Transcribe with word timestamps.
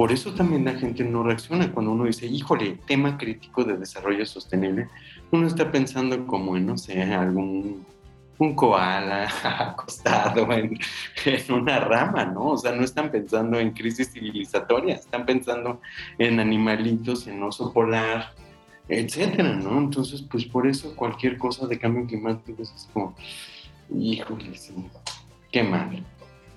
por 0.00 0.12
eso 0.12 0.32
también 0.32 0.64
la 0.64 0.72
gente 0.72 1.04
no 1.04 1.22
reacciona 1.22 1.70
cuando 1.70 1.92
uno 1.92 2.06
dice, 2.06 2.24
híjole, 2.24 2.78
tema 2.86 3.18
crítico 3.18 3.64
de 3.64 3.76
desarrollo 3.76 4.24
sostenible. 4.24 4.88
Uno 5.30 5.46
está 5.46 5.70
pensando 5.70 6.26
como 6.26 6.56
en, 6.56 6.64
no 6.64 6.78
sé, 6.78 7.02
algún 7.02 7.84
un 8.38 8.54
koala 8.54 9.28
acostado 9.44 10.50
en, 10.54 10.78
una 11.50 11.80
rama, 11.80 12.24
¿no? 12.24 12.46
O 12.46 12.56
sea, 12.56 12.72
no 12.72 12.82
están 12.82 13.10
pensando 13.10 13.60
en 13.60 13.72
crisis 13.72 14.10
civilizatoria, 14.10 14.94
están 14.94 15.26
pensando 15.26 15.82
en 16.16 16.40
animalitos, 16.40 17.26
en 17.26 17.42
oso 17.42 17.70
polar, 17.70 18.32
etcétera, 18.88 19.52
¿no? 19.52 19.76
Entonces, 19.76 20.22
pues 20.22 20.46
por 20.46 20.66
eso 20.66 20.96
cualquier 20.96 21.36
cosa 21.36 21.66
de 21.66 21.78
cambio 21.78 22.06
climático 22.06 22.62
es 22.62 22.88
como, 22.94 23.14
híjole, 23.94 24.50
qué 25.52 25.62
mal. 25.62 26.02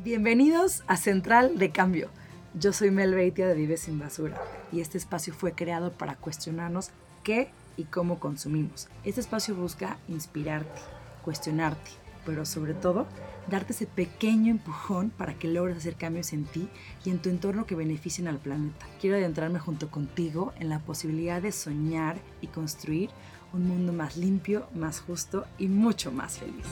Bienvenidos 0.01 0.83
a 0.87 0.95
Central 0.95 1.57
de 1.57 1.71
Cambio. 1.71 2.22
Yo 2.59 2.71
soy 2.71 2.91
Mel 2.91 3.15
Beitia 3.15 3.47
de 3.47 3.55
Vive 3.55 3.77
Sin 3.77 3.97
Basura 3.97 4.39
y 4.71 4.81
este 4.81 4.99
espacio 4.99 5.33
fue 5.33 5.53
creado 5.53 5.91
para 5.91 6.15
cuestionarnos 6.15 6.91
qué 7.23 7.49
y 7.77 7.85
cómo 7.85 8.19
consumimos. 8.19 8.89
Este 9.03 9.21
espacio 9.21 9.55
busca 9.55 9.97
inspirarte 10.07 10.81
cuestionarte, 11.23 11.89
pero 12.25 12.45
sobre 12.45 12.73
todo 12.73 13.07
darte 13.49 13.73
ese 13.73 13.87
pequeño 13.87 14.51
empujón 14.51 15.09
para 15.09 15.33
que 15.33 15.47
logres 15.47 15.77
hacer 15.77 15.95
cambios 15.95 16.31
en 16.33 16.45
ti 16.45 16.69
y 17.03 17.09
en 17.09 17.19
tu 17.19 17.29
entorno 17.29 17.65
que 17.65 17.75
beneficien 17.75 18.27
al 18.27 18.37
planeta. 18.37 18.85
Quiero 19.01 19.17
adentrarme 19.17 19.59
junto 19.59 19.89
contigo 19.89 20.53
en 20.59 20.69
la 20.69 20.79
posibilidad 20.79 21.41
de 21.41 21.51
soñar 21.51 22.17
y 22.41 22.47
construir 22.47 23.09
un 23.51 23.67
mundo 23.67 23.93
más 23.93 24.15
limpio, 24.15 24.67
más 24.75 24.99
justo 24.99 25.45
y 25.57 25.67
mucho 25.67 26.11
más 26.11 26.37
feliz. 26.37 26.65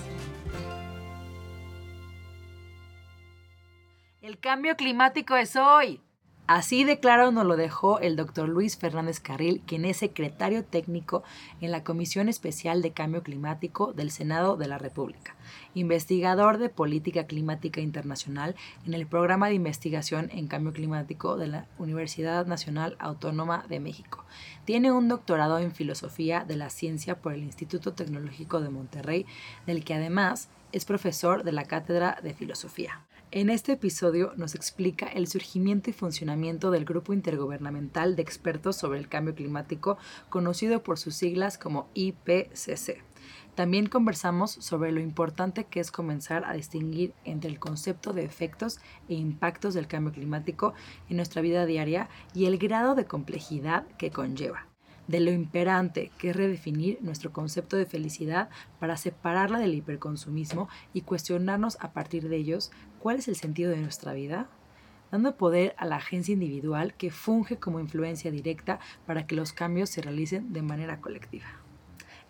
El 4.22 4.38
cambio 4.38 4.76
climático 4.76 5.36
es 5.36 5.56
hoy. 5.56 6.00
Así 6.46 6.84
de 6.84 7.00
claro 7.00 7.32
nos 7.32 7.44
lo 7.44 7.56
dejó 7.56 8.00
el 8.00 8.16
doctor 8.16 8.48
Luis 8.48 8.78
Fernández 8.78 9.20
Carril, 9.20 9.64
quien 9.66 9.84
es 9.84 9.98
secretario 9.98 10.64
técnico 10.64 11.24
en 11.60 11.72
la 11.72 11.84
Comisión 11.84 12.30
Especial 12.30 12.84
de 12.84 12.92
Cambio 12.92 13.24
Climático 13.24 13.94
del 13.94 14.12
Senado 14.12 14.58
de 14.58 14.68
la 14.68 14.78
República, 14.78 15.36
investigador 15.74 16.60
de 16.60 16.70
Política 16.70 17.26
Climática 17.26 17.82
Internacional 17.82 18.56
en 18.86 18.94
el 18.94 19.08
Programa 19.08 19.48
de 19.48 19.56
Investigación 19.56 20.30
en 20.32 20.46
Cambio 20.46 20.72
Climático 20.72 21.36
de 21.36 21.48
la 21.48 21.66
Universidad 21.80 22.46
Nacional 22.46 22.98
Autónoma 23.00 23.66
de 23.70 23.80
México. 23.80 24.24
Tiene 24.66 24.92
un 24.92 25.08
doctorado 25.08 25.58
en 25.58 25.72
Filosofía 25.72 26.46
de 26.46 26.58
la 26.58 26.70
Ciencia 26.70 27.20
por 27.20 27.34
el 27.34 27.42
Instituto 27.42 27.94
Tecnológico 27.94 28.62
de 28.62 28.70
Monterrey, 28.70 29.26
del 29.66 29.84
que 29.84 29.96
además 29.96 30.50
es 30.74 30.86
profesor 30.86 31.44
de 31.44 31.54
la 31.54 31.66
Cátedra 31.66 32.20
de 32.22 32.36
Filosofía. 32.36 33.02
En 33.34 33.50
este 33.50 33.72
episodio 33.72 34.34
nos 34.36 34.56
explica 34.56 35.06
el 35.06 35.26
surgimiento 35.26 35.90
y 35.90 35.94
funcionamiento 35.94 36.70
del 36.70 36.84
Grupo 36.84 37.14
Intergubernamental 37.14 38.18
de 38.18 38.22
Expertos 38.22 38.76
sobre 38.76 39.00
el 39.00 39.08
Cambio 39.08 39.34
Climático, 39.34 39.98
conocido 40.30 40.84
por 40.84 41.00
sus 41.00 41.16
siglas 41.16 41.58
como 41.58 41.88
IPCC. 41.94 43.02
También 43.56 43.88
conversamos 43.88 44.52
sobre 44.52 44.92
lo 44.92 45.00
importante 45.00 45.64
que 45.64 45.80
es 45.80 45.92
comenzar 45.92 46.44
a 46.44 46.56
distinguir 46.56 47.14
entre 47.24 47.50
el 47.50 47.58
concepto 47.58 48.12
de 48.12 48.26
efectos 48.26 48.80
e 49.08 49.14
impactos 49.14 49.76
del 49.76 49.88
cambio 49.88 50.12
climático 50.12 50.74
en 51.08 51.16
nuestra 51.16 51.42
vida 51.42 51.66
diaria 51.66 52.10
y 52.34 52.48
el 52.48 52.58
grado 52.58 52.96
de 52.96 53.06
complejidad 53.06 53.88
que 53.98 54.12
conlleva 54.12 54.71
de 55.12 55.20
lo 55.20 55.32
imperante, 55.32 56.12
que 56.18 56.30
es 56.30 56.36
redefinir 56.36 56.98
nuestro 57.02 57.32
concepto 57.32 57.76
de 57.76 57.86
felicidad 57.86 58.50
para 58.80 58.98
separarla 58.98 59.60
del 59.60 59.76
hiperconsumismo 59.76 60.70
y 60.94 61.02
cuestionarnos 61.02 61.78
a 61.82 61.92
partir 61.92 62.30
de 62.30 62.38
ellos 62.38 62.72
cuál 63.00 63.18
es 63.18 63.28
el 63.28 63.36
sentido 63.36 63.72
de 63.72 63.78
nuestra 63.78 64.14
vida, 64.14 64.50
dando 65.12 65.36
poder 65.36 65.76
a 65.78 65.86
la 65.86 65.98
agencia 65.98 66.34
individual 66.34 66.94
que 66.94 67.12
funge 67.12 67.58
como 67.58 67.82
influencia 67.82 68.32
directa 68.32 68.80
para 69.06 69.28
que 69.28 69.36
los 69.36 69.52
cambios 69.52 69.90
se 69.90 70.02
realicen 70.02 70.54
de 70.54 70.62
manera 70.62 71.02
colectiva. 71.02 71.48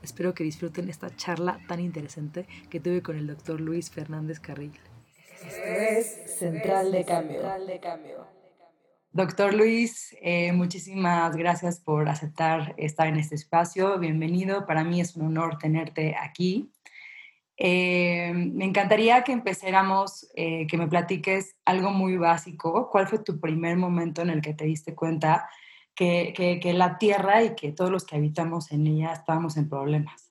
Espero 0.02 0.34
que 0.34 0.44
disfruten 0.44 0.90
esta 0.90 1.16
charla 1.16 1.60
tan 1.68 1.80
interesante 1.80 2.48
que 2.72 2.80
tuve 2.80 3.04
con 3.04 3.16
el 3.16 3.28
doctor 3.28 3.62
Luis 3.62 3.92
Fernández 3.92 4.40
Carril. 4.40 4.74
Esto 5.46 5.64
es 5.64 6.40
Central 6.40 6.92
de 6.92 7.06
Cambio. 7.06 8.41
Doctor 9.14 9.54
Luis, 9.54 10.16
eh, 10.22 10.54
muchísimas 10.54 11.36
gracias 11.36 11.82
por 11.82 12.08
aceptar 12.08 12.74
estar 12.78 13.08
en 13.08 13.18
este 13.18 13.36
espacio. 13.36 14.00
Bienvenido. 14.00 14.66
Para 14.66 14.86
mí 14.86 15.02
es 15.02 15.18
un 15.18 15.26
honor 15.26 15.58
tenerte 15.58 16.16
aquí. 16.16 16.72
Eh, 17.58 18.32
me 18.34 18.64
encantaría 18.64 19.22
que 19.26 19.34
empezáramos, 19.34 20.32
eh, 20.34 20.66
que 20.66 20.78
me 20.78 20.88
platiques 20.88 21.58
algo 21.66 21.92
muy 21.92 22.16
básico. 22.16 22.90
¿Cuál 22.90 23.10
fue 23.10 23.20
tu 23.20 23.38
primer 23.38 23.76
momento 23.76 24.22
en 24.22 24.30
el 24.30 24.42
que 24.42 24.54
te 24.54 24.64
diste 24.64 24.96
cuenta 24.96 25.50
que, 25.94 26.32
que 26.34 26.74
la 26.74 26.98
Tierra 26.98 27.44
y 27.44 27.54
que 27.54 27.74
todos 27.74 27.92
los 27.92 28.06
que 28.06 28.16
habitamos 28.16 28.72
en 28.72 28.88
ella 28.88 29.12
estábamos 29.12 29.58
en 29.58 29.68
problemas? 29.68 30.31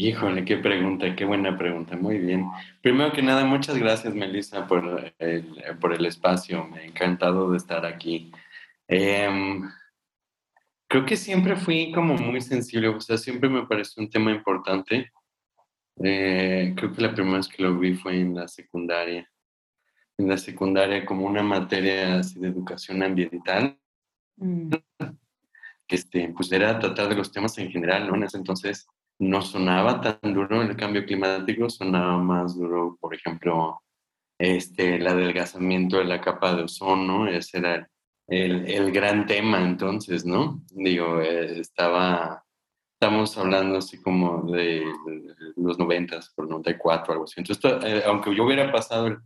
Híjole, 0.00 0.44
qué 0.44 0.56
pregunta, 0.58 1.16
qué 1.16 1.24
buena 1.24 1.58
pregunta. 1.58 1.96
Muy 1.96 2.18
bien. 2.18 2.46
Primero 2.80 3.10
que 3.12 3.20
nada, 3.20 3.44
muchas 3.44 3.76
gracias, 3.76 4.14
Melissa, 4.14 4.64
por 4.68 5.12
el, 5.18 5.76
por 5.80 5.92
el 5.92 6.06
espacio. 6.06 6.68
Me 6.68 6.78
ha 6.78 6.84
encantado 6.84 7.50
de 7.50 7.56
estar 7.56 7.84
aquí. 7.84 8.30
Em, 8.86 9.68
creo 10.86 11.04
que 11.04 11.16
siempre 11.16 11.56
fui 11.56 11.90
como 11.90 12.14
muy 12.14 12.40
sensible, 12.40 12.86
o 12.86 13.00
sea, 13.00 13.18
siempre 13.18 13.48
me 13.50 13.66
pareció 13.66 14.00
un 14.00 14.08
tema 14.08 14.30
importante. 14.30 15.10
Eh, 16.04 16.74
creo 16.76 16.92
que 16.92 17.02
la 17.02 17.12
primera 17.12 17.38
vez 17.38 17.48
que 17.48 17.64
lo 17.64 17.76
vi 17.76 17.94
fue 17.94 18.20
en 18.20 18.36
la 18.36 18.46
secundaria. 18.46 19.28
En 20.16 20.28
la 20.28 20.36
secundaria, 20.38 21.04
como 21.04 21.26
una 21.26 21.42
materia 21.42 22.20
así 22.20 22.38
de 22.38 22.46
educación 22.46 23.02
ambiental. 23.02 23.76
Mm. 24.36 24.74
Este, 25.88 26.28
pues 26.36 26.52
era 26.52 26.78
tratar 26.78 27.08
de 27.08 27.16
los 27.16 27.32
temas 27.32 27.58
en 27.58 27.68
general, 27.72 28.06
¿no? 28.06 28.14
En 28.14 28.22
ese 28.22 28.36
entonces 28.36 28.86
no 29.18 29.42
sonaba 29.42 30.00
tan 30.00 30.32
duro 30.32 30.62
el 30.62 30.76
cambio 30.76 31.04
climático, 31.04 31.68
sonaba 31.68 32.18
más 32.18 32.56
duro, 32.56 32.96
por 33.00 33.14
ejemplo, 33.14 33.82
este, 34.38 34.96
el 34.96 35.06
adelgazamiento 35.06 35.98
de 35.98 36.04
la 36.04 36.20
capa 36.20 36.54
de 36.54 36.62
ozono, 36.62 37.26
ese 37.26 37.58
era 37.58 37.88
el, 38.28 38.92
gran 38.92 39.26
tema 39.26 39.60
entonces, 39.60 40.24
¿no? 40.24 40.62
Digo, 40.70 41.20
eh, 41.20 41.60
estaba, 41.60 42.44
estamos 42.94 43.36
hablando 43.36 43.78
así 43.78 44.00
como 44.00 44.42
de, 44.52 44.84
los 45.56 45.78
90, 45.78 46.20
por 46.36 46.48
94, 46.48 47.12
algo 47.12 47.24
así. 47.24 47.34
Entonces, 47.38 47.84
eh, 47.84 48.02
aunque 48.06 48.34
yo 48.34 48.44
hubiera 48.44 48.70
pasado 48.70 49.18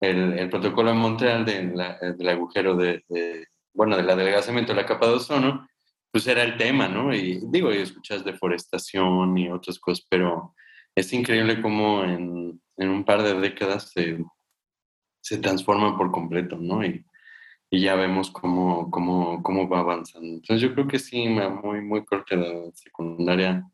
el, 0.00 0.50
protocolo 0.50 0.90
de 0.90 0.96
Montreal 0.96 1.44
del 1.44 2.28
agujero 2.28 2.76
de, 2.76 3.04
de, 3.08 3.46
bueno, 3.74 3.96
del 3.96 4.10
adelgazamiento 4.10 4.72
de 4.72 4.80
la 4.82 4.86
capa 4.86 5.06
de 5.08 5.14
ozono, 5.14 5.66
pues 6.12 6.26
era 6.26 6.42
el 6.42 6.58
tema, 6.58 6.88
¿no? 6.88 7.14
Y 7.14 7.40
digo, 7.48 7.72
y 7.72 7.78
escuchas 7.78 8.24
deforestación 8.24 9.36
y 9.38 9.50
otras 9.50 9.78
cosas, 9.78 10.06
pero 10.08 10.54
es 10.94 11.12
increíble 11.14 11.60
cómo 11.62 12.04
en, 12.04 12.60
un 12.76 13.04
par 13.04 13.22
de 13.22 13.34
décadas 13.40 13.90
se, 13.92 14.22
se 15.22 15.38
transforma 15.38 15.96
por 15.96 16.12
completo, 16.12 16.56
¿no? 16.56 16.84
Y, 16.84 17.04
ya 17.74 17.94
vemos 17.94 18.30
cómo, 18.30 18.90
cómo, 18.90 19.42
cómo, 19.42 19.66
va 19.66 19.80
avanzando. 19.80 20.28
Entonces 20.28 20.60
yo 20.60 20.74
creo 20.74 20.86
que 20.86 20.98
sí, 20.98 21.26
muy, 21.26 21.80
muy 21.80 22.04
corta 22.04 22.36
la 22.36 22.70
secundaria, 22.74 23.66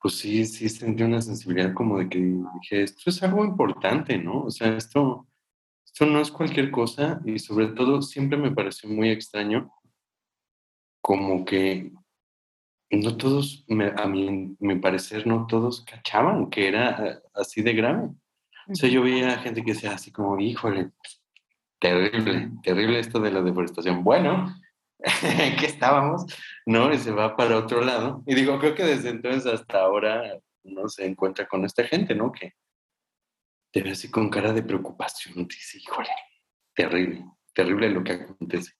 pues 0.00 0.18
sí, 0.18 0.46
sí 0.46 0.68
sentí 0.68 1.02
una 1.02 1.20
sensibilidad 1.20 1.74
como 1.74 1.98
de 1.98 2.08
que 2.08 2.18
dije, 2.20 2.82
esto 2.84 3.10
es 3.10 3.20
algo 3.24 3.44
importante, 3.44 4.18
¿no? 4.18 4.44
O 4.44 4.50
sea, 4.52 4.76
esto, 4.76 5.26
esto 5.84 6.06
no 6.06 6.20
es 6.20 6.30
cualquier 6.30 6.70
cosa 6.70 7.20
y 7.24 7.40
sobre 7.40 7.68
todo 7.68 8.02
siempre 8.02 8.38
me 8.38 8.52
pareció 8.52 8.88
muy 8.88 9.10
extraño 9.10 9.72
como 11.00 11.44
que 11.44 11.92
no 12.90 13.16
todos, 13.16 13.64
a 13.96 14.06
mi, 14.06 14.56
mi, 14.58 14.76
parecer, 14.76 15.26
no 15.26 15.46
todos 15.46 15.84
cachaban 15.84 16.50
que 16.50 16.68
era 16.68 17.06
eh, 17.06 17.18
así 17.34 17.62
de 17.62 17.74
grave. 17.74 18.08
O 18.68 18.74
sea, 18.74 18.88
yo 18.88 19.02
veía 19.02 19.38
gente 19.38 19.64
que 19.64 19.72
decía 19.72 19.92
así 19.92 20.10
como, 20.10 20.38
híjole, 20.40 20.90
terrible, 21.78 22.50
terrible 22.62 22.98
esto 22.98 23.20
de 23.20 23.30
la 23.30 23.42
deforestación. 23.42 24.02
Bueno, 24.02 24.54
que 25.58 25.66
estábamos, 25.66 26.26
¿no? 26.66 26.92
Y 26.92 26.98
se 26.98 27.12
va 27.12 27.36
para 27.36 27.58
otro 27.58 27.80
lado. 27.80 28.22
Y 28.26 28.34
digo, 28.34 28.58
creo 28.58 28.74
que 28.74 28.84
desde 28.84 29.10
entonces 29.10 29.46
hasta 29.46 29.80
ahora 29.80 30.38
uno 30.64 30.88
se 30.88 31.06
encuentra 31.06 31.46
con 31.46 31.64
esta 31.64 31.84
gente, 31.84 32.14
¿no? 32.14 32.32
Que 32.32 32.54
te 33.72 33.82
ve 33.82 33.92
así 33.92 34.10
con 34.10 34.28
cara 34.28 34.52
de 34.52 34.64
preocupación, 34.64 35.46
dice, 35.46 35.78
híjole, 35.78 36.10
terrible, 36.74 37.24
terrible 37.54 37.88
lo 37.88 38.02
que 38.02 38.12
acontece 38.12 38.79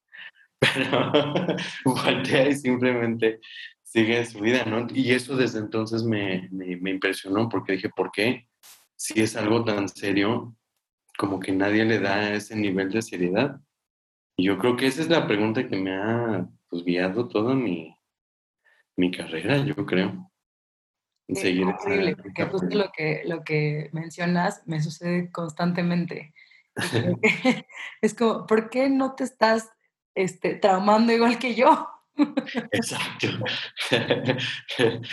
pero 0.60 1.12
voltea 1.84 2.48
y 2.48 2.54
simplemente 2.54 3.40
sigue 3.82 4.24
su 4.24 4.40
vida, 4.40 4.64
¿no? 4.66 4.86
Y 4.94 5.12
eso 5.12 5.36
desde 5.36 5.58
entonces 5.58 6.04
me, 6.04 6.48
me, 6.52 6.90
impresionó 6.90 7.48
porque 7.48 7.72
dije, 7.72 7.88
¿por 7.88 8.12
qué? 8.12 8.46
Si 8.94 9.20
es 9.20 9.36
algo 9.36 9.64
tan 9.64 9.88
serio, 9.88 10.54
como 11.18 11.40
que 11.40 11.52
nadie 11.52 11.84
le 11.84 11.98
da 11.98 12.34
ese 12.34 12.54
nivel 12.54 12.90
de 12.90 13.02
seriedad. 13.02 13.60
Y 14.36 14.44
yo 14.44 14.58
creo 14.58 14.76
que 14.76 14.86
esa 14.86 15.02
es 15.02 15.08
la 15.08 15.26
pregunta 15.26 15.66
que 15.66 15.76
me 15.76 15.96
ha 15.96 16.48
pues, 16.68 16.84
guiado 16.84 17.28
toda 17.28 17.54
mi, 17.54 17.96
mi 18.96 19.10
carrera, 19.10 19.56
yo 19.58 19.74
creo. 19.86 20.30
seguir 21.28 21.62
increíble, 21.62 22.16
porque 22.16 22.44
justo 22.44 22.76
lo 22.76 22.92
que, 22.92 23.22
lo 23.24 23.42
que 23.42 23.88
mencionas 23.92 24.62
me 24.66 24.80
sucede 24.82 25.32
constantemente. 25.32 26.32
es 28.02 28.14
como, 28.14 28.46
¿por 28.46 28.70
qué 28.70 28.88
no 28.88 29.14
te 29.14 29.24
estás 29.24 29.70
este, 30.22 30.54
traumando 30.54 31.12
igual 31.12 31.38
que 31.38 31.54
yo? 31.54 31.88
Exacto. 32.72 33.28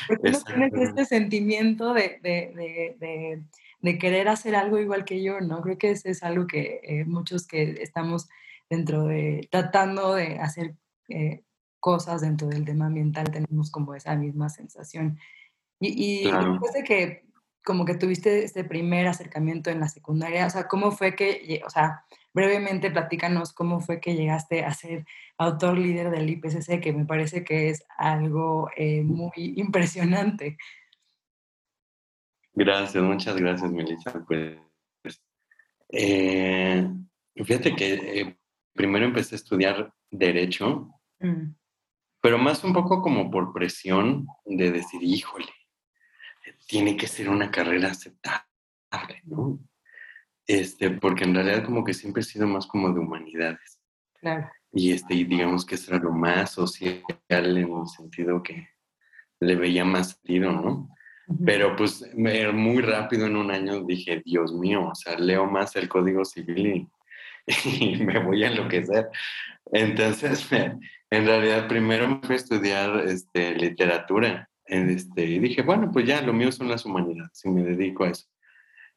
¿Por 0.07 0.21
qué 0.21 0.31
no 0.31 0.69
tienes 0.69 0.89
este 0.89 1.06
sentimiento 1.06 1.94
de, 1.94 2.19
de, 2.21 2.95
de, 3.00 3.44
de, 3.81 3.98
querer 3.98 4.27
hacer 4.27 4.56
algo 4.56 4.80
igual 4.80 5.06
que 5.06 5.24
yo? 5.24 5.39
¿no? 5.39 5.62
Creo 5.62 5.77
que 5.77 5.92
eso 5.92 6.09
es 6.09 6.24
algo 6.24 6.48
que 6.48 6.81
eh, 6.83 7.06
muchos 7.06 7.48
que 7.48 7.81
estamos 7.81 8.27
dentro 8.69 9.06
de, 9.06 9.48
tratando 9.51 10.15
de 10.15 10.39
hacer 10.39 10.75
eh, 11.10 11.44
cosas 11.80 12.21
dentro 12.21 12.48
del 12.48 12.65
tema 12.65 12.88
ambiental, 12.88 13.31
tenemos 13.31 13.71
como 13.71 13.95
esa 13.95 14.15
misma 14.15 14.50
sensación. 14.50 15.18
Y, 15.80 16.24
y 16.24 16.31
después 16.31 16.74
de 16.74 16.83
que 16.83 17.27
como 17.68 17.84
que 17.84 17.96
tuviste 17.96 18.46
este 18.46 18.64
primer 18.64 19.08
acercamiento 19.08 19.69
en 19.69 19.81
la 19.81 19.90
secundaria, 19.90 20.48
o 20.48 20.50
sea, 20.50 20.69
¿cómo 20.69 20.94
fue 20.94 21.18
que, 21.18 21.62
o 21.66 21.69
sea, 21.69 22.06
brevemente 22.34 22.90
platícanos 22.90 23.52
cómo 23.52 23.81
fue 23.81 24.00
que 24.00 24.16
llegaste 24.16 24.64
a 24.64 24.74
ser 24.74 25.06
autor 25.38 25.78
líder 25.78 26.10
del 26.10 26.30
IPCC, 26.30 26.80
que 26.80 26.94
me 26.94 27.04
parece 27.04 27.44
que 27.44 27.69
es 27.69 27.84
algo 27.98 28.69
eh, 28.78 29.04
muy 29.04 29.31
impresionante. 29.58 30.56
Gracias, 32.54 33.04
muchas 33.04 33.36
gracias, 33.36 33.70
Melissa. 33.70 34.24
Pues, 34.25 34.58
eh, 35.90 36.88
fíjate 37.36 37.75
que 37.75 38.22
eh, 38.22 38.38
primero 38.74 39.06
empecé 39.06 39.36
a 39.36 39.40
estudiar 39.40 39.94
Derecho, 40.10 40.90
mm. 41.20 41.54
pero 42.22 42.38
más 42.38 42.63
un 42.63 42.72
poco 42.72 43.02
como 43.02 43.30
por 43.30 43.52
presión 43.52 44.25
de 44.46 44.72
decir, 44.72 45.04
híjole, 45.04 45.52
tiene 46.68 46.98
que 46.98 47.08
ser 47.08 47.30
una 47.30 47.50
carrera 47.50 47.90
aceptable, 47.90 49.22
¿no? 49.24 49.60
Este, 50.46 50.92
porque 50.92 51.24
en 51.24 51.34
realidad 51.34 51.66
como 51.66 51.84
que 51.84 51.94
siempre 51.94 52.22
he 52.22 52.25
sido 52.25 52.48
más 52.48 52.68
como 52.68 52.94
de 52.94 53.00
humanidades. 53.00 53.80
Claro. 54.19 54.50
Y 54.72 54.92
este, 54.92 55.16
digamos 55.16 55.66
que 55.66 55.75
era 55.88 55.98
lo 55.98 56.12
más 56.12 56.52
social 56.52 57.04
en 57.30 57.72
un 57.72 57.88
sentido 57.88 58.44
que 58.44 58.69
le 59.40 59.56
veía 59.56 59.86
más 59.86 60.12
sentido, 60.12 60.52
¿no? 60.52 60.90
Pero 61.46 61.75
pues 61.75 62.06
muy 62.16 62.81
rápido 62.81 63.25
en 63.25 63.36
un 63.36 63.52
año 63.52 63.84
dije, 63.84 64.22
Dios 64.24 64.54
mío, 64.54 64.88
o 64.88 64.96
sea, 64.96 65.18
leo 65.18 65.46
más 65.46 65.75
el 65.75 65.90
Código 65.90 66.24
Civil 66.24 66.90
y, 67.46 67.98
me 68.04 68.24
voy 68.24 68.44
a 68.44 68.48
enloquecer. 68.48 69.10
Entonces, 69.74 70.48
en 71.10 71.25
realidad 71.25 71.68
primero 71.68 72.08
me 72.08 72.20
fui 72.22 72.34
a 72.34 72.38
estudiar 72.38 73.00
este, 73.08 73.56
literatura 73.56 74.50
este, 74.68 75.25
y 75.25 75.40
dije, 75.40 75.62
bueno, 75.62 75.90
pues 75.92 76.06
ya, 76.06 76.22
lo 76.22 76.34
mío 76.34 76.52
son 76.52 76.69
las 76.69 76.86
humanidades 76.86 77.44
y 77.44 77.50
me 77.50 77.64
dedico 77.64 78.04
a 78.04 78.10
eso. 78.10 78.28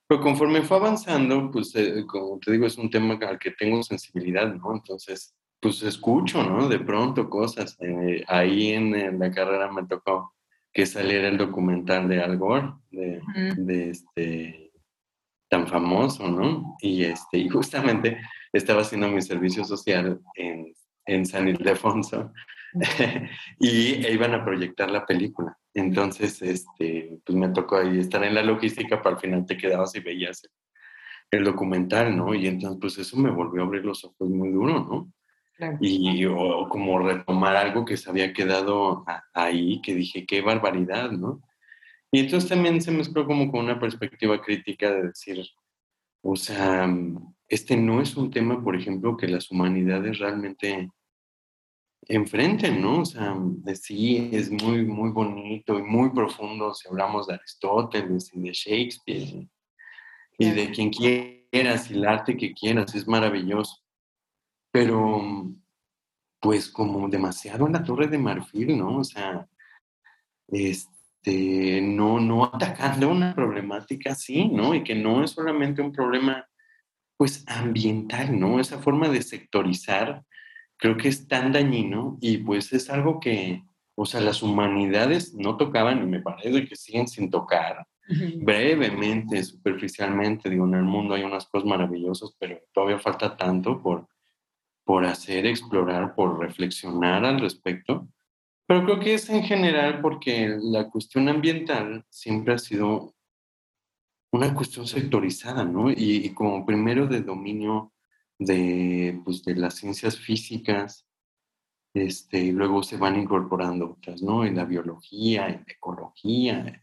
Pero 0.07 0.21
conforme 0.21 0.63
fue 0.63 0.77
avanzando, 0.79 1.51
pues, 1.51 1.75
eh, 1.77 2.05
como 2.07 2.39
te 2.41 2.53
digo, 2.53 2.67
es 2.67 2.77
un 2.77 2.91
tema 2.91 3.15
al 3.15 3.39
que 3.39 3.53
tengo 3.53 3.83
sensibilidad, 3.83 4.53
¿no? 4.53 4.75
Entonces, 4.75 5.37
pues 5.61 5.83
escucho, 5.83 6.43
¿no? 6.43 6.69
De 6.69 6.81
pronto 6.81 7.31
cosas. 7.31 7.77
Eh, 7.81 8.25
ahí 8.27 8.73
en, 8.73 9.19
la 9.19 9.31
carrera 9.31 9.71
me 9.71 9.87
tocó 9.87 10.35
que 10.73 10.87
saliera 10.87 11.29
el 11.29 11.39
documental 11.39 12.09
de 12.09 12.23
Al 12.23 12.39
Gore, 12.39 12.73
de, 12.91 13.21
de 13.57 13.91
este, 13.91 14.73
tan 15.49 15.67
famoso, 15.67 16.29
¿no? 16.29 16.77
Y, 16.81 17.05
este, 17.05 17.39
y 17.39 17.49
justamente 17.49 18.21
estaba 18.53 18.83
haciendo 18.83 19.09
mi 19.09 19.23
servicio 19.23 19.65
social 19.65 20.21
en, 20.35 20.73
en 21.07 21.27
San 21.27 21.49
Ildefonso 21.49 22.33
y 23.59 24.05
e 24.05 24.13
iban 24.13 24.35
a 24.35 24.45
proyectar 24.45 24.91
la 24.91 25.07
película. 25.07 25.57
Entonces, 25.75 26.41
este, 26.43 27.19
pues 27.25 27.37
me 27.37 27.49
tocó 27.49 27.77
ahí 27.77 27.99
estar 27.99 28.23
en 28.25 28.35
la 28.35 28.43
logística, 28.43 29.03
para 29.03 29.17
al 29.17 29.21
final 29.21 29.47
te 29.47 29.57
quedabas 29.57 29.95
y 29.95 30.01
veías 30.01 30.43
el, 31.31 31.45
documental, 31.45 32.17
¿no? 32.17 32.35
Y 32.35 32.47
entonces, 32.47 32.79
pues 32.81 32.99
eso 32.99 33.17
me 33.17 33.31
volvió 33.31 33.63
a 33.63 33.67
abrir 33.67 33.85
los 33.85 34.05
ojos 34.05 34.29
muy 34.29 34.51
duro, 34.51 34.81
¿no? 34.81 35.13
Y 35.81 36.25
o, 36.25 36.69
como 36.71 36.99
retomar 37.01 37.55
algo 37.55 37.85
que 37.85 37.97
se 37.97 38.09
había 38.09 38.33
quedado 38.33 39.05
ahí, 39.35 39.81
que 39.83 39.95
dije, 39.95 40.25
qué 40.25 40.41
barbaridad, 40.41 41.11
¿no? 41.11 41.43
Y 42.11 42.21
entonces 42.21 42.49
también 42.49 42.81
se 42.81 42.91
mezcló 42.91 43.27
como 43.27 43.51
con 43.53 43.65
una 43.65 43.79
perspectiva 43.79 44.41
crítica 44.41 44.91
de 44.91 45.09
decir, 45.09 45.47
o 46.23 46.35
sea, 46.35 46.89
este 47.49 47.77
no 47.77 48.01
es 48.01 48.17
un 48.17 48.31
tema, 48.31 48.63
por 48.65 48.75
ejemplo, 48.75 49.17
que 49.17 49.29
las 49.29 49.51
humanidades 49.51 50.19
realmente 50.19 50.91
enfrenten, 52.11 52.83
¿no? 52.83 53.01
O 53.01 53.05
sea, 53.05 53.37
sí 53.75 54.31
es 54.33 54.51
muy, 54.51 54.85
muy 54.85 55.11
bonito 55.11 55.79
y 55.79 55.83
muy 55.83 56.11
profundo 56.11 56.75
si 56.75 56.89
hablamos 56.89 57.29
de 57.29 57.35
Aristóteles 57.35 58.33
y 58.35 58.41
de 58.41 58.53
Shakespeare 58.53 59.49
y 60.37 60.51
de 60.51 60.71
quien 60.71 60.91
quieras 60.91 61.89
y 61.91 61.95
el 61.95 62.05
arte 62.05 62.37
que 62.37 62.53
quieras, 62.53 62.95
es 62.97 63.07
maravilloso. 63.07 63.77
Pero, 64.73 65.23
pues, 66.41 66.69
como 66.69 67.09
demasiado 67.09 67.67
en 67.67 67.75
la 67.75 67.85
Torre 67.85 68.09
de 68.09 68.19
Marfil, 68.19 68.77
¿no? 68.77 68.99
O 68.99 69.05
sea, 69.05 69.47
este, 70.49 71.81
no, 71.81 72.19
no 72.19 72.45
atacando 72.45 73.09
una 73.09 73.35
problemática 73.37 74.13
así, 74.13 74.49
¿no? 74.49 74.75
Y 74.75 74.83
que 74.83 74.97
no 74.97 75.23
es 75.23 75.31
solamente 75.31 75.81
un 75.81 75.93
problema, 75.93 76.45
pues, 77.17 77.45
ambiental, 77.47 78.39
¿no? 78.39 78.59
Esa 78.59 78.79
forma 78.79 79.09
de 79.09 79.23
sectorizar 79.23 80.25
creo 80.81 80.97
que 80.97 81.09
es 81.09 81.29
tan 81.29 81.53
dañino 81.53 82.17
y 82.21 82.39
pues 82.39 82.73
es 82.73 82.89
algo 82.91 83.21
que, 83.21 83.63
o 83.95 84.07
sea, 84.07 84.21
las 84.21 84.43
humanidades 84.43 85.35
no 85.35 85.57
tocaban 85.57 86.03
y 86.03 86.07
me 86.07 86.21
parece 86.21 86.67
que 86.67 86.75
siguen 86.75 87.07
sin 87.07 87.31
tocar. 87.31 87.87
Brevemente, 88.39 89.45
superficialmente, 89.45 90.51
digo, 90.51 90.67
en 90.67 90.75
el 90.75 90.83
mundo 90.83 91.15
hay 91.15 91.23
unas 91.23 91.47
cosas 91.47 91.69
maravillosas, 91.69 92.35
pero 92.41 92.59
todavía 92.73 92.99
falta 92.99 93.37
tanto 93.37 93.81
por, 93.81 94.09
por 94.85 95.05
hacer, 95.05 95.47
explorar, 95.47 96.15
por 96.15 96.41
reflexionar 96.41 97.25
al 97.25 97.41
respecto. 97.41 98.09
Pero 98.67 98.85
creo 98.85 99.01
que 99.01 99.15
es 99.15 99.29
en 99.29 99.45
general 99.45 100.01
porque 100.01 100.57
la 100.61 100.89
cuestión 100.89 101.29
ambiental 101.29 102.05
siempre 102.09 102.55
ha 102.55 102.59
sido 102.59 103.15
una 104.33 104.55
cuestión 104.55 104.87
sectorizada, 104.87 105.63
¿no? 105.65 105.91
Y, 105.91 106.25
y 106.25 106.31
como 106.35 106.65
primero 106.65 107.07
de 107.07 107.21
dominio 107.21 107.93
de, 108.41 109.21
pues, 109.23 109.45
de 109.45 109.55
las 109.55 109.75
ciencias 109.75 110.19
físicas, 110.19 111.07
este, 111.93 112.39
y 112.39 112.53
luego 112.53 112.83
se 112.83 112.97
van 112.97 113.21
incorporando 113.21 113.93
otras, 113.93 114.23
¿no? 114.23 114.45
En 114.45 114.57
la 114.57 114.65
biología, 114.65 115.49
en 115.49 115.65
la 115.67 115.73
ecología, 115.73 116.83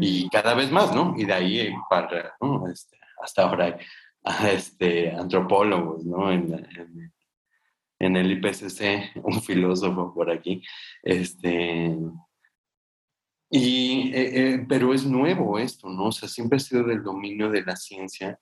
y 0.00 0.28
cada 0.30 0.54
vez 0.54 0.72
más, 0.72 0.94
¿no? 0.94 1.14
Y 1.16 1.24
de 1.24 1.32
ahí 1.32 1.74
para, 1.88 2.34
¿no? 2.40 2.68
Este, 2.68 2.98
hasta 3.22 3.42
ahora 3.42 3.78
este, 4.52 5.12
antropólogos, 5.12 6.04
¿no? 6.04 6.32
En, 6.32 7.12
en, 8.00 8.16
el 8.16 8.32
IPCC, 8.32 9.16
un 9.24 9.40
filósofo 9.40 10.12
por 10.12 10.30
aquí, 10.30 10.62
este... 11.02 11.96
Y, 13.48 14.10
eh, 14.12 14.54
eh, 14.54 14.66
pero 14.68 14.92
es 14.92 15.06
nuevo 15.06 15.56
esto, 15.56 15.88
¿no? 15.88 16.06
O 16.06 16.12
sea, 16.12 16.28
siempre 16.28 16.56
ha 16.56 16.58
sido 16.58 16.82
del 16.82 17.04
dominio 17.04 17.48
de 17.48 17.62
la 17.62 17.76
ciencia 17.76 18.40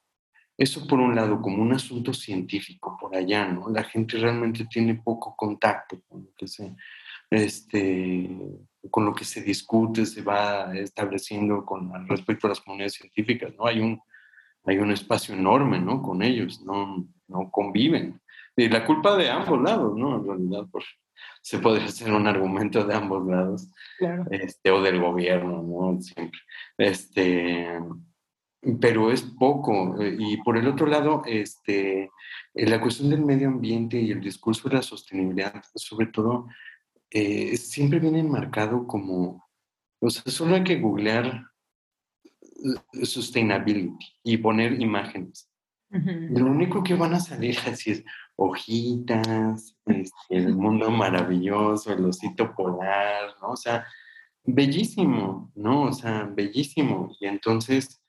eso 0.57 0.87
por 0.87 1.01
un 1.01 1.15
lado, 1.15 1.41
como 1.41 1.63
un 1.63 1.73
asunto 1.73 2.13
científico 2.13 2.97
por 3.01 3.15
allá, 3.17 3.47
¿no? 3.49 3.69
La 3.71 3.83
gente 3.83 4.19
realmente 4.19 4.67
tiene 4.67 4.95
poco 4.95 5.35
contacto 5.37 6.01
con 6.09 6.25
lo 6.25 6.33
que 6.37 6.47
se, 6.47 6.75
este, 7.31 8.31
con 8.91 9.05
lo 9.05 9.15
que 9.15 9.25
se 9.25 9.43
discute, 9.43 10.07
se 10.07 10.23
va 10.23 10.75
estableciendo 10.77 11.65
con 11.65 12.09
respecto 12.09 12.47
a 12.47 12.51
las 12.51 12.61
comunidades 12.61 12.95
científicas, 12.95 13.53
¿no? 13.57 13.67
Hay 13.67 13.81
un, 13.81 14.01
hay 14.65 14.79
un 14.79 14.93
espacio 14.93 15.35
enorme, 15.35 15.81
¿no? 15.81 16.01
Con 16.01 16.23
ellos, 16.23 16.63
no, 16.63 17.07
no 17.27 17.51
conviven. 17.51 18.21
Y 18.57 18.69
la 18.69 18.85
culpa 18.87 19.17
de 19.17 19.31
ambos 19.31 19.61
lados, 19.61 19.97
¿no? 19.97 20.19
En 20.19 20.27
realidad, 20.27 20.69
pues, 20.71 20.85
se 21.43 21.59
podría 21.59 21.87
hacer 21.87 22.13
un 22.13 22.27
argumento 22.27 22.85
de 22.85 22.95
ambos 22.95 23.27
lados, 23.27 23.69
claro. 23.99 24.25
este, 24.31 24.71
o 24.71 24.81
del 24.81 25.01
gobierno, 25.01 25.63
¿no? 25.63 26.01
Siempre. 26.01 26.41
Este, 26.79 27.81
pero 28.81 29.11
es 29.11 29.23
poco. 29.23 30.01
Eh, 30.01 30.17
y 30.19 30.37
por 30.39 30.57
el 30.57 30.67
otro 30.67 30.87
lado, 30.87 31.23
este, 31.27 32.11
eh, 32.55 32.67
la 32.67 32.81
cuestión 32.81 33.11
del 33.11 33.25
medio 33.25 33.49
ambiente 33.49 34.01
y 34.01 34.11
el 34.11 34.21
discurso 34.21 34.69
de 34.69 34.77
la 34.77 34.83
sostenibilidad, 34.83 35.63
sobre 35.75 36.07
todo, 36.07 36.49
eh, 37.11 37.57
siempre 37.57 38.01
viene 38.01 38.21
enmarcado 38.21 38.87
como, 38.87 39.49
o 40.01 40.11
sea, 40.11 40.25
solo 40.27 40.57
hay 40.57 40.65
que 40.65 40.81
googlear 40.81 41.45
sustainability 43.03 44.07
y 44.23 44.37
poner 44.39 44.81
imágenes. 44.81 45.51
Lo 45.91 46.47
único 46.47 46.83
que 46.83 46.95
van 46.95 47.15
a 47.15 47.21
salir 47.21 47.57
así 47.67 47.93
es 47.93 48.05
hojitas, 48.35 49.77
este, 49.87 50.37
el 50.37 50.57
mundo 50.57 50.91
maravilloso, 50.91 51.93
el 51.93 52.05
osito 52.07 52.53
polar, 52.53 53.35
¿no? 53.41 53.51
O 53.51 53.57
sea, 53.57 53.87
bellísimo, 54.43 55.53
¿no? 55.55 55.83
O 55.83 55.93
sea, 55.93 56.25
bellísimo. 56.25 57.15
Y 57.21 57.27
entonces, 57.27 58.04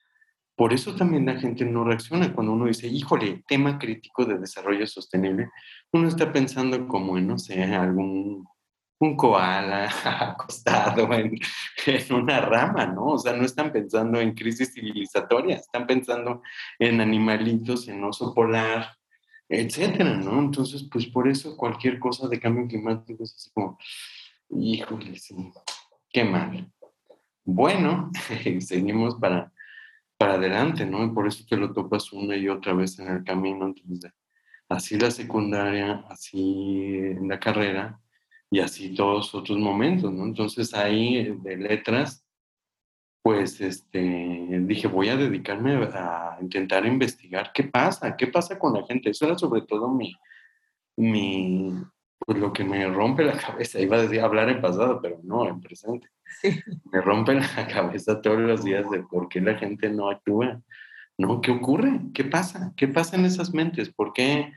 por 0.55 0.73
eso 0.73 0.95
también 0.95 1.25
la 1.25 1.35
gente 1.35 1.65
no 1.65 1.83
reacciona 1.83 2.33
cuando 2.33 2.53
uno 2.53 2.65
dice, 2.65 2.87
híjole, 2.87 3.43
tema 3.47 3.77
crítico 3.77 4.25
de 4.25 4.37
desarrollo 4.37 4.87
sostenible. 4.87 5.49
Uno 5.91 6.07
está 6.07 6.31
pensando 6.31 6.87
como 6.87 7.17
en, 7.17 7.27
no 7.27 7.37
sé, 7.37 7.63
algún 7.63 8.47
un 8.99 9.17
koala 9.17 9.89
acostado 10.31 11.11
en, 11.13 11.37
una 12.11 12.41
rama, 12.41 12.85
¿no? 12.85 13.07
O 13.07 13.17
sea, 13.17 13.33
no 13.33 13.45
están 13.45 13.71
pensando 13.71 14.19
en 14.19 14.33
crisis 14.33 14.73
civilizatoria, 14.73 15.57
están 15.57 15.85
pensando 15.85 16.41
en 16.79 17.01
animalitos, 17.01 17.87
en 17.87 18.03
oso 18.03 18.33
polar, 18.33 18.95
etcétera, 19.49 20.15
¿no? 20.15 20.39
Entonces, 20.39 20.87
pues 20.91 21.05
por 21.07 21.27
eso 21.27 21.55
cualquier 21.57 21.99
cosa 21.99 22.27
de 22.27 22.39
cambio 22.39 22.67
climático 22.67 23.23
es 23.23 23.35
así 23.35 23.49
como, 23.53 23.77
híjole, 24.49 25.17
sí, 25.17 25.35
qué 26.09 26.23
mal. 26.23 26.71
Bueno, 27.43 28.11
seguimos 28.59 29.15
para, 29.15 29.51
para 30.17 30.35
adelante, 30.35 30.85
¿no? 30.85 31.03
Y 31.03 31.09
por 31.09 31.27
eso 31.27 31.43
te 31.47 31.57
lo 31.57 31.73
topas 31.73 32.11
una 32.13 32.35
y 32.35 32.47
otra 32.49 32.73
vez 32.73 32.97
en 32.99 33.07
el 33.07 33.23
camino, 33.23 33.65
entonces, 33.65 34.11
así 34.69 34.97
la 34.97 35.11
secundaria, 35.11 36.05
así 36.09 37.15
la 37.21 37.39
carrera, 37.39 37.99
y 38.49 38.59
así 38.59 38.93
todos 38.95 39.33
otros 39.35 39.57
momentos, 39.57 40.11
¿no? 40.13 40.23
Entonces 40.23 40.73
ahí 40.73 41.17
eh, 41.17 41.35
de 41.41 41.57
letras, 41.57 42.25
pues 43.21 43.59
este, 43.59 43.99
dije, 44.61 44.87
voy 44.87 45.09
a 45.09 45.17
dedicarme 45.17 45.73
a 45.93 46.37
intentar 46.41 46.85
investigar 46.85 47.51
qué 47.53 47.63
pasa, 47.63 48.15
qué 48.15 48.27
pasa 48.27 48.57
con 48.59 48.73
la 48.73 48.85
gente. 48.85 49.09
Eso 49.09 49.25
era 49.25 49.37
sobre 49.37 49.63
todo 49.63 49.89
mi, 49.89 50.13
mi 50.95 51.73
pues 52.19 52.37
lo 52.37 52.53
que 52.53 52.63
me 52.63 52.87
rompe 52.87 53.23
la 53.23 53.37
cabeza. 53.37 53.79
Iba 53.79 53.97
a 53.97 54.01
decir 54.01 54.21
hablar 54.21 54.49
en 54.49 54.61
pasado, 54.61 54.99
pero 55.01 55.19
no, 55.23 55.47
en 55.47 55.61
presente. 55.61 56.09
Me 56.91 57.01
rompe 57.01 57.33
la 57.33 57.67
cabeza 57.67 58.21
todos 58.21 58.39
los 58.39 58.63
días 58.63 58.89
de 58.89 59.03
por 59.03 59.29
qué 59.29 59.41
la 59.41 59.55
gente 59.55 59.89
no 59.89 60.09
actúa. 60.09 60.61
¿No? 61.17 61.39
¿Qué 61.39 61.51
ocurre? 61.51 62.01
¿Qué 62.13 62.25
pasa? 62.25 62.73
¿Qué 62.75 62.89
pasa 62.89 63.15
en 63.15 63.23
esas 63.23 63.53
mentes? 63.53 63.89
¿Por 63.89 64.11
qué? 64.11 64.51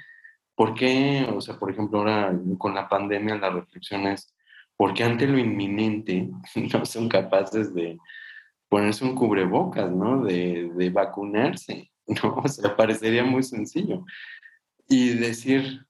¿Por 0.56 0.74
qué, 0.74 1.24
o 1.32 1.40
sea, 1.40 1.56
por 1.56 1.70
ejemplo, 1.70 2.00
ahora 2.00 2.36
con 2.58 2.74
la 2.74 2.88
pandemia 2.88 3.36
la 3.36 3.50
reflexión 3.50 4.08
es, 4.08 4.34
¿por 4.76 4.92
qué 4.92 5.04
ante 5.04 5.28
lo 5.28 5.38
inminente 5.38 6.28
no 6.72 6.84
son 6.84 7.08
capaces 7.08 7.72
de 7.74 7.96
ponerse 8.68 9.04
un 9.04 9.14
cubrebocas, 9.14 9.88
¿no? 9.92 10.24
De, 10.24 10.68
de 10.74 10.90
vacunarse, 10.90 11.92
¿no? 12.08 12.42
O 12.44 12.48
sea, 12.48 12.74
parecería 12.74 13.22
muy 13.22 13.44
sencillo. 13.44 14.04
Y 14.88 15.10
decir, 15.10 15.86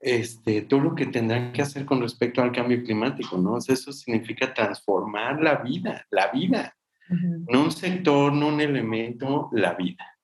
este, 0.00 0.62
todo 0.62 0.80
lo 0.80 0.94
que 0.94 1.06
tendrán 1.06 1.52
que 1.52 1.62
hacer 1.62 1.84
con 1.84 2.00
respecto 2.00 2.40
al 2.40 2.52
cambio 2.52 2.82
climático, 2.82 3.36
¿no? 3.36 3.54
O 3.54 3.60
sea, 3.60 3.74
eso 3.74 3.92
significa 3.92 4.54
transformar 4.54 5.42
la 5.42 5.56
vida, 5.56 6.06
la 6.10 6.30
vida. 6.30 6.74
No 7.10 7.64
un 7.64 7.72
sector, 7.72 8.32
no 8.32 8.48
un 8.48 8.60
elemento, 8.60 9.48
la 9.52 9.74
vida. 9.74 10.18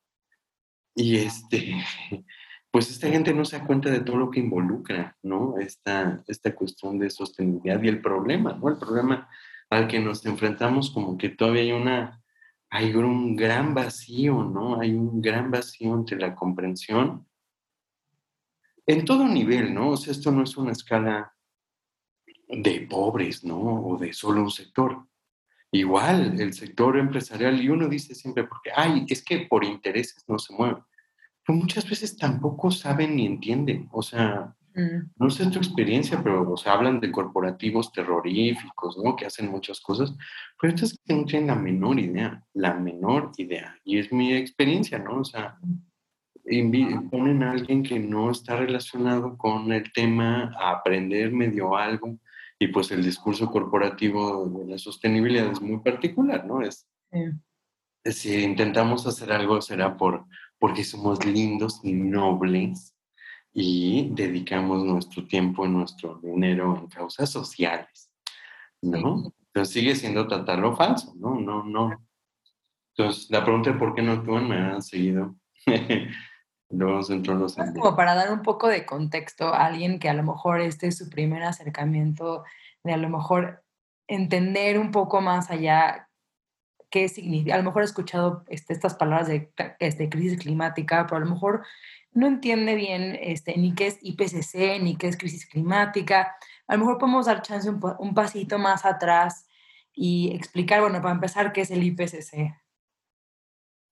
Y 0.95 1.17
este, 1.17 1.83
pues 2.71 2.91
esta 2.91 3.09
gente 3.09 3.33
no 3.33 3.45
se 3.45 3.59
da 3.59 3.67
cuenta 3.67 3.91
de 3.91 4.01
todo 4.01 4.17
lo 4.17 4.31
que 4.31 4.41
involucra, 4.41 5.17
¿no? 5.23 5.59
Esta, 5.59 6.23
esta 6.27 6.55
cuestión 6.55 6.99
de 6.99 7.11
sostenibilidad 7.11 7.83
y 7.83 7.89
el 7.89 8.01
problema, 8.01 8.53
¿no? 8.53 8.69
El 8.69 8.77
problema 8.77 9.29
al 9.71 9.89
que 9.89 9.99
nos 9.99 10.25
enfrentamos 10.27 10.91
como 10.91 11.17
que 11.17 11.31
todavía 11.31 11.63
hay 11.63 11.73
una, 11.73 12.23
hay 12.69 12.95
un 12.95 13.35
gran 13.35 13.75
vacío, 13.75 14.45
¿no? 14.45 14.79
Hay 14.79 14.93
un 14.93 15.21
gran 15.21 15.51
vacío 15.51 15.95
entre 15.95 16.19
la 16.19 16.35
comprensión 16.35 17.27
en 18.87 19.05
todo 19.05 19.27
nivel, 19.27 19.75
¿no? 19.75 19.91
O 19.91 19.97
sea, 19.97 20.13
esto 20.13 20.31
no 20.31 20.43
es 20.43 20.57
una 20.57 20.73
escala 20.73 21.33
de 22.49 22.87
pobres, 22.89 23.45
¿no? 23.45 23.59
O 23.59 23.99
de 23.99 24.13
solo 24.13 24.43
un 24.43 24.51
sector. 24.51 25.07
Igual, 25.73 26.41
el 26.41 26.53
sector 26.53 26.97
empresarial, 26.99 27.61
y 27.61 27.69
uno 27.69 27.89
dice 27.89 28.15
siempre, 28.15 28.45
porque, 28.45 28.71
ay, 28.75 29.07
es 29.09 29.25
que 29.25 29.47
por 29.49 29.65
intereses 29.65 30.25
no 30.29 30.39
se 30.39 30.55
mueve 30.55 30.83
pues 31.45 31.59
muchas 31.59 31.89
veces 31.89 32.17
tampoco 32.17 32.71
saben 32.71 33.17
ni 33.17 33.27
entienden. 33.27 33.89
O 33.93 34.03
sea, 34.03 34.55
mm. 34.75 35.13
no 35.17 35.31
sé 35.31 35.47
tu 35.51 35.59
experiencia, 35.59 36.23
pero 36.23 36.51
o 36.51 36.57
sea, 36.57 36.73
hablan 36.73 37.01
de 37.01 37.13
corporativos 37.13 37.93
terroríficos, 37.93 38.97
¿no? 39.03 39.15
Que 39.15 39.27
hacen 39.27 39.51
muchas 39.51 39.81
cosas, 39.81 40.15
pero 40.61 40.75
estas 40.75 40.99
que 41.05 41.15
no 41.15 41.25
tienen 41.25 41.49
la 41.49 41.57
menor 41.57 41.99
idea, 41.99 42.43
la 42.55 42.75
menor 42.75 43.33
idea. 43.37 43.79
Y 43.85 43.99
es 43.99 44.13
mi 44.13 44.33
experiencia, 44.33 44.99
¿no? 44.99 45.21
O 45.21 45.25
sea, 45.25 45.59
ponen 47.11 47.43
a 47.43 47.53
alguien 47.53 47.83
que 47.83 47.99
no 47.99 48.31
está 48.31 48.57
relacionado 48.57 49.37
con 49.39 49.73
el 49.73 49.93
tema 49.93 50.55
a 50.59 50.73
aprender 50.73 51.33
medio 51.33 51.77
algo 51.77 52.19
y 52.59 52.69
pues 52.69 52.91
el 52.91 53.03
discurso 53.03 53.51
corporativo 53.51 54.47
de 54.47 54.67
la 54.67 54.79
sostenibilidad 54.79 55.51
es 55.51 55.61
muy 55.61 55.81
particular, 55.81 56.47
¿no? 56.47 56.63
Es, 56.63 56.87
Si 58.05 58.43
intentamos 58.43 59.07
hacer 59.07 59.33
algo 59.33 59.61
será 59.61 59.97
por 59.97 60.27
porque 60.59 60.85
somos 60.85 61.25
lindos 61.25 61.81
y 61.83 61.93
nobles 61.93 62.95
y 63.53 64.11
dedicamos 64.13 64.85
nuestro 64.85 65.27
tiempo 65.27 65.65
y 65.65 65.69
nuestro 65.69 66.21
dinero 66.23 66.77
en 66.79 66.89
causas 66.89 67.31
sociales, 67.31 68.11
¿no? 68.83 69.33
Entonces 69.47 69.73
sigue 69.73 69.95
siendo 69.95 70.27
tratarlo 70.27 70.75
falso, 70.77 71.15
¿no? 71.17 71.39
No, 71.39 71.63
no. 71.65 71.91
Entonces, 72.97 73.31
la 73.31 73.45
pregunta 73.45 73.73
de 73.73 73.79
por 73.79 73.95
qué 73.95 74.03
no 74.03 74.13
actúan 74.13 74.49
me 74.49 74.57
han 74.57 74.83
seguido. 74.83 75.35
Luego 76.77 77.01
entró 77.09 77.35
los 77.35 77.55
Como 77.55 77.97
para 77.97 78.15
dar 78.15 78.33
un 78.33 78.43
poco 78.43 78.69
de 78.69 78.85
contexto 78.85 79.55
a 79.55 79.67
alguien 79.67 79.99
que 79.99 80.09
a 80.09 80.15
lo 80.15 80.23
mejor 80.23 80.61
este 80.61 80.89
es 80.89 80.99
su 80.99 81.09
primer 81.09 81.43
acercamiento, 81.43 82.45
de 82.83 82.93
a 82.93 82.97
lo 82.97 83.09
mejor 83.09 83.63
entender 84.09 84.79
un 84.79 84.91
poco 84.91 85.21
más 85.21 85.51
allá 85.51 86.09
qué 86.91 87.09
significa, 87.09 87.55
a 87.55 87.59
lo 87.59 87.65
mejor 87.65 87.83
he 87.83 87.87
escuchado 87.87 88.45
este, 88.49 88.73
estas 88.73 88.95
palabras 88.95 89.29
de 89.29 89.53
este, 89.79 90.09
crisis 90.09 90.39
climática, 90.39 91.07
pero 91.07 91.17
a 91.17 91.21
lo 91.25 91.31
mejor 91.31 91.65
no 92.13 92.27
entiende 92.27 92.75
bien 92.75 93.19
este, 93.21 93.57
ni 93.57 93.75
qué 93.75 93.89
es 93.89 93.99
IPCC, 94.01 94.81
ni 94.81 94.97
qué 94.97 95.09
es 95.09 95.17
crisis 95.17 95.47
climática. 95.47 96.37
A 96.69 96.75
lo 96.75 96.81
mejor 96.81 96.99
podemos 96.99 97.27
dar 97.27 97.43
chance 97.43 97.69
un, 97.69 97.81
un 97.99 98.15
pasito 98.15 98.59
más 98.59 98.85
atrás 98.85 99.47
y 99.93 100.35
explicar, 100.35 100.81
bueno, 100.81 101.01
para 101.01 101.15
empezar, 101.15 101.53
qué 101.53 101.63
es 101.63 101.71
el 101.71 101.83
IPCC. 101.83 102.55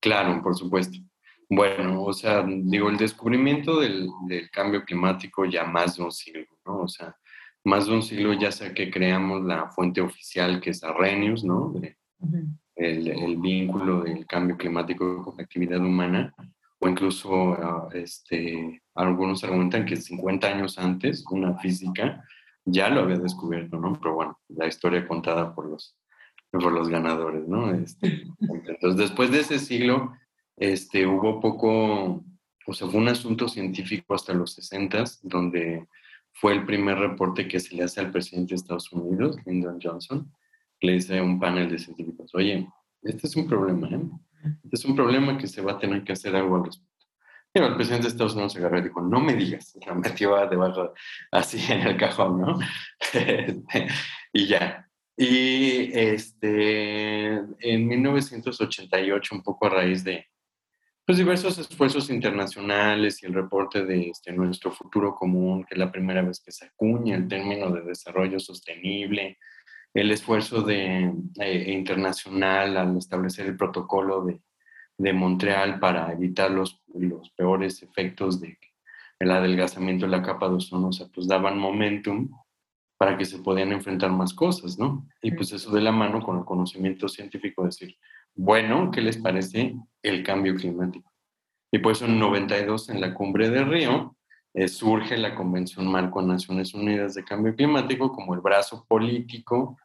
Claro, 0.00 0.42
por 0.42 0.56
supuesto. 0.56 0.98
Bueno, 1.54 2.02
o 2.02 2.14
sea, 2.14 2.42
digo, 2.46 2.88
el 2.88 2.96
descubrimiento 2.96 3.78
del, 3.78 4.08
del, 4.26 4.50
cambio 4.50 4.86
climático 4.86 5.44
ya 5.44 5.64
más 5.64 5.98
de 5.98 6.04
un 6.04 6.10
siglo, 6.10 6.46
¿no? 6.64 6.78
O 6.78 6.88
sea, 6.88 7.14
más 7.62 7.86
de 7.86 7.92
un 7.92 8.02
siglo 8.02 8.32
ya 8.32 8.50
sea 8.50 8.72
que 8.72 8.90
creamos 8.90 9.44
la 9.44 9.68
fuente 9.68 10.00
oficial 10.00 10.62
que 10.62 10.70
es 10.70 10.82
Arrhenius, 10.82 11.44
¿no? 11.44 11.74
De, 11.74 11.98
el, 12.76 13.36
vínculo 13.36 14.00
del 14.00 14.24
cambio 14.26 14.56
climático 14.56 15.22
con 15.22 15.36
la 15.36 15.42
actividad 15.42 15.80
humana, 15.80 16.34
o 16.78 16.88
incluso 16.88 17.52
ah, 17.52 17.86
este, 17.92 18.80
algunos 18.94 19.44
argumentan 19.44 19.84
que 19.84 19.96
50 19.96 20.46
años 20.46 20.78
antes 20.78 21.22
una 21.30 21.58
física 21.58 22.24
ya 22.64 22.88
lo 22.88 23.02
había 23.02 23.18
descubierto, 23.18 23.78
¿no? 23.78 23.92
Pero 24.00 24.14
bueno, 24.14 24.38
la 24.48 24.68
historia 24.68 25.06
contada 25.06 25.54
por 25.54 25.66
los, 25.66 25.98
por 26.50 26.72
los 26.72 26.88
ganadores, 26.88 27.46
¿no? 27.46 27.74
Este, 27.74 28.22
entonces, 28.40 28.96
después 28.96 29.30
de 29.30 29.40
ese 29.40 29.58
siglo, 29.58 30.14
este, 30.56 31.06
hubo 31.06 31.40
poco, 31.40 32.24
o 32.66 32.72
sea, 32.72 32.88
fue 32.88 33.00
un 33.00 33.08
asunto 33.08 33.48
científico 33.48 34.14
hasta 34.14 34.32
los 34.32 34.54
60, 34.54 35.04
donde 35.22 35.86
fue 36.32 36.52
el 36.52 36.64
primer 36.64 36.98
reporte 36.98 37.48
que 37.48 37.60
se 37.60 37.74
le 37.74 37.84
hace 37.84 38.00
al 38.00 38.10
presidente 38.10 38.50
de 38.50 38.56
Estados 38.56 38.92
Unidos, 38.92 39.36
Lyndon 39.46 39.78
Johnson, 39.82 40.32
le 40.80 40.92
dice 40.94 41.18
a 41.18 41.22
un 41.22 41.38
panel 41.38 41.70
de 41.70 41.78
científicos, 41.78 42.34
oye, 42.34 42.66
este 43.02 43.26
es 43.26 43.36
un 43.36 43.48
problema, 43.48 43.88
¿eh? 43.88 44.00
Este 44.64 44.76
es 44.76 44.84
un 44.84 44.96
problema 44.96 45.38
que 45.38 45.46
se 45.46 45.62
va 45.62 45.72
a 45.72 45.78
tener 45.78 46.02
que 46.02 46.12
hacer 46.12 46.34
algo 46.34 46.56
al 46.56 46.64
respecto. 46.64 47.06
Pero 47.52 47.66
el 47.66 47.76
presidente 47.76 48.04
de 48.04 48.08
Estados 48.08 48.32
Unidos 48.32 48.54
se 48.54 48.58
agarró 48.58 48.78
y 48.78 48.82
dijo, 48.82 49.00
no 49.02 49.20
me 49.20 49.34
digas, 49.34 49.78
la 49.86 49.94
metió 49.94 50.34
debajo, 50.48 50.94
así 51.30 51.60
en 51.70 51.82
el 51.82 51.96
cajón, 51.96 52.40
¿no? 52.40 52.58
y 54.32 54.46
ya. 54.46 54.88
Y 55.16 55.92
este, 55.92 57.34
en 57.34 57.86
1988, 57.86 59.34
un 59.34 59.42
poco 59.42 59.66
a 59.66 59.70
raíz 59.70 60.02
de 60.02 60.26
pues, 61.06 61.18
diversos 61.18 61.58
esfuerzos 61.58 62.10
internacionales 62.10 63.22
y 63.22 63.26
el 63.26 63.34
reporte 63.34 63.84
de 63.84 64.10
este, 64.10 64.32
nuestro 64.32 64.70
futuro 64.70 65.14
común, 65.14 65.64
que 65.64 65.74
es 65.74 65.78
la 65.78 65.92
primera 65.92 66.22
vez 66.22 66.40
que 66.40 66.52
se 66.52 66.66
acuña 66.66 67.16
el 67.16 67.28
término 67.28 67.70
de 67.70 67.82
desarrollo 67.82 68.38
sostenible, 68.40 69.38
el 69.94 70.10
esfuerzo 70.10 70.62
de, 70.62 71.12
eh, 71.40 71.72
internacional 71.72 72.76
al 72.76 72.96
establecer 72.96 73.46
el 73.46 73.56
protocolo 73.56 74.24
de, 74.24 74.40
de 74.98 75.12
Montreal 75.12 75.78
para 75.78 76.12
evitar 76.12 76.50
los, 76.50 76.82
los 76.94 77.30
peores 77.30 77.82
efectos 77.82 78.40
de 78.40 78.58
el 79.22 79.30
adelgazamiento 79.30 80.04
de 80.06 80.10
la 80.10 80.22
capa 80.22 80.48
de 80.48 80.56
ozono, 80.56 80.88
o 80.88 80.92
sea, 80.92 81.06
pues 81.14 81.28
daban 81.28 81.56
momentum 81.56 82.28
para 82.98 83.16
que 83.16 83.24
se 83.24 83.38
podían 83.38 83.70
enfrentar 83.70 84.10
más 84.10 84.34
cosas, 84.34 84.78
¿no? 84.78 85.06
Y 85.22 85.30
pues 85.30 85.52
eso 85.52 85.70
de 85.70 85.80
la 85.80 85.92
mano 85.92 86.20
con 86.20 86.38
el 86.38 86.44
conocimiento 86.44 87.08
científico, 87.08 87.64
decir, 87.64 87.96
bueno, 88.34 88.90
¿qué 88.90 89.00
les 89.00 89.16
parece 89.16 89.74
el 90.02 90.22
cambio 90.22 90.54
climático? 90.54 91.12
Y 91.70 91.78
por 91.78 91.92
eso 91.92 92.04
en 92.04 92.18
92, 92.18 92.90
en 92.90 93.00
la 93.00 93.14
cumbre 93.14 93.50
de 93.50 93.64
Río, 93.64 94.16
eh, 94.54 94.68
surge 94.68 95.16
la 95.16 95.34
Convención 95.34 95.90
Marco 95.90 96.20
de 96.20 96.28
Naciones 96.28 96.74
Unidas 96.74 97.14
de 97.14 97.24
Cambio 97.24 97.54
Climático 97.54 98.12
como 98.12 98.34
el 98.34 98.40
brazo 98.40 98.84
político 98.86 99.78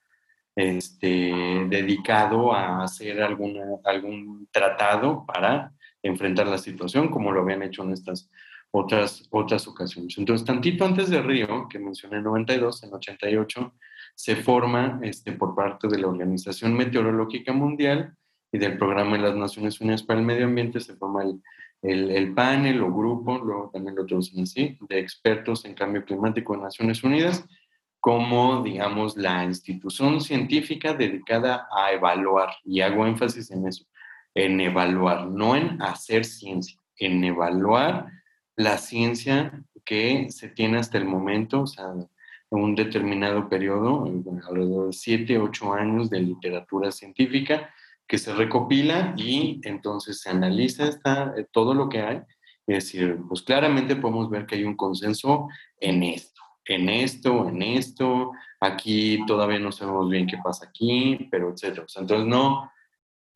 este, 0.56 1.66
dedicado 1.70 2.52
a 2.52 2.84
hacer 2.84 3.22
alguna, 3.22 3.62
algún 3.86 4.48
tratado 4.52 5.26
para 5.26 5.72
enfrentar 6.04 6.48
la 6.48 6.58
situación 6.58 7.10
como 7.10 7.32
lo 7.32 7.42
habían 7.42 7.64
hecho 7.64 7.84
en 7.84 7.94
estas 7.94 8.30
otras, 8.72 9.28
otras 9.30 9.68
ocasiones. 9.68 10.18
Entonces, 10.18 10.46
tantito 10.46 10.84
antes 10.84 11.10
de 11.10 11.22
Río, 11.22 11.68
que 11.70 11.80
mencioné 11.80 12.18
en 12.18 12.24
92, 12.24 12.84
en 12.84 12.94
88, 12.94 13.74
se 14.16 14.36
forma 14.36 15.00
este, 15.04 15.32
por 15.32 15.56
parte 15.56 15.88
de 15.88 16.00
la 16.00 16.08
Organización 16.08 16.74
Meteorológica 16.74 17.54
Mundial 17.54 18.16
y 18.58 18.60
del 18.60 18.78
Programa 18.78 19.18
de 19.18 19.24
las 19.24 19.36
Naciones 19.36 19.80
Unidas 19.80 20.02
para 20.02 20.20
el 20.20 20.26
Medio 20.26 20.46
Ambiente, 20.46 20.80
se 20.80 20.96
forma 20.96 21.24
el, 21.24 21.42
el, 21.84 22.10
el 22.10 22.34
panel 22.34 22.82
o 22.82 22.92
grupo, 22.92 23.38
luego 23.38 23.70
también 23.72 23.96
lo 23.96 24.06
traducen 24.06 24.44
así, 24.44 24.78
de 24.90 25.00
expertos 25.00 25.64
en 25.66 25.76
cambio 25.76 26.04
climático 26.04 26.56
de 26.56 26.64
Naciones 26.64 27.04
Unidas, 27.04 27.46
como, 28.00 28.64
digamos, 28.64 29.16
la 29.16 29.44
institución 29.44 30.22
científica 30.22 30.94
dedicada 30.94 31.68
a 31.72 31.92
evaluar, 31.92 32.50
y 32.66 32.82
hago 32.82 33.06
énfasis 33.06 33.52
en 33.52 33.68
eso, 33.68 33.86
en 34.34 34.60
evaluar, 34.60 35.28
no 35.28 35.56
en 35.56 35.82
hacer 35.82 36.26
ciencia, 36.26 36.80
en 36.98 37.24
evaluar 37.24 38.08
la 38.56 38.78
ciencia 38.78 39.64
que 39.86 40.30
se 40.32 40.50
tiene 40.50 40.80
hasta 40.80 40.98
el 40.98 41.06
momento, 41.06 41.62
o 41.62 41.68
sea, 41.68 41.86
un 42.50 42.76
determinado 42.76 43.50
periodo, 43.50 44.06
alrededor 44.48 44.88
de 44.88 44.94
siete, 44.94 45.38
ocho 45.38 45.74
años 45.74 46.10
de 46.10 46.22
literatura 46.22 46.92
científica 46.92 47.70
que 48.08 48.18
se 48.18 48.34
recopila 48.34 49.14
y 49.18 49.60
entonces 49.64 50.22
se 50.22 50.30
analiza 50.30 50.88
esta, 50.88 51.34
eh, 51.38 51.46
todo 51.52 51.74
lo 51.74 51.90
que 51.90 52.02
hay. 52.02 52.22
Es 52.66 52.86
decir, 52.86 53.18
pues 53.28 53.42
claramente 53.42 53.96
podemos 53.96 54.30
ver 54.30 54.46
que 54.46 54.56
hay 54.56 54.64
un 54.64 54.76
consenso 54.76 55.48
en 55.80 56.04
esto, 56.04 56.42
en 56.66 56.90
esto, 56.90 57.48
en 57.48 57.62
esto, 57.62 58.32
aquí 58.60 59.26
todavía 59.26 59.60
no 59.60 59.72
sabemos 59.72 60.10
bien 60.10 60.28
qué 60.28 60.38
pasa 60.44 60.68
aquí, 60.68 61.28
pero 61.32 61.52
etcétera. 61.52 61.86
entonces 61.96 62.28
no, 62.28 62.70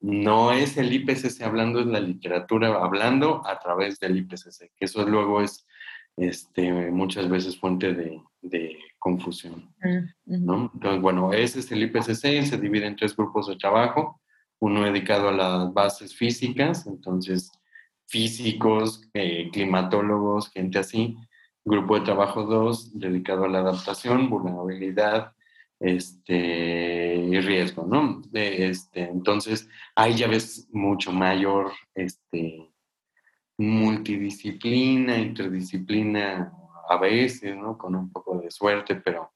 no 0.01 0.51
es 0.51 0.77
el 0.77 0.91
IPCC 0.91 1.43
hablando, 1.43 1.79
es 1.79 1.85
la 1.85 1.99
literatura 1.99 2.69
hablando 2.83 3.41
a 3.45 3.59
través 3.59 3.99
del 3.99 4.17
IPCC, 4.17 4.71
que 4.75 4.85
eso 4.85 5.07
luego 5.07 5.41
es 5.41 5.65
este, 6.17 6.91
muchas 6.91 7.29
veces 7.29 7.57
fuente 7.57 7.93
de, 7.93 8.21
de 8.41 8.77
confusión. 8.99 9.73
Mm, 9.81 10.45
¿no? 10.45 10.71
Entonces, 10.73 11.01
bueno, 11.01 11.33
ese 11.33 11.59
es 11.59 11.71
el 11.71 11.83
IPCC, 11.83 12.43
se 12.43 12.57
divide 12.57 12.87
en 12.87 12.95
tres 12.95 13.15
grupos 13.15 13.47
de 13.47 13.55
trabajo, 13.55 14.20
uno 14.61 14.83
dedicado 14.83 15.29
a 15.29 15.33
las 15.33 15.73
bases 15.73 16.15
físicas, 16.15 16.85
entonces 16.87 17.51
físicos, 18.07 19.09
eh, 19.13 19.49
climatólogos, 19.51 20.51
gente 20.51 20.79
así, 20.79 21.17
grupo 21.65 21.97
de 21.97 22.05
trabajo 22.05 22.43
2 22.43 22.99
dedicado 22.99 23.45
a 23.45 23.49
la 23.49 23.59
adaptación, 23.59 24.29
vulnerabilidad, 24.29 25.33
este, 25.79 27.15
y 27.15 27.39
riesgo, 27.41 27.87
¿no? 27.87 28.21
Este, 28.33 29.01
entonces, 29.01 29.67
ahí 29.95 30.15
ya 30.15 30.27
ves 30.27 30.67
mucho 30.71 31.11
mayor 31.11 31.71
este, 31.95 32.71
multidisciplina, 33.57 35.17
interdisciplina 35.17 36.53
a 36.87 36.97
veces, 36.97 37.55
¿no? 37.57 37.77
Con 37.79 37.95
un 37.95 38.11
poco 38.11 38.39
de 38.39 38.51
suerte, 38.51 38.95
pero 38.95 39.31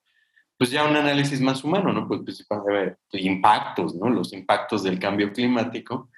pues 0.58 0.72
ya 0.72 0.88
un 0.88 0.96
análisis 0.96 1.42
más 1.42 1.64
humano, 1.64 1.92
¿no? 1.92 2.08
Pues 2.08 2.22
principalmente 2.22 2.98
impactos, 3.14 3.96
¿no? 3.96 4.10
Los 4.10 4.34
impactos 4.34 4.84
del 4.84 5.00
cambio 5.00 5.32
climático. 5.34 6.10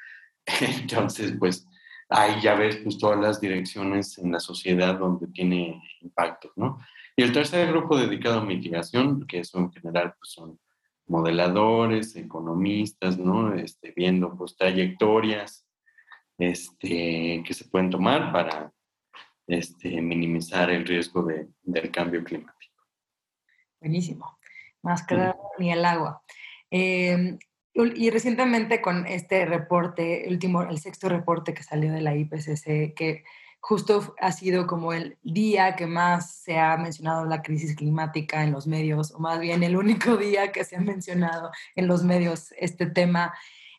Entonces, 0.61 1.33
pues 1.37 1.67
ahí 2.09 2.39
ya 2.41 2.55
ves 2.55 2.77
pues, 2.77 2.97
todas 2.97 3.19
las 3.19 3.41
direcciones 3.41 4.17
en 4.17 4.31
la 4.31 4.39
sociedad 4.39 4.97
donde 4.97 5.27
tiene 5.27 5.81
impactos, 6.01 6.51
¿no? 6.55 6.79
Y 7.15 7.23
el 7.23 7.31
tercer 7.31 7.67
grupo 7.67 7.97
dedicado 7.97 8.39
a 8.39 8.45
mitigación, 8.45 9.25
que 9.25 9.39
eso 9.39 9.57
en 9.57 9.71
general 9.71 10.13
pues, 10.19 10.31
son 10.31 10.59
modeladores, 11.07 12.15
economistas, 12.15 13.17
¿no? 13.17 13.55
Este, 13.55 13.91
viendo 13.95 14.35
pues 14.37 14.55
trayectorias 14.55 15.65
este, 16.37 17.43
que 17.45 17.53
se 17.53 17.65
pueden 17.65 17.89
tomar 17.89 18.31
para 18.31 18.71
este, 19.47 20.01
minimizar 20.01 20.69
el 20.69 20.85
riesgo 20.85 21.23
de, 21.23 21.47
del 21.63 21.89
cambio 21.89 22.23
climático. 22.23 22.56
Buenísimo. 23.79 24.37
Más 24.81 25.03
claro 25.03 25.37
ni 25.59 25.71
el 25.71 25.85
agua. 25.85 26.21
Em, 26.69 27.37
y 27.73 28.09
recientemente 28.09 28.81
con 28.81 29.05
este 29.05 29.45
reporte, 29.45 30.25
el 30.25 30.33
último, 30.33 30.63
el 30.63 30.79
sexto 30.79 31.09
reporte 31.09 31.53
que 31.53 31.63
salió 31.63 31.91
de 31.91 32.01
la 32.01 32.15
IPCC, 32.15 32.93
que 32.95 33.23
justo 33.59 34.15
ha 34.19 34.31
sido 34.31 34.65
como 34.65 34.93
el 34.93 35.17
día 35.21 35.75
que 35.75 35.85
más 35.85 36.31
se 36.31 36.57
ha 36.57 36.77
mencionado 36.77 37.25
la 37.25 37.41
crisis 37.41 37.75
climática 37.75 38.43
en 38.43 38.51
los 38.51 38.65
medios, 38.65 39.11
o 39.11 39.19
más 39.19 39.39
bien 39.39 39.61
el 39.61 39.77
único 39.77 40.17
día 40.17 40.51
que 40.51 40.63
se 40.63 40.75
ha 40.75 40.81
mencionado 40.81 41.51
en 41.75 41.87
los 41.87 42.03
medios 42.03 42.53
este 42.57 42.87
tema, 42.87 43.33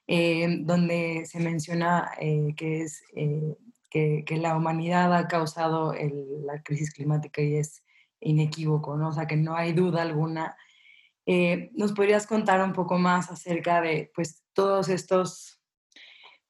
em, 0.07 0.64
donde 0.64 1.25
se 1.27 1.40
menciona 1.40 2.12
eh, 2.20 2.55
que 2.57 2.83
es 2.83 3.03
eh, 3.16 3.57
que, 3.90 4.25
que, 4.27 4.37
la 4.37 4.57
humanidad 4.57 5.14
ha 5.14 5.29
causado 5.29 5.94
la 5.94 6.62
crisis 6.62 6.92
climática 6.92 7.40
y 7.40 7.57
es 7.57 7.83
inequívoco, 8.20 8.96
¿no? 8.96 9.09
O 9.09 9.12
sea, 9.12 9.26
que 9.26 9.37
no 9.37 9.57
hay 9.57 9.72
duda 9.72 10.02
alguna. 10.02 10.57
Eh, 11.26 11.70
¿Nos 11.74 11.92
podrías 11.92 12.26
contar 12.26 12.62
un 12.62 12.72
poco 12.72 12.98
más 12.98 13.31
acerca 13.31 13.81
de, 13.81 14.11
pues, 14.14 14.44
todos 14.52 14.88
estos, 14.88 15.61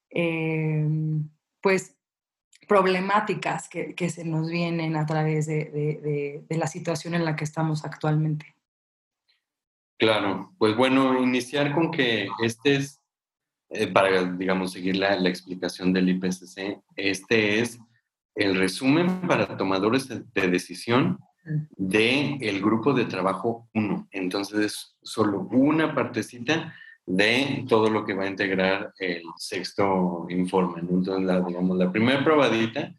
eh, 0.09 0.87
pues, 1.61 1.95
problemáticas 2.67 3.67
que, 3.67 3.95
que, 3.95 4.09
se 4.09 4.23
nos 4.23 4.49
vienen 4.49 4.95
a 4.95 5.05
través 5.05 5.47
de, 5.47 6.45
de, 6.47 6.57
la 6.57 6.67
situación 6.67 7.15
en 7.15 7.25
la 7.25 7.35
que 7.35 7.43
estamos 7.43 7.83
actualmente? 7.83 8.55
Claro, 9.97 10.53
pues 10.57 10.77
bueno, 10.77 11.21
iniciar 11.21 11.73
con 11.73 11.91
que 11.91 12.29
este 12.43 12.75
es, 12.75 13.01
eh, 13.69 13.87
para, 13.87 14.23
digamos, 14.23 14.71
seguir 14.71 14.95
la, 14.95 15.15
la 15.19 15.29
explicación 15.29 15.91
del 15.91 16.09
IPCC, 16.09 16.79
este 16.95 17.59
es 17.59 17.79
el 18.35 18.55
resumen 18.55 19.21
para 19.27 19.57
tomadores 19.57 20.07
de 20.07 20.47
decisión 20.47 21.19
de 21.43 22.37
el 22.41 22.61
grupo 22.61 22.93
de 22.93 23.05
trabajo 23.05 23.67
1. 23.73 24.09
Entonces 24.11 24.59
es 24.59 24.97
solo 25.01 25.47
una 25.51 25.93
partecita 25.93 26.73
de 27.05 27.65
todo 27.67 27.89
lo 27.89 28.05
que 28.05 28.13
va 28.13 28.25
a 28.25 28.29
integrar 28.29 28.93
el 28.99 29.23
sexto 29.37 30.27
informe. 30.29 30.81
Entonces, 30.81 31.23
la, 31.23 31.41
digamos, 31.41 31.77
la 31.77 31.91
primera 31.91 32.23
probadita, 32.23 32.93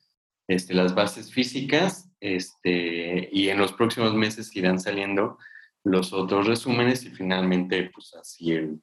este, 0.48 0.74
las 0.74 0.94
bases 0.94 1.32
físicas, 1.32 2.10
este, 2.18 3.28
y 3.32 3.48
en 3.48 3.58
los 3.58 3.72
próximos 3.72 4.14
meses 4.14 4.54
irán 4.56 4.80
saliendo 4.80 5.38
los 5.84 6.12
otros 6.12 6.46
resúmenes 6.46 7.04
y 7.04 7.10
finalmente, 7.10 7.90
pues 7.94 8.12
así 8.14 8.52
el 8.52 8.80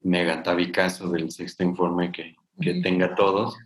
mega 0.00 0.42
tabicazo 0.42 1.08
del 1.10 1.30
sexto 1.30 1.62
informe 1.62 2.10
que, 2.10 2.34
que 2.60 2.80
tenga 2.82 3.14
todos 3.14 3.56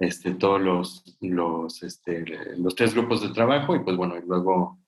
este, 0.00 0.32
todos 0.32 0.60
los, 0.60 1.16
los, 1.20 1.82
este, 1.82 2.24
los 2.56 2.74
tres 2.74 2.94
grupos 2.94 3.22
de 3.22 3.34
trabajo 3.34 3.76
y 3.76 3.80
pues 3.80 3.96
bueno, 3.96 4.16
y 4.16 4.22
luego 4.26 4.78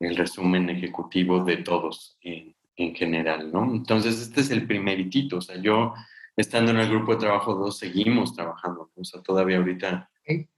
el 0.00 0.16
resumen 0.16 0.70
ejecutivo 0.70 1.44
de 1.44 1.58
todos 1.58 2.16
en, 2.22 2.56
en 2.76 2.94
general, 2.94 3.52
¿no? 3.52 3.64
Entonces, 3.64 4.20
este 4.20 4.40
es 4.40 4.50
el 4.50 4.66
primeritito, 4.66 5.36
o 5.36 5.40
sea, 5.40 5.56
yo 5.60 5.94
estando 6.36 6.70
en 6.70 6.78
el 6.78 6.88
grupo 6.88 7.12
de 7.12 7.20
trabajo 7.20 7.54
2 7.54 7.78
seguimos 7.78 8.34
trabajando, 8.34 8.90
o 8.94 9.04
sea, 9.04 9.22
todavía 9.22 9.58
ahorita, 9.58 10.10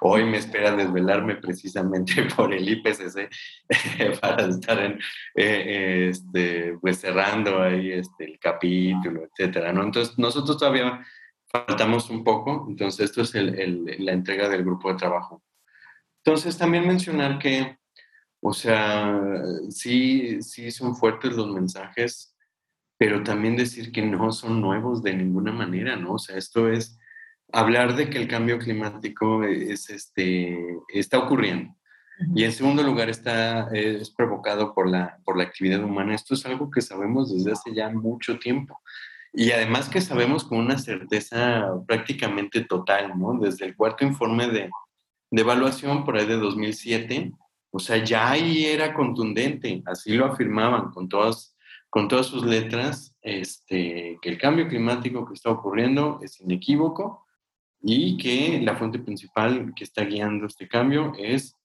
hoy 0.00 0.24
me 0.24 0.38
espera 0.38 0.74
desvelarme 0.74 1.36
precisamente 1.36 2.14
por 2.36 2.52
el 2.52 2.68
IPCC 2.68 3.30
para 4.20 4.46
estar 4.46 4.80
en, 4.82 4.98
eh, 5.36 6.08
este, 6.10 6.76
pues 6.80 7.00
cerrando 7.00 7.62
ahí 7.62 7.92
este, 7.92 8.24
el 8.24 8.38
capítulo, 8.40 9.22
etcétera, 9.24 9.72
¿no? 9.72 9.84
Entonces, 9.84 10.18
nosotros 10.18 10.58
todavía 10.58 11.04
faltamos 11.54 12.10
un 12.10 12.24
poco, 12.24 12.66
entonces 12.68 13.10
esto 13.10 13.22
es 13.22 13.32
el, 13.36 13.84
la 14.00 14.12
entrega 14.12 14.48
del 14.48 14.64
grupo 14.64 14.90
de 14.90 14.98
trabajo. 14.98 15.40
Entonces 16.24 16.58
también 16.58 16.84
mencionar 16.84 17.38
que, 17.38 17.78
o 18.40 18.52
sea, 18.52 19.20
sí, 19.70 20.42
sí 20.42 20.72
son 20.72 20.96
fuertes 20.96 21.34
los 21.34 21.48
mensajes, 21.54 22.36
pero 22.98 23.22
también 23.22 23.56
decir 23.56 23.92
que 23.92 24.02
no 24.02 24.32
son 24.32 24.60
nuevos 24.60 25.04
de 25.04 25.14
ninguna 25.14 25.52
manera, 25.52 25.94
¿no? 25.94 26.14
O 26.14 26.18
sea, 26.18 26.36
esto 26.36 26.68
es 26.68 26.98
hablar 27.52 27.94
de 27.94 28.10
que 28.10 28.18
el 28.18 28.26
cambio 28.26 28.58
climático 28.58 29.44
es, 29.44 29.90
este, 29.90 30.58
está 30.88 31.18
ocurriendo. 31.18 31.72
Y 32.34 32.44
en 32.44 32.52
segundo 32.52 32.82
lugar 32.82 33.10
está, 33.10 33.68
es 33.72 34.10
provocado 34.10 34.74
por 34.74 34.88
la, 34.88 35.18
por 35.24 35.36
la 35.36 35.44
actividad 35.44 35.82
humana. 35.84 36.14
Esto 36.14 36.34
es 36.34 36.46
algo 36.46 36.70
que 36.70 36.80
sabemos 36.80 37.32
desde 37.32 37.52
hace 37.52 37.74
ya 37.74 37.90
mucho 37.90 38.38
tiempo. 38.38 38.80
Y 39.36 39.50
además 39.50 39.88
que 39.88 40.00
sabemos 40.00 40.44
con 40.44 40.58
una 40.58 40.78
certeza 40.78 41.68
prácticamente 41.88 42.64
total, 42.64 43.18
¿no? 43.18 43.36
Desde 43.40 43.66
el 43.66 43.74
cuarto 43.74 44.04
informe 44.04 44.46
de, 44.46 44.70
de 45.30 45.40
evaluación 45.40 46.04
por 46.04 46.16
ahí 46.16 46.26
de 46.26 46.36
2007, 46.36 47.32
o 47.72 47.80
sea, 47.80 47.96
ya 48.04 48.30
ahí 48.30 48.66
era 48.66 48.94
contundente, 48.94 49.82
así 49.86 50.12
lo 50.12 50.26
afirmaban 50.26 50.92
con 50.92 51.08
todas, 51.08 51.56
con 51.90 52.06
todas 52.06 52.26
sus 52.26 52.44
letras, 52.44 53.16
este, 53.20 54.16
que 54.22 54.28
el 54.28 54.38
cambio 54.38 54.68
climático 54.68 55.26
que 55.26 55.34
está 55.34 55.50
ocurriendo 55.50 56.20
es 56.22 56.40
inequívoco 56.40 57.26
y 57.82 58.16
que 58.16 58.60
la 58.60 58.76
fuente 58.76 59.00
principal 59.00 59.74
que 59.74 59.82
está 59.82 60.04
guiando 60.04 60.46
este 60.46 60.68
cambio 60.68 61.12
es 61.18 61.56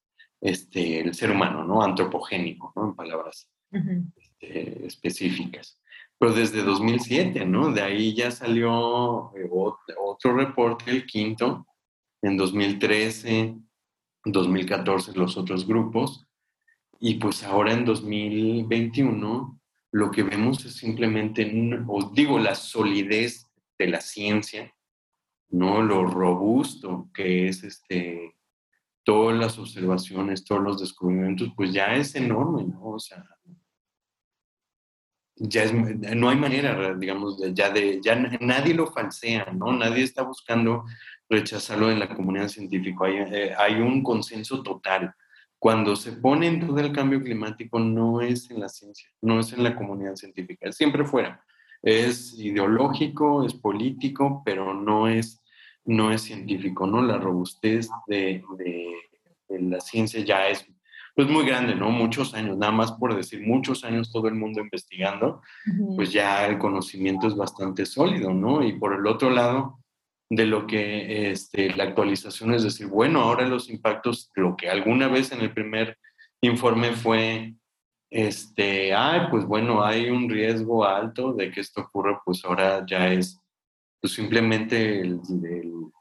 este, 0.42 1.02
el 1.02 1.14
ser 1.14 1.30
humano, 1.30 1.64
¿no? 1.64 1.84
Antropogénico, 1.84 2.74
¿no? 2.76 2.86
En 2.86 2.96
palabras 2.96 3.48
este, 3.72 4.88
específicas. 4.88 5.79
Pero 6.20 6.34
desde 6.34 6.64
2007, 6.64 7.46
¿no? 7.46 7.72
De 7.72 7.82
ahí 7.82 8.14
ya 8.14 8.30
salió 8.30 9.34
eh, 9.36 9.50
otro 9.98 10.36
reporte, 10.36 10.92
el 10.92 11.06
quinto, 11.06 11.66
en 12.22 12.36
2013, 12.36 13.56
2014 14.26 15.14
los 15.14 15.38
otros 15.38 15.66
grupos, 15.66 16.28
y 17.00 17.16
pues 17.16 17.44
ahora 17.44 17.72
en 17.72 17.86
2021 17.86 19.60
lo 19.92 20.12
que 20.12 20.24
vemos 20.24 20.64
es 20.66 20.76
simplemente, 20.76 21.50
os 21.88 22.14
digo, 22.14 22.38
la 22.38 22.54
solidez 22.54 23.48
de 23.80 23.88
la 23.88 24.02
ciencia, 24.02 24.76
¿no? 25.50 25.82
Lo 25.82 26.06
robusto 26.06 27.10
que 27.14 27.48
es 27.48 27.64
este, 27.64 28.36
todas 29.04 29.38
las 29.40 29.58
observaciones, 29.58 30.44
todos 30.44 30.62
los 30.62 30.80
descubrimientos, 30.82 31.52
pues 31.56 31.72
ya 31.72 31.96
es 31.96 32.14
enorme, 32.16 32.66
¿no? 32.66 32.84
O 32.84 33.00
sea, 33.00 33.24
ya 35.40 35.64
es, 35.64 35.74
no 35.74 36.30
hay 36.30 36.36
manera, 36.36 36.94
digamos, 36.96 37.42
ya 37.54 37.70
de, 37.70 38.00
ya 38.02 38.16
nadie 38.42 38.74
lo 38.74 38.88
falsea, 38.88 39.52
¿no? 39.54 39.72
Nadie 39.72 40.04
está 40.04 40.24
buscando 40.24 40.86
rechazarlo 41.30 41.90
en 41.90 42.00
la 42.00 42.14
comunidad 42.14 42.50
científica. 42.50 43.06
Hay, 43.06 43.18
eh, 43.18 43.54
hay 43.58 43.76
un 43.76 44.04
consenso 44.04 44.62
total. 44.62 45.14
Cuando 45.58 45.96
se 45.96 46.14
pone 46.14 46.48
en 46.48 46.60
duda 46.60 46.82
el 46.82 46.92
cambio 46.92 47.22
climático, 47.22 47.80
no 47.80 48.22
es 48.22 48.50
en 48.52 48.60
la 48.60 48.70
ciencia, 48.70 49.10
no 49.22 49.40
es 49.40 49.52
en 49.54 49.64
la 49.64 49.76
comunidad 49.76 50.16
científica, 50.16 50.72
siempre 50.72 51.06
fuera. 51.06 51.44
Es 51.82 52.38
ideológico, 52.38 53.46
es 53.46 53.54
político, 53.54 54.42
pero 54.46 54.74
no 54.74 55.08
es, 55.08 55.42
no 55.86 56.12
es 56.12 56.22
científico, 56.22 56.86
¿no? 56.86 57.02
La 57.02 57.18
robustez 57.18 57.90
de, 58.08 58.44
de, 58.58 58.94
de 59.48 59.62
la 59.62 59.80
ciencia 59.80 60.22
ya 60.22 60.48
es 60.48 60.66
pues 61.20 61.28
muy 61.28 61.46
grande, 61.46 61.76
¿no? 61.76 61.90
Muchos 61.90 62.34
años, 62.34 62.58
nada 62.58 62.72
más 62.72 62.94
por 62.94 63.14
decir 63.14 63.46
muchos 63.46 63.84
años 63.84 64.10
todo 64.10 64.30
el 64.30 64.36
mundo 64.36 64.62
investigando, 64.62 65.42
pues 65.98 66.14
ya 66.14 66.48
el 66.48 66.58
conocimiento 66.58 67.28
es 67.28 67.36
bastante 67.36 67.86
sólido, 67.86 68.34
¿no? 68.34 68.64
Y 68.64 68.80
por 68.80 68.94
el 68.94 69.06
otro 69.06 69.30
lado, 69.30 69.82
de 70.30 70.46
lo 70.46 70.66
que 70.66 71.30
este, 71.30 71.76
la 71.76 71.84
actualización 71.84 72.54
es 72.54 72.64
decir, 72.64 72.88
bueno, 72.88 73.20
ahora 73.20 73.50
los 73.50 73.70
impactos, 73.70 74.32
lo 74.34 74.56
que 74.56 74.70
alguna 74.70 75.10
vez 75.10 75.34
en 75.34 75.42
el 75.42 75.54
primer 75.54 75.98
informe 76.40 76.94
fue, 76.94 77.54
este, 78.10 78.94
ay, 78.96 79.28
pues 79.30 79.44
bueno, 79.44 79.84
hay 79.84 80.10
un 80.10 80.30
riesgo 80.30 80.86
alto 80.86 81.34
de 81.34 81.52
que 81.52 81.60
esto 81.60 81.82
ocurra, 81.82 82.22
pues 82.24 82.46
ahora 82.46 82.86
ya 82.88 83.12
es 83.12 83.38
pues 84.00 84.14
simplemente 84.14 85.02
el, 85.02 85.20
el 85.44 85.92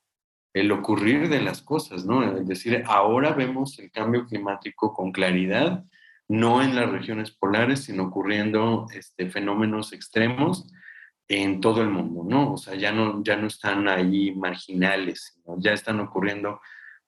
ocurrir 0.72 1.28
de 1.28 1.40
las 1.40 1.62
cosas, 1.62 2.04
¿no? 2.04 2.36
Es 2.36 2.46
decir, 2.46 2.82
ahora 2.86 3.32
vemos 3.32 3.78
el 3.78 3.90
cambio 3.90 4.26
climático 4.26 4.92
con 4.92 5.12
claridad, 5.12 5.84
no 6.28 6.62
en 6.62 6.74
las 6.74 6.90
regiones 6.90 7.30
polares, 7.30 7.84
sino 7.84 8.04
ocurriendo 8.04 8.86
este, 8.92 9.30
fenómenos 9.30 9.92
extremos 9.92 10.70
en 11.28 11.60
todo 11.60 11.82
el 11.82 11.90
mundo, 11.90 12.24
¿no? 12.26 12.54
O 12.54 12.56
sea, 12.56 12.74
ya 12.74 12.92
no, 12.92 13.22
ya 13.22 13.36
no 13.36 13.46
están 13.46 13.88
ahí 13.88 14.34
marginales, 14.34 15.40
ya 15.58 15.72
están 15.72 16.00
ocurriendo 16.00 16.60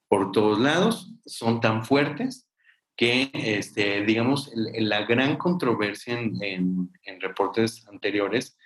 por 0.08 0.32
todos 0.32 0.58
lados, 0.58 1.14
son 1.24 1.60
tan 1.60 1.84
fuertes 1.84 2.48
que, 2.96 3.30
este, 3.32 4.02
digamos, 4.04 4.50
la 4.54 5.04
gran 5.06 5.36
controversia 5.36 6.18
en 6.18 6.90
reportes 7.20 7.86
anteriores 7.88 8.58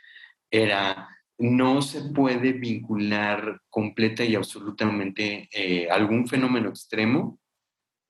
era 0.50 1.08
no 1.38 1.82
se 1.82 2.02
puede 2.10 2.52
vincular 2.52 3.60
completa 3.68 4.24
y 4.24 4.34
absolutamente 4.34 5.48
eh, 5.52 5.88
algún 5.90 6.26
fenómeno 6.26 6.68
extremo 6.68 7.38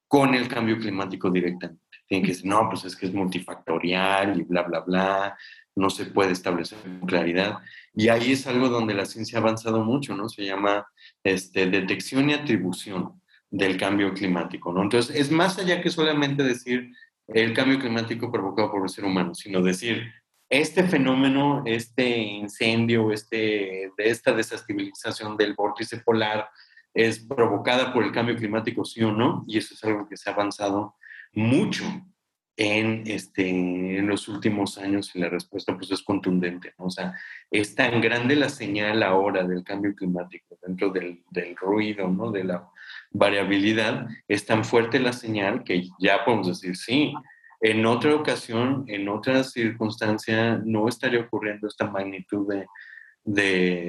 con 0.06 0.34
el 0.34 0.48
cambio 0.48 0.78
climático 0.78 1.30
directamente. 1.30 1.82
Tienen 2.06 2.24
que 2.24 2.32
decir, 2.32 2.46
no, 2.46 2.68
pues 2.68 2.84
es 2.84 2.94
que 2.94 3.06
es 3.06 3.14
multifactorial 3.14 4.40
y 4.40 4.44
bla, 4.44 4.62
bla, 4.62 4.80
bla, 4.80 5.38
no 5.74 5.90
se 5.90 6.06
puede 6.06 6.32
establecer 6.32 6.78
con 6.78 7.00
claridad. 7.00 7.58
Y 7.94 8.08
ahí 8.08 8.32
es 8.32 8.46
algo 8.46 8.68
donde 8.68 8.94
la 8.94 9.06
ciencia 9.06 9.38
ha 9.38 9.42
avanzado 9.42 9.82
mucho, 9.82 10.14
¿no? 10.14 10.28
Se 10.28 10.44
llama 10.44 10.86
este, 11.22 11.66
detección 11.66 12.30
y 12.30 12.34
atribución 12.34 13.20
del 13.50 13.76
cambio 13.76 14.12
climático, 14.12 14.72
¿no? 14.72 14.82
Entonces, 14.82 15.16
es 15.16 15.30
más 15.30 15.58
allá 15.58 15.80
que 15.80 15.90
solamente 15.90 16.42
decir 16.42 16.92
el 17.28 17.54
cambio 17.54 17.78
climático 17.78 18.30
provocado 18.30 18.70
por 18.70 18.82
el 18.82 18.88
ser 18.88 19.04
humano, 19.04 19.34
sino 19.34 19.62
decir 19.62 20.12
este 20.48 20.84
fenómeno, 20.84 21.62
este 21.66 22.18
incendio, 22.18 23.12
este, 23.12 23.90
de 23.96 24.08
esta 24.10 24.32
desestabilización 24.32 25.36
del 25.36 25.54
vórtice 25.54 25.98
polar 25.98 26.48
es 26.92 27.20
provocada 27.20 27.92
por 27.92 28.04
el 28.04 28.12
cambio 28.12 28.36
climático, 28.36 28.84
sí 28.84 29.02
o 29.02 29.10
no, 29.10 29.42
y 29.48 29.58
eso 29.58 29.74
es 29.74 29.82
algo 29.84 30.08
que 30.08 30.16
se 30.16 30.30
ha 30.30 30.32
avanzado 30.32 30.94
mucho 31.32 31.84
en, 32.56 33.02
este, 33.06 33.48
en 33.48 34.06
los 34.06 34.28
últimos 34.28 34.78
años 34.78 35.10
y 35.14 35.18
la 35.18 35.28
respuesta 35.28 35.76
pues 35.76 35.90
es 35.90 36.02
contundente, 36.02 36.72
¿no? 36.78 36.86
O 36.86 36.90
sea, 36.90 37.14
es 37.50 37.74
tan 37.74 38.00
grande 38.00 38.36
la 38.36 38.48
señal 38.48 39.02
ahora 39.02 39.44
del 39.44 39.64
cambio 39.64 39.94
climático 39.94 40.56
dentro 40.64 40.90
del, 40.90 41.24
del 41.30 41.56
ruido, 41.56 42.08
¿no? 42.08 42.30
De 42.30 42.44
la 42.44 42.68
variabilidad, 43.10 44.06
es 44.28 44.46
tan 44.46 44.64
fuerte 44.64 45.00
la 45.00 45.12
señal 45.12 45.64
que 45.64 45.88
ya 45.98 46.24
podemos 46.24 46.46
decir, 46.46 46.76
sí, 46.76 47.12
en 47.64 47.86
otra 47.86 48.14
ocasión, 48.14 48.84
en 48.88 49.08
otra 49.08 49.42
circunstancia, 49.42 50.60
no 50.66 50.86
estaría 50.86 51.20
ocurriendo 51.20 51.66
esta 51.66 51.90
magnitud 51.90 52.46
de, 52.46 52.66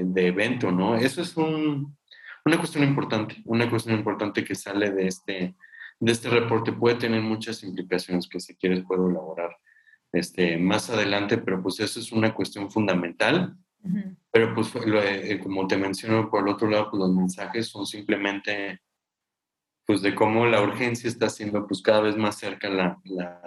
de, 0.05 0.27
evento, 0.27 0.71
¿no? 0.71 0.95
Eso 0.95 1.21
es 1.21 1.35
una 1.35 2.57
cuestión 2.57 2.85
importante, 2.85 3.35
una 3.43 3.69
cuestión 3.69 3.97
importante 3.97 4.45
que 4.45 4.55
sale 4.55 4.91
de 4.91 5.07
este, 5.07 5.55
de 5.99 6.11
este 6.11 6.29
reporte. 6.29 6.71
Puede 6.71 6.95
tener 6.95 7.21
muchas 7.21 7.63
implicaciones 7.63 8.29
que 8.29 8.39
si 8.39 8.55
quieres 8.55 8.81
puedo 8.87 9.09
elaborar 9.09 9.57
este, 10.13 10.55
más 10.55 10.89
adelante, 10.89 11.37
pero 11.37 11.61
pues 11.61 11.81
eso 11.81 11.99
es 11.99 12.13
una 12.13 12.33
cuestión 12.33 12.71
fundamental. 12.71 13.57
Pero 14.31 14.55
pues 14.55 14.71
eh, 14.85 15.37
como 15.43 15.67
te 15.67 15.75
menciono 15.75 16.29
por 16.29 16.43
el 16.43 16.53
otro 16.53 16.69
lado, 16.69 16.89
pues 16.89 17.01
los 17.01 17.13
mensajes 17.13 17.67
son 17.67 17.85
simplemente 17.85 18.79
pues 19.85 20.01
de 20.01 20.15
cómo 20.15 20.45
la 20.45 20.61
urgencia 20.61 21.07
está 21.07 21.29
siendo 21.29 21.67
pues 21.67 21.81
cada 21.81 22.01
vez 22.01 22.17
más 22.17 22.37
cerca 22.37 22.69
la, 22.69 22.99
la, 23.05 23.41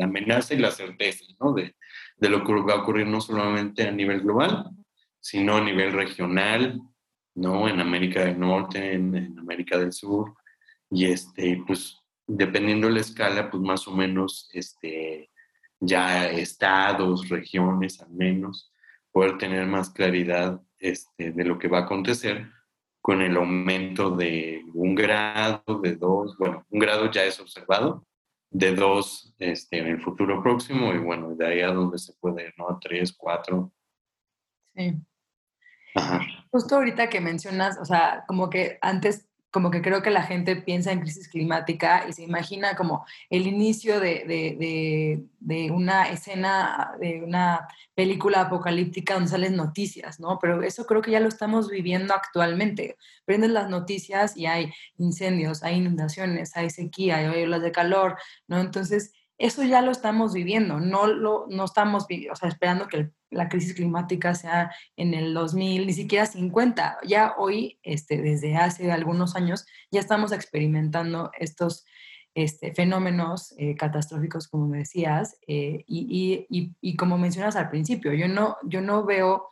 amenaza 0.00 0.54
y 0.54 0.58
la 0.58 0.70
certeza, 0.70 1.24
¿no? 1.40 1.52
De, 1.52 1.74
de, 2.16 2.28
lo 2.28 2.44
que 2.44 2.52
va 2.52 2.74
a 2.74 2.82
ocurrir 2.82 3.06
no 3.06 3.20
solamente 3.20 3.86
a 3.86 3.90
nivel 3.90 4.20
global, 4.20 4.70
sino 5.20 5.56
a 5.56 5.60
nivel 5.60 5.92
regional, 5.92 6.80
¿no? 7.34 7.68
En 7.68 7.80
América 7.80 8.24
del 8.24 8.38
Norte, 8.38 8.92
en, 8.92 9.38
América 9.38 9.76
del 9.78 9.92
Sur, 9.92 10.34
y 10.90 11.06
este, 11.06 11.62
pues 11.66 11.98
dependiendo 12.26 12.86
de 12.86 12.94
la 12.94 13.00
escala, 13.00 13.50
pues 13.50 13.62
más 13.62 13.88
o 13.88 13.92
menos, 13.92 14.48
este, 14.52 15.30
ya 15.80 16.28
estados, 16.28 17.28
regiones 17.28 18.00
al 18.00 18.10
menos, 18.10 18.72
poder 19.10 19.38
tener 19.38 19.66
más 19.66 19.90
claridad 19.90 20.60
este, 20.78 21.32
de 21.32 21.44
lo 21.44 21.58
que 21.58 21.68
va 21.68 21.78
a 21.80 21.82
acontecer 21.82 22.48
con 23.00 23.22
el 23.22 23.36
aumento 23.36 24.10
de 24.10 24.62
un 24.74 24.94
grado, 24.94 25.62
de 25.82 25.96
dos, 25.96 26.36
bueno, 26.38 26.66
un 26.70 26.78
grado 26.78 27.10
ya 27.10 27.24
es 27.24 27.40
observado, 27.40 28.06
de 28.50 28.74
dos 28.74 29.34
este, 29.38 29.78
en 29.78 29.86
el 29.86 30.02
futuro 30.02 30.42
próximo 30.42 30.92
y 30.92 30.98
bueno, 30.98 31.34
de 31.34 31.46
ahí 31.46 31.60
a 31.60 31.72
donde 31.72 31.98
se 31.98 32.12
puede, 32.14 32.52
¿no? 32.58 32.78
Tres, 32.80 33.12
cuatro. 33.12 33.72
Sí. 34.74 34.94
Ajá. 35.94 36.20
Justo 36.50 36.76
ahorita 36.76 37.08
que 37.08 37.20
mencionas, 37.20 37.78
o 37.78 37.84
sea, 37.84 38.24
como 38.26 38.50
que 38.50 38.78
antes 38.82 39.29
como 39.50 39.70
que 39.70 39.82
creo 39.82 40.02
que 40.02 40.10
la 40.10 40.22
gente 40.22 40.56
piensa 40.56 40.92
en 40.92 41.00
crisis 41.00 41.28
climática 41.28 42.06
y 42.08 42.12
se 42.12 42.22
imagina 42.22 42.76
como 42.76 43.04
el 43.30 43.46
inicio 43.46 43.98
de, 43.98 44.24
de, 44.26 45.24
de, 45.40 45.70
una 45.70 46.08
escena, 46.08 46.92
de 47.00 47.22
una 47.24 47.66
película 47.94 48.42
apocalíptica 48.42 49.14
donde 49.14 49.30
salen 49.30 49.56
noticias, 49.56 50.20
¿no? 50.20 50.38
Pero 50.40 50.62
eso 50.62 50.86
creo 50.86 51.02
que 51.02 51.10
ya 51.10 51.20
lo 51.20 51.28
estamos 51.28 51.68
viviendo 51.68 52.14
actualmente. 52.14 52.96
Prenden 53.24 53.54
las 53.54 53.68
noticias 53.68 54.36
y 54.36 54.46
hay 54.46 54.72
incendios, 54.98 55.62
hay 55.62 55.76
inundaciones, 55.76 56.56
hay 56.56 56.70
sequía, 56.70 57.16
hay 57.16 57.42
olas 57.42 57.62
de 57.62 57.72
calor, 57.72 58.16
¿no? 58.46 58.60
Entonces, 58.60 59.12
eso 59.40 59.62
ya 59.62 59.80
lo 59.80 59.90
estamos 59.90 60.34
viviendo, 60.34 60.80
no, 60.80 61.06
lo, 61.06 61.46
no 61.48 61.64
estamos 61.64 62.04
o 62.04 62.36
sea, 62.36 62.50
esperando 62.50 62.88
que 62.88 63.10
la 63.30 63.48
crisis 63.48 63.72
climática 63.72 64.34
sea 64.34 64.70
en 64.96 65.14
el 65.14 65.32
2000, 65.32 65.86
ni 65.86 65.92
siquiera 65.94 66.26
50. 66.26 66.98
Ya 67.06 67.32
hoy, 67.38 67.78
este, 67.82 68.20
desde 68.20 68.56
hace 68.56 68.92
algunos 68.92 69.36
años, 69.36 69.64
ya 69.90 69.98
estamos 69.98 70.32
experimentando 70.32 71.30
estos 71.38 71.86
este, 72.34 72.74
fenómenos 72.74 73.54
eh, 73.56 73.76
catastróficos, 73.76 74.46
como 74.46 74.74
decías, 74.74 75.38
eh, 75.46 75.84
y, 75.86 76.46
y, 76.50 76.74
y, 76.78 76.96
como 76.96 77.16
mencionas 77.16 77.56
al 77.56 77.70
principio, 77.70 78.12
yo 78.12 78.28
no, 78.28 78.58
yo 78.64 78.82
no 78.82 79.06
veo 79.06 79.48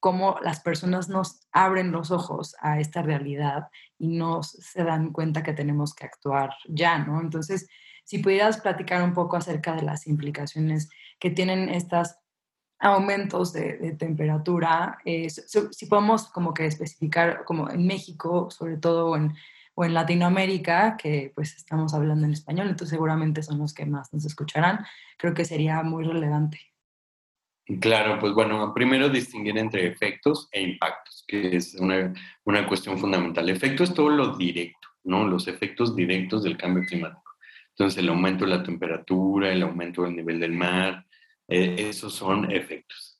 cómo 0.00 0.36
las 0.42 0.60
personas 0.60 1.08
nos 1.08 1.48
abren 1.50 1.92
los 1.92 2.10
ojos 2.10 2.54
a 2.60 2.78
esta 2.78 3.00
realidad 3.00 3.68
y 3.98 4.08
no 4.08 4.42
se 4.42 4.84
dan 4.84 5.12
cuenta 5.12 5.42
que 5.42 5.54
tenemos 5.54 5.94
que 5.94 6.04
actuar 6.04 6.50
ya, 6.68 6.98
¿no? 6.98 7.22
Entonces, 7.22 7.68
si 8.10 8.18
pudieras 8.18 8.60
platicar 8.60 9.04
un 9.04 9.14
poco 9.14 9.36
acerca 9.36 9.76
de 9.76 9.82
las 9.82 10.08
implicaciones 10.08 10.90
que 11.20 11.30
tienen 11.30 11.68
estos 11.68 12.16
aumentos 12.80 13.52
de, 13.52 13.94
temperatura, 14.00 14.98
eh, 15.04 15.30
si 15.30 15.86
podemos 15.86 16.26
como 16.26 16.52
que 16.52 16.66
especificar 16.66 17.44
como 17.44 17.70
en 17.70 17.86
México, 17.86 18.50
sobre 18.50 18.78
todo 18.78 19.12
o 19.12 19.84
en 19.84 19.94
Latinoamérica, 19.94 20.96
que 20.96 21.30
pues 21.36 21.54
estamos 21.54 21.94
hablando 21.94 22.26
en 22.26 22.32
español, 22.32 22.66
entonces 22.66 22.88
seguramente 22.88 23.44
son 23.44 23.60
los 23.60 23.72
que 23.72 23.86
más 23.86 24.12
nos 24.12 24.24
escucharán, 24.24 24.84
creo 25.16 25.32
que 25.32 25.44
sería 25.44 25.80
muy 25.84 26.02
relevante. 26.02 26.58
Claro, 27.80 28.18
pues 28.18 28.32
bueno, 28.32 28.74
primero 28.74 29.08
distinguir 29.08 29.56
entre 29.56 29.86
efectos 29.86 30.48
e 30.50 30.62
impactos, 30.62 31.24
que 31.28 31.54
es 31.54 31.76
una, 31.76 32.12
una 32.42 32.66
cuestión 32.66 32.98
fundamental. 32.98 33.48
Efecto 33.48 33.84
es 33.84 33.94
todo 33.94 34.08
lo 34.08 34.36
directo, 34.36 34.88
¿no? 35.04 35.28
Los 35.28 35.46
efectos 35.46 35.94
directos 35.94 36.42
del 36.42 36.56
cambio 36.56 36.82
climático. 36.84 37.29
Entonces, 37.80 38.02
el 38.02 38.10
aumento 38.10 38.44
de 38.44 38.50
la 38.50 38.62
temperatura, 38.62 39.50
el 39.50 39.62
aumento 39.62 40.02
del 40.02 40.14
nivel 40.14 40.38
del 40.38 40.52
mar, 40.52 41.06
eh, 41.48 41.76
esos 41.88 42.12
son 42.12 42.52
efectos. 42.52 43.18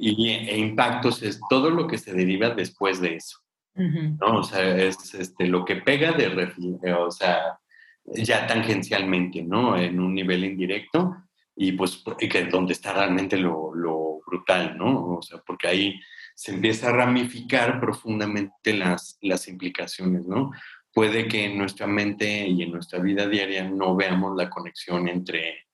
Y 0.00 0.30
e 0.30 0.58
impactos 0.58 1.22
es 1.22 1.38
todo 1.48 1.70
lo 1.70 1.86
que 1.86 1.96
se 1.96 2.12
deriva 2.12 2.50
después 2.50 3.00
de 3.00 3.14
eso. 3.14 3.38
¿no? 3.76 4.38
O 4.38 4.42
sea, 4.42 4.76
es 4.76 5.14
este, 5.14 5.46
lo 5.46 5.64
que 5.64 5.76
pega 5.76 6.10
de, 6.10 6.24
eh, 6.26 6.92
o 6.92 7.08
sea, 7.12 7.60
ya 8.04 8.48
tangencialmente, 8.48 9.44
¿no? 9.44 9.78
En 9.78 10.00
un 10.00 10.12
nivel 10.12 10.44
indirecto 10.44 11.14
y 11.54 11.70
pues 11.70 12.02
que 12.18 12.46
donde 12.46 12.72
está 12.72 12.92
realmente 12.92 13.36
lo, 13.36 13.72
lo, 13.76 14.18
brutal, 14.26 14.76
¿no? 14.76 15.18
O 15.18 15.22
sea, 15.22 15.38
porque 15.46 15.68
ahí 15.68 16.00
se 16.34 16.52
empieza 16.52 16.88
a 16.88 16.92
ramificar 16.92 17.80
profundamente 17.80 18.74
las, 18.74 19.18
las 19.20 19.46
implicaciones, 19.46 20.24
¿no? 20.26 20.50
Puede 20.92 21.28
que 21.28 21.44
en 21.44 21.58
nuestra 21.58 21.86
mente 21.86 22.46
y 22.46 22.62
en 22.62 22.72
nuestra 22.72 22.98
vida 22.98 23.28
diaria 23.28 23.68
no 23.68 23.94
veamos 23.94 24.36
la 24.36 24.50
conexión 24.50 25.08
entre 25.08 25.66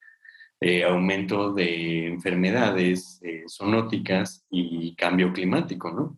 eh, 0.60 0.84
aumento 0.84 1.52
de 1.52 2.06
enfermedades 2.06 3.20
eh, 3.22 3.44
zoonóticas 3.48 4.46
y 4.50 4.94
cambio 4.94 5.32
climático, 5.32 5.90
¿no? 5.90 6.16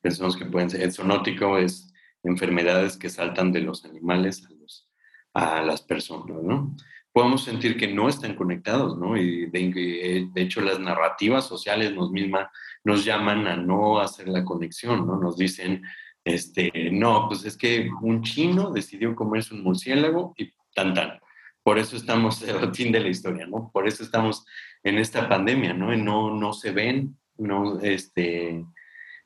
Pensamos 0.00 0.36
que 0.36 0.46
pueden 0.46 0.70
ser, 0.70 0.82
el 0.82 0.92
zoonótico 0.92 1.58
es 1.58 1.92
enfermedades 2.22 2.96
que 2.96 3.08
saltan 3.08 3.52
de 3.52 3.60
los 3.60 3.84
animales 3.84 4.46
a, 4.46 4.54
los, 4.54 4.88
a 5.34 5.62
las 5.62 5.82
personas, 5.82 6.42
¿no? 6.42 6.76
Podemos 7.12 7.44
sentir 7.44 7.76
que 7.76 7.88
no 7.88 8.08
están 8.08 8.36
conectados, 8.36 8.96
¿no? 8.96 9.16
Y 9.16 9.46
de, 9.46 10.28
de 10.32 10.42
hecho 10.42 10.60
las 10.60 10.78
narrativas 10.78 11.46
sociales 11.46 11.92
nos 11.94 12.10
mismas 12.10 12.48
nos 12.84 13.04
llaman 13.04 13.46
a 13.46 13.56
no 13.56 13.98
hacer 13.98 14.28
la 14.28 14.44
conexión, 14.44 15.06
¿no? 15.06 15.16
Nos 15.16 15.36
dicen, 15.36 15.82
este, 16.24 16.90
no, 16.92 17.28
pues 17.28 17.44
es 17.44 17.56
que 17.56 17.90
un 18.02 18.22
chino 18.22 18.70
decidió 18.70 19.14
comerse 19.14 19.54
un 19.54 19.62
murciélago 19.62 20.34
y 20.36 20.52
tan 20.74 20.94
tan 20.94 21.20
por 21.62 21.78
eso 21.78 21.96
estamos, 21.96 22.42
el 22.42 22.74
fin 22.74 22.92
de 22.92 23.00
la 23.00 23.08
historia, 23.08 23.46
¿no? 23.46 23.70
Por 23.72 23.86
eso 23.86 24.02
estamos 24.02 24.46
en 24.82 24.98
esta 24.98 25.28
pandemia, 25.28 25.74
¿no? 25.74 25.94
No, 25.96 26.34
no 26.34 26.52
se 26.52 26.72
ven, 26.72 27.16
¿no? 27.38 27.80
Este, 27.80 28.64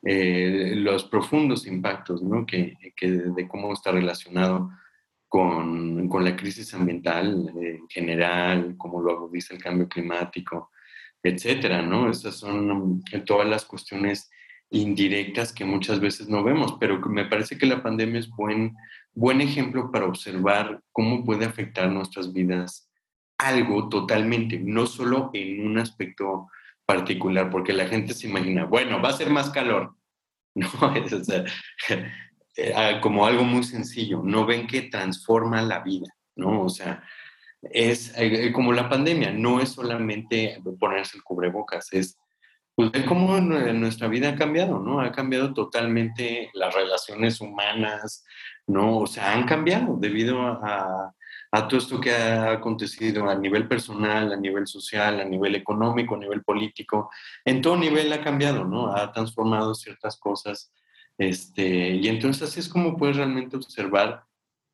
eh, 0.03 0.73
los 0.75 1.05
profundos 1.05 1.65
impactos, 1.67 2.21
¿no? 2.21 2.45
Que, 2.45 2.75
que, 2.95 3.09
de 3.09 3.47
cómo 3.47 3.73
está 3.73 3.91
relacionado 3.91 4.69
con, 5.27 6.07
con 6.07 6.23
la 6.23 6.35
crisis 6.35 6.73
ambiental 6.73 7.51
en 7.55 7.87
general, 7.89 8.75
como 8.77 9.01
lo 9.01 9.27
dice 9.29 9.55
el 9.55 9.63
cambio 9.63 9.87
climático, 9.87 10.71
etcétera, 11.23 11.81
¿no? 11.81 12.09
Esas 12.09 12.35
son 12.37 13.01
todas 13.25 13.47
las 13.47 13.65
cuestiones 13.65 14.29
indirectas 14.69 15.53
que 15.53 15.65
muchas 15.65 15.99
veces 15.99 16.27
no 16.27 16.43
vemos, 16.43 16.77
pero 16.79 16.99
me 16.99 17.25
parece 17.25 17.57
que 17.57 17.65
la 17.65 17.83
pandemia 17.83 18.19
es 18.19 18.29
buen, 18.29 18.75
buen 19.13 19.41
ejemplo 19.41 19.91
para 19.91 20.05
observar 20.05 20.81
cómo 20.91 21.23
puede 21.23 21.45
afectar 21.45 21.89
nuestras 21.89 22.33
vidas 22.33 22.89
algo 23.37 23.89
totalmente, 23.89 24.59
no 24.59 24.85
solo 24.85 25.29
en 25.33 25.65
un 25.65 25.77
aspecto 25.77 26.47
particular, 26.85 27.49
porque 27.49 27.73
la 27.73 27.87
gente 27.87 28.13
se 28.13 28.27
imagina, 28.27 28.65
bueno, 28.65 29.01
va 29.01 29.09
a 29.09 29.17
ser 29.17 29.29
más 29.29 29.49
calor. 29.49 29.95
No, 30.57 30.95
es 30.95 31.11
eh, 32.55 32.73
ah, 32.73 33.01
como 33.01 33.25
algo 33.25 33.43
muy 33.43 33.63
sencillo, 33.65 34.21
no 34.23 34.45
ven 34.45 34.67
que 34.67 34.83
transforma 34.83 35.61
la 35.61 35.79
vida, 35.79 36.07
¿no? 36.37 36.61
O 36.61 36.69
sea, 36.69 37.03
es 37.61 38.13
eh, 38.15 38.53
como 38.53 38.71
la 38.71 38.87
pandemia, 38.87 39.33
no 39.33 39.59
es 39.59 39.69
solamente 39.69 40.61
ponerse 40.79 41.17
el 41.17 41.23
cubrebocas, 41.23 41.91
es 41.91 42.17
pues 42.75 42.91
ve 42.91 43.05
cómo 43.05 43.39
nuestra 43.39 44.09
vida 44.09 44.29
ha 44.29 44.35
cambiado, 44.35 44.79
¿no? 44.79 44.99
Ha 44.99 45.11
cambiado 45.11 45.53
totalmente 45.53 46.51
las 46.53 46.75
relaciones 46.75 47.39
humanas, 47.39 48.25
¿no? 48.67 48.99
O 48.99 49.07
sea, 49.07 49.33
han 49.33 49.45
cambiado 49.45 49.95
debido 49.97 50.41
a, 50.41 51.13
a, 51.51 51.67
todo 51.67 51.77
esto 51.79 52.01
que 52.01 52.11
ha 52.11 52.51
acontecido 52.51 53.29
a 53.29 53.35
nivel 53.35 53.69
personal, 53.69 54.33
a 54.33 54.35
nivel 54.35 54.67
social, 54.67 55.21
a 55.21 55.25
nivel 55.25 55.55
económico, 55.55 56.15
a 56.15 56.19
nivel 56.19 56.43
político. 56.43 57.09
En 57.45 57.61
todo 57.61 57.77
nivel 57.77 58.11
ha 58.11 58.21
cambiado, 58.21 58.65
¿no? 58.65 58.93
Ha 58.93 59.09
transformado 59.13 59.73
ciertas 59.73 60.17
cosas. 60.17 60.73
Este, 61.17 61.91
y 61.91 62.09
entonces 62.09 62.49
así 62.49 62.59
es 62.59 62.67
como 62.67 62.97
puedes 62.97 63.15
realmente 63.15 63.55
observar 63.55 64.25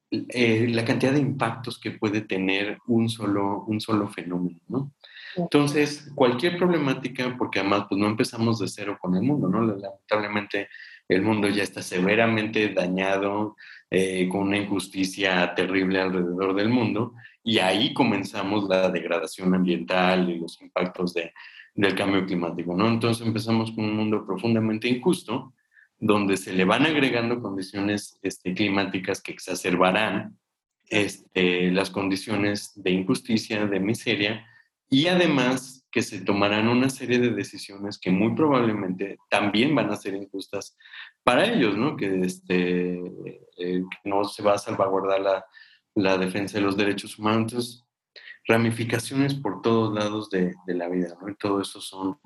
eh, 0.09 0.67
la 0.69 0.83
cantidad 0.83 1.13
de 1.13 1.19
impactos 1.19 1.79
que 1.79 1.91
puede 1.91 2.21
tener 2.21 2.79
un 2.87 3.09
solo, 3.09 3.63
un 3.65 3.79
solo 3.79 4.09
fenómeno, 4.09 4.59
¿no? 4.67 4.91
Entonces, 5.35 6.11
cualquier 6.15 6.57
problemática, 6.57 7.35
porque 7.37 7.59
además 7.59 7.85
pues 7.89 7.99
no 7.99 8.07
empezamos 8.07 8.59
de 8.59 8.67
cero 8.67 8.97
con 8.99 9.15
el 9.15 9.23
mundo, 9.23 9.47
¿no? 9.47 9.61
Lamentablemente 9.61 10.69
el 11.07 11.21
mundo 11.21 11.47
ya 11.49 11.63
está 11.63 11.81
severamente 11.81 12.69
dañado, 12.69 13.55
eh, 13.89 14.29
con 14.29 14.41
una 14.43 14.57
injusticia 14.57 15.53
terrible 15.53 15.99
alrededor 15.99 16.55
del 16.55 16.69
mundo, 16.69 17.13
y 17.43 17.59
ahí 17.59 17.93
comenzamos 17.93 18.69
la 18.69 18.89
degradación 18.89 19.53
ambiental 19.53 20.29
y 20.29 20.39
los 20.39 20.61
impactos 20.61 21.13
de, 21.13 21.33
del 21.75 21.95
cambio 21.95 22.25
climático, 22.25 22.75
¿no? 22.75 22.87
Entonces 22.87 23.25
empezamos 23.25 23.71
con 23.71 23.85
un 23.85 23.95
mundo 23.95 24.25
profundamente 24.25 24.87
injusto, 24.87 25.53
donde 25.99 26.37
se 26.37 26.53
le 26.53 26.65
van 26.65 26.85
agregando 26.85 27.41
condiciones 27.41 28.17
este, 28.21 28.53
climáticas 28.53 29.21
que 29.21 29.31
exacerbarán 29.33 30.37
este, 30.89 31.71
las 31.71 31.89
condiciones 31.89 32.71
de 32.75 32.91
injusticia, 32.91 33.65
de 33.65 33.79
miseria, 33.79 34.45
y 34.91 35.07
además 35.07 35.87
que 35.89 36.01
se 36.01 36.21
tomarán 36.21 36.67
una 36.67 36.89
serie 36.89 37.17
de 37.19 37.31
decisiones 37.31 37.97
que 37.97 38.11
muy 38.11 38.35
probablemente 38.35 39.17
también 39.29 39.73
van 39.73 39.89
a 39.89 39.95
ser 39.95 40.15
injustas 40.15 40.77
para 41.23 41.45
ellos, 41.45 41.77
¿no? 41.77 41.95
Que, 41.95 42.21
este, 42.21 43.01
eh, 43.57 43.83
no 44.03 44.25
se 44.25 44.43
va 44.43 44.55
a 44.55 44.57
salvaguardar 44.57 45.21
la, 45.21 45.45
la, 45.95 46.17
defensa 46.17 46.57
de 46.57 46.65
los 46.65 46.75
derechos 46.75 47.17
humanos. 47.17 47.41
Entonces, 47.41 47.85
ramificaciones 48.47 49.33
por 49.33 49.61
todos 49.61 49.93
lados 49.93 50.29
de, 50.29 50.53
de 50.65 50.73
la 50.73 50.89
vida, 50.89 51.17
¿no? 51.21 51.29
Y 51.29 51.35
todo 51.35 51.61
eso 51.61 51.79
son 51.79 52.19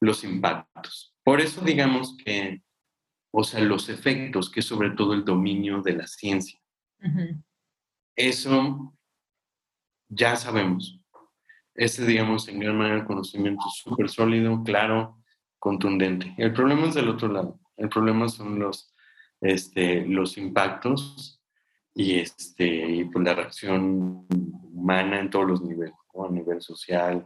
los 0.00 0.24
impactos. 0.24 1.14
Por 1.22 1.40
eso 1.40 1.60
digamos 1.60 2.16
que, 2.24 2.62
o 3.32 3.44
sea, 3.44 3.60
los 3.60 3.88
efectos, 3.88 4.50
que 4.50 4.60
es 4.60 4.66
sobre 4.66 4.90
todo 4.90 5.14
el 5.14 5.24
dominio 5.24 5.82
de 5.82 5.92
la 5.92 6.06
ciencia. 6.06 6.58
Eso 8.16 8.92
ya 10.08 10.34
sabemos, 10.34 10.97
ese, 11.78 12.04
digamos, 12.04 12.48
en 12.48 12.58
gran 12.58 12.76
manera 12.76 13.04
conocimiento 13.04 13.62
súper 13.70 14.08
sólido, 14.08 14.64
claro, 14.64 15.22
contundente. 15.60 16.34
El 16.36 16.52
problema 16.52 16.88
es 16.88 16.94
del 16.94 17.08
otro 17.08 17.28
lado. 17.28 17.60
El 17.76 17.88
problema 17.88 18.28
son 18.28 18.58
los, 18.58 18.92
este, 19.40 20.04
los 20.04 20.36
impactos 20.38 21.40
y, 21.94 22.18
este, 22.18 22.66
y 22.66 23.04
pues, 23.04 23.24
la 23.24 23.34
reacción 23.34 24.26
humana 24.74 25.20
en 25.20 25.30
todos 25.30 25.46
los 25.46 25.62
niveles, 25.62 25.94
a 26.14 26.32
nivel 26.32 26.60
social, 26.60 27.24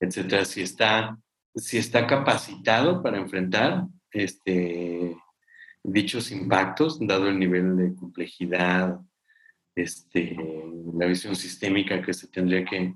etcétera. 0.00 0.44
Si 0.46 0.62
está, 0.62 1.16
si 1.54 1.78
está 1.78 2.04
capacitado 2.04 3.04
para 3.04 3.18
enfrentar 3.18 3.86
este, 4.10 5.16
dichos 5.84 6.32
impactos, 6.32 6.98
dado 7.06 7.28
el 7.28 7.38
nivel 7.38 7.76
de 7.76 7.94
complejidad, 7.94 9.00
este, 9.76 10.36
la 10.92 11.06
visión 11.06 11.36
sistémica 11.36 12.02
que 12.02 12.12
se 12.12 12.26
tendría 12.26 12.64
que 12.64 12.94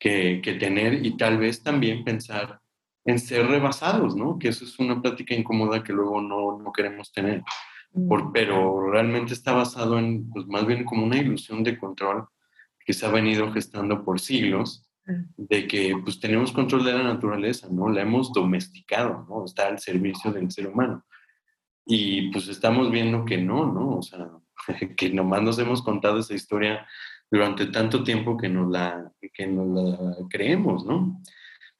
que, 0.00 0.56
tener 0.58 1.04
y 1.04 1.16
tal 1.16 1.38
vez 1.38 1.62
también 1.62 2.02
pensar 2.02 2.60
en 3.04 3.18
ser 3.18 3.46
rebasados, 3.46 4.16
¿no? 4.16 4.38
Que 4.38 4.48
eso 4.48 4.64
es 4.64 4.78
una 4.78 5.00
práctica 5.00 5.34
incómoda 5.34 5.84
que 5.84 5.92
luego 5.92 6.20
no, 6.20 6.58
no 6.58 6.72
queremos 6.72 7.12
tener. 7.12 7.42
Por, 8.08 8.24
mm. 8.24 8.32
pero 8.32 8.90
realmente 8.90 9.34
está 9.34 9.52
basado 9.52 9.98
en, 9.98 10.28
pues 10.30 10.46
más 10.46 10.66
bien 10.66 10.84
como 10.84 11.04
una 11.04 11.18
ilusión 11.18 11.62
de 11.62 11.78
control 11.78 12.26
que 12.84 12.92
se 12.92 13.04
ha 13.04 13.10
venido 13.10 13.52
gestando 13.52 14.04
por 14.04 14.20
siglos, 14.20 14.88
mm. 15.06 15.22
de 15.36 15.66
que 15.68 15.94
pues 16.02 16.18
tenemos 16.18 16.52
control 16.52 16.84
de 16.84 16.92
la 16.94 17.02
naturaleza, 17.02 17.68
¿no? 17.70 17.88
La 17.90 18.02
hemos 18.02 18.32
domesticado, 18.32 19.26
¿no? 19.28 19.44
Está 19.44 19.68
al 19.68 19.78
servicio 19.78 20.32
del 20.32 20.50
ser 20.50 20.68
humano. 20.68 21.04
Y 21.84 22.30
pues 22.30 22.48
estamos 22.48 22.90
viendo 22.90 23.24
que 23.24 23.36
no, 23.36 23.66
¿no? 23.66 23.98
O 23.98 24.02
sea, 24.02 24.28
que 24.96 25.10
nomás 25.10 25.42
nos 25.42 25.58
hemos 25.58 25.82
contado 25.82 26.18
esa 26.18 26.34
historia 26.34 26.86
durante 27.30 27.66
tanto 27.66 28.02
tiempo 28.02 28.36
que 28.36 28.48
nos 28.48 28.70
la, 28.70 29.12
que 29.32 29.46
nos 29.46 29.68
la 29.68 30.16
creemos, 30.28 30.84
¿no? 30.84 31.20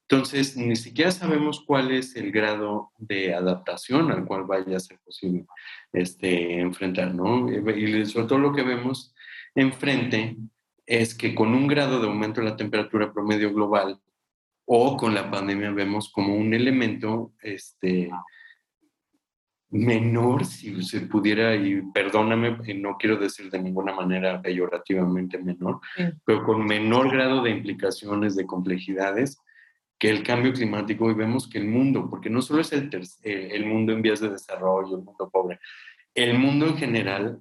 Entonces, 0.03 0.57
ni 0.57 0.75
siquiera 0.75 1.13
sabemos 1.13 1.63
cuál 1.65 1.93
es 1.93 2.17
el 2.17 2.33
grado 2.33 2.91
de 2.99 3.33
adaptación 3.33 4.11
al 4.11 4.25
cual 4.25 4.45
vaya 4.45 4.77
a 4.77 4.81
ser 4.81 4.99
posible 5.05 5.47
este, 5.93 6.59
enfrentar, 6.61 7.15
¿no? 7.15 7.49
Y 7.49 8.07
sobre 8.07 8.27
todo 8.27 8.39
lo 8.41 8.53
que 8.53 8.63
vemos 8.63 9.15
enfrente 9.55 10.37
es 10.85 11.15
que 11.15 11.35
con 11.35 11.55
un 11.55 11.69
grado 11.69 12.01
de 12.01 12.09
aumento 12.09 12.41
de 12.41 12.49
la 12.49 12.57
temperatura 12.57 13.13
promedio 13.13 13.55
global 13.55 14.01
o 14.65 14.97
con 14.97 15.15
la 15.15 15.31
pandemia 15.31 15.71
vemos 15.71 16.11
como 16.11 16.35
un 16.35 16.55
elemento 16.55 17.33
este, 17.41 18.11
menor, 19.71 20.45
si 20.45 20.83
se 20.83 21.03
pudiera, 21.03 21.55
y 21.55 21.83
perdóname, 21.95 22.59
no 22.75 22.97
quiero 22.99 23.17
decir 23.17 23.51
de 23.51 23.61
ninguna 23.61 23.95
manera 23.95 24.43
peyorativamente 24.43 25.39
menor, 25.39 25.81
pero 26.25 26.45
con 26.45 26.67
menor 26.67 27.11
grado 27.11 27.43
de 27.43 27.51
implicaciones, 27.51 28.35
de 28.35 28.47
complejidades, 28.47 29.39
que 29.99 30.11
el 30.11 30.23
cambio 30.23 30.53
climático 30.53 31.11
y 31.11 31.15
vemos 31.15 31.49
que 31.49 31.59
el 31.59 31.69
mundo, 31.69 32.09
porque 32.09 32.31
no 32.31 32.43
solo 32.43 32.63
es 32.63 32.73
el, 32.73 32.91
el 33.23 33.67
mundo 33.67 33.93
en 33.93 34.03
vías 34.03 34.21
de 34.21 34.31
desarrollo, 34.31 34.97
el 34.97 35.05
mundo 35.05 35.31
pobre, 35.31 35.61
el 36.15 36.39
mundo 36.39 36.67
en 36.67 36.77
general 36.77 37.41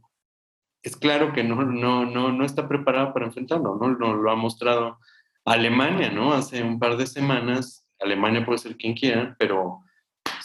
es 0.82 0.96
claro 0.96 1.34
que 1.34 1.44
no, 1.44 1.64
no, 1.64 2.06
no, 2.06 2.32
no 2.32 2.46
está 2.46 2.68
preparado 2.68 3.14
para 3.14 3.26
enfrentarlo, 3.26 3.76
¿no? 3.76 3.90
Nos 3.90 4.18
lo 4.18 4.32
ha 4.32 4.36
mostrado 4.36 5.00
Alemania, 5.46 6.12
¿no? 6.12 6.34
Hace 6.34 6.64
un 6.64 6.80
par 6.80 6.96
de 6.98 7.08
semanas, 7.08 7.86
Alemania 8.00 8.46
puede 8.46 8.60
ser 8.60 8.78
quien 8.78 8.94
quiera, 8.94 9.36
pero 9.38 9.82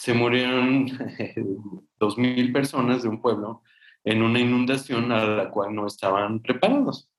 se 0.05 0.13
murieron 0.13 0.85
dos 1.99 2.15
mil 2.15 2.53
personas 2.53 3.01
de 3.01 3.09
un 3.09 3.19
pueblo 3.19 3.63
en 4.03 4.21
una 4.21 4.39
inundación 4.39 5.11
a 5.11 5.25
la 5.25 5.49
cual 5.49 5.73
no 5.73 5.87
estaban 5.87 6.43
preparados. 6.43 7.09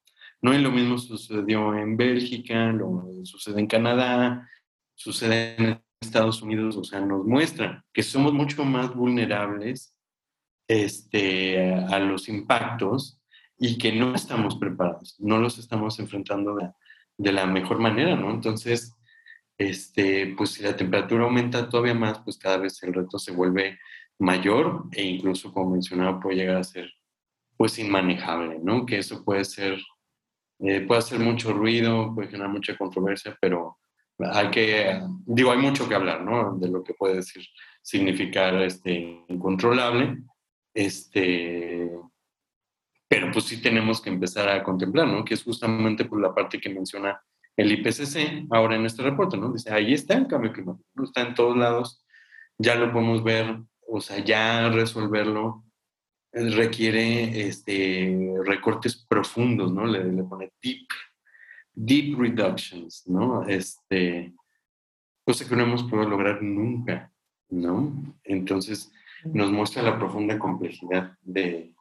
¿no? 0.41 0.55
Y 0.55 0.59
lo 0.59 0.71
mismo 0.71 0.97
sucedió 0.97 1.75
en 1.75 1.97
Bélgica, 1.97 2.71
lo 2.71 3.11
sucede 3.25 3.59
en 3.59 3.67
Canadá, 3.67 4.49
sucede 4.95 5.57
en 5.59 5.83
Estados 6.01 6.43
Unidos, 6.43 6.77
o 6.77 6.85
sea, 6.85 7.01
nos 7.01 7.25
muestra 7.25 7.85
que 7.93 8.05
somos 8.05 8.33
mucho 8.33 8.65
más 8.65 8.95
vulnerables 8.95 9.99
este, 10.69 11.75
a 11.75 11.99
los 11.99 12.29
impactos 12.29 13.21
y 13.59 13.79
que 13.79 13.91
no 13.91 14.15
estamos 14.15 14.59
preparados, 14.59 15.17
no 15.19 15.39
los 15.39 15.59
estamos 15.59 15.99
enfrentando 15.99 16.57
de, 17.19 17.33
la 17.33 17.47
mejor 17.47 17.81
manera, 17.81 18.15
¿no? 18.15 18.31
Entonces, 18.31 18.96
este, 19.59 20.35
pues 20.37 20.51
si 20.51 20.63
la 20.63 20.77
temperatura 20.77 21.25
aumenta 21.25 21.69
todavía 21.69 21.95
más, 21.95 22.21
pues 22.21 22.39
cada 22.39 22.59
vez 22.59 22.83
el 22.83 22.95
reto 22.95 23.19
se 23.19 23.33
vuelve 23.33 23.79
mayor 24.19 24.85
e 24.93 25.03
incluso, 25.05 25.53
como 25.53 25.71
mencionaba, 25.71 26.21
puede 26.21 26.37
llegar 26.37 26.57
a 26.57 26.65
ser 26.65 26.91
pues 27.57 27.79
inmanejable, 27.79 28.59
¿no? 28.63 28.85
Que 28.85 28.99
eso 28.99 29.25
puede 29.25 29.45
ser, 29.45 29.79
eh, 30.61 30.83
puede 30.83 30.99
hacer 30.99 31.19
mucho 31.21 31.53
ruido, 31.53 32.15
puede 32.15 32.29
generar 32.29 32.53
mucha 32.53 32.77
controversia, 32.77 33.37
pero 33.41 33.79
hay 34.19 34.51
que, 34.51 35.01
digo, 35.27 35.53
hay 35.53 35.59
mucho 35.59 35.89
que 35.89 35.95
hablar, 35.95 36.23
¿no? 36.23 36.57
De 36.59 36.69
lo 36.69 36.83
que 36.83 36.95
puede 36.95 37.17
decir, 37.17 37.45
significar 37.83 38.55
este, 38.63 39.25
incontrolable, 39.29 40.19
este, 40.75 41.91
pero 43.09 43.31
pues 43.33 43.47
sí 43.47 43.63
tenemos 43.63 44.01
que 44.01 44.11
empezar 44.11 44.49
a 44.49 44.63
contemplar, 44.63 45.07
¿no? 45.07 45.25
Que 45.25 45.35
es 45.35 45.43
justamente 45.43 46.05
por 46.05 46.21
la 46.21 46.35
parte 46.35 46.61
que 46.61 46.69
menciona 46.69 47.21
el 47.57 47.73
IPCC 47.73 48.47
ahora 48.51 48.77
en 48.77 48.87
este 48.87 49.03
reporte, 49.03 49.37
¿no? 49.37 49.53
Dice, 49.53 49.73
ahí 49.73 49.95
está 49.95 50.15
el 50.15 50.27
cambio 50.27 50.53
climático, 50.53 51.03
está 51.03 51.23
en 51.23 51.35
todos 51.35 51.57
lados, 51.57 52.05
ya 52.59 52.75
lo 52.75 52.93
podemos 52.93 53.25
ver, 53.25 53.59
o 53.89 54.01
sea, 54.01 54.19
ya 54.19 54.69
resolverlo 54.69 55.65
eh, 56.33 56.51
requiere 56.51 57.49
este, 57.49 58.35
recortes 58.45 59.07
profundos, 59.09 59.73
¿no? 59.73 59.87
Le, 59.87 60.23
pone 60.25 60.53
deep, 60.63 60.87
deep 61.73 62.19
reductions, 62.19 63.07
¿no? 63.07 63.47
Este, 63.49 64.35
cosa 65.25 65.49
que 65.49 65.57
no 65.57 65.63
hemos 65.63 65.85
podido 65.85 66.11
lograr 66.11 66.43
nunca, 66.43 67.11
¿no? 67.49 68.15
Entonces, 68.25 68.93
nos 69.25 69.51
muestra 69.51 69.83
la 69.83 69.99
profunda 69.99 70.39
complejidad 70.39 71.17
de 71.23 71.75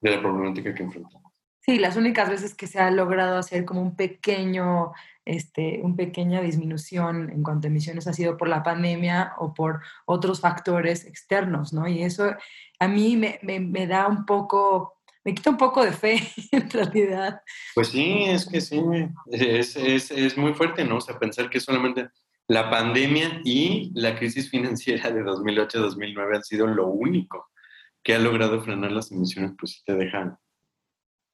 la 0.00 0.20
problemática 0.20 0.74
que 0.74 0.82
enfrentamos. 0.82 1.25
Sí, 1.68 1.80
las 1.80 1.96
únicas 1.96 2.30
veces 2.30 2.54
que 2.54 2.68
se 2.68 2.78
ha 2.78 2.92
logrado 2.92 3.38
hacer 3.38 3.64
como 3.64 3.82
un 3.82 3.96
pequeño, 3.96 4.92
este, 5.24 5.80
una 5.82 5.96
pequeña 5.96 6.40
disminución 6.40 7.28
en 7.28 7.42
cuanto 7.42 7.66
a 7.66 7.70
emisiones 7.70 8.06
ha 8.06 8.12
sido 8.12 8.36
por 8.36 8.46
la 8.46 8.62
pandemia 8.62 9.32
o 9.38 9.52
por 9.52 9.82
otros 10.04 10.40
factores 10.40 11.04
externos, 11.04 11.72
¿no? 11.72 11.88
Y 11.88 12.04
eso 12.04 12.36
a 12.78 12.86
mí 12.86 13.16
me, 13.16 13.40
me, 13.42 13.58
me 13.58 13.88
da 13.88 14.06
un 14.06 14.24
poco, 14.24 15.00
me 15.24 15.34
quita 15.34 15.50
un 15.50 15.56
poco 15.56 15.84
de 15.84 15.90
fe 15.90 16.22
en 16.52 16.70
realidad. 16.70 17.40
Pues 17.74 17.88
sí, 17.88 18.22
es 18.26 18.46
que 18.46 18.60
sí, 18.60 18.80
es, 19.32 19.74
es, 19.74 20.12
es 20.12 20.38
muy 20.38 20.54
fuerte, 20.54 20.84
¿no? 20.84 20.98
O 20.98 21.00
sea, 21.00 21.18
pensar 21.18 21.50
que 21.50 21.58
solamente 21.58 22.10
la 22.46 22.70
pandemia 22.70 23.40
y 23.42 23.90
la 23.92 24.16
crisis 24.16 24.48
financiera 24.48 25.10
de 25.10 25.24
2008-2009 25.24 26.36
han 26.36 26.44
sido 26.44 26.68
lo 26.68 26.86
único 26.86 27.50
que 28.04 28.14
ha 28.14 28.20
logrado 28.20 28.62
frenar 28.62 28.92
las 28.92 29.10
emisiones, 29.10 29.50
pues 29.58 29.72
sí 29.72 29.82
te 29.84 29.94
dejan 29.94 30.38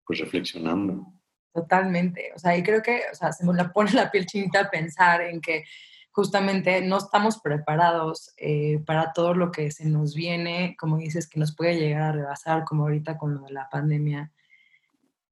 pues 0.07 0.19
reflexionando. 0.19 1.07
Totalmente, 1.53 2.33
o 2.35 2.38
sea, 2.38 2.57
y 2.57 2.62
creo 2.62 2.83
que, 2.83 3.03
o 3.12 3.15
sea, 3.15 3.33
se 3.33 3.45
me 3.45 3.65
pone 3.67 3.93
la 3.93 4.11
piel 4.11 4.27
chinita 4.27 4.71
pensar 4.71 5.21
en 5.21 5.41
que 5.41 5.65
justamente 6.12 6.81
no 6.83 6.99
estamos 6.99 7.41
preparados 7.41 8.33
eh, 8.37 8.81
para 8.87 9.12
todo 9.12 9.35
lo 9.35 9.51
que 9.51 9.71
se 9.71 9.87
nos 9.87 10.15
viene, 10.15 10.77
como 10.79 10.99
dices, 10.99 11.29
que 11.29 11.41
nos 11.41 11.57
puede 11.57 11.77
llegar 11.79 12.03
a 12.03 12.12
rebasar, 12.12 12.65
como 12.65 12.85
ahorita 12.85 13.19
con 13.19 13.35
lo 13.35 13.43
de 13.43 13.53
la 13.53 13.69
pandemia. 13.71 14.31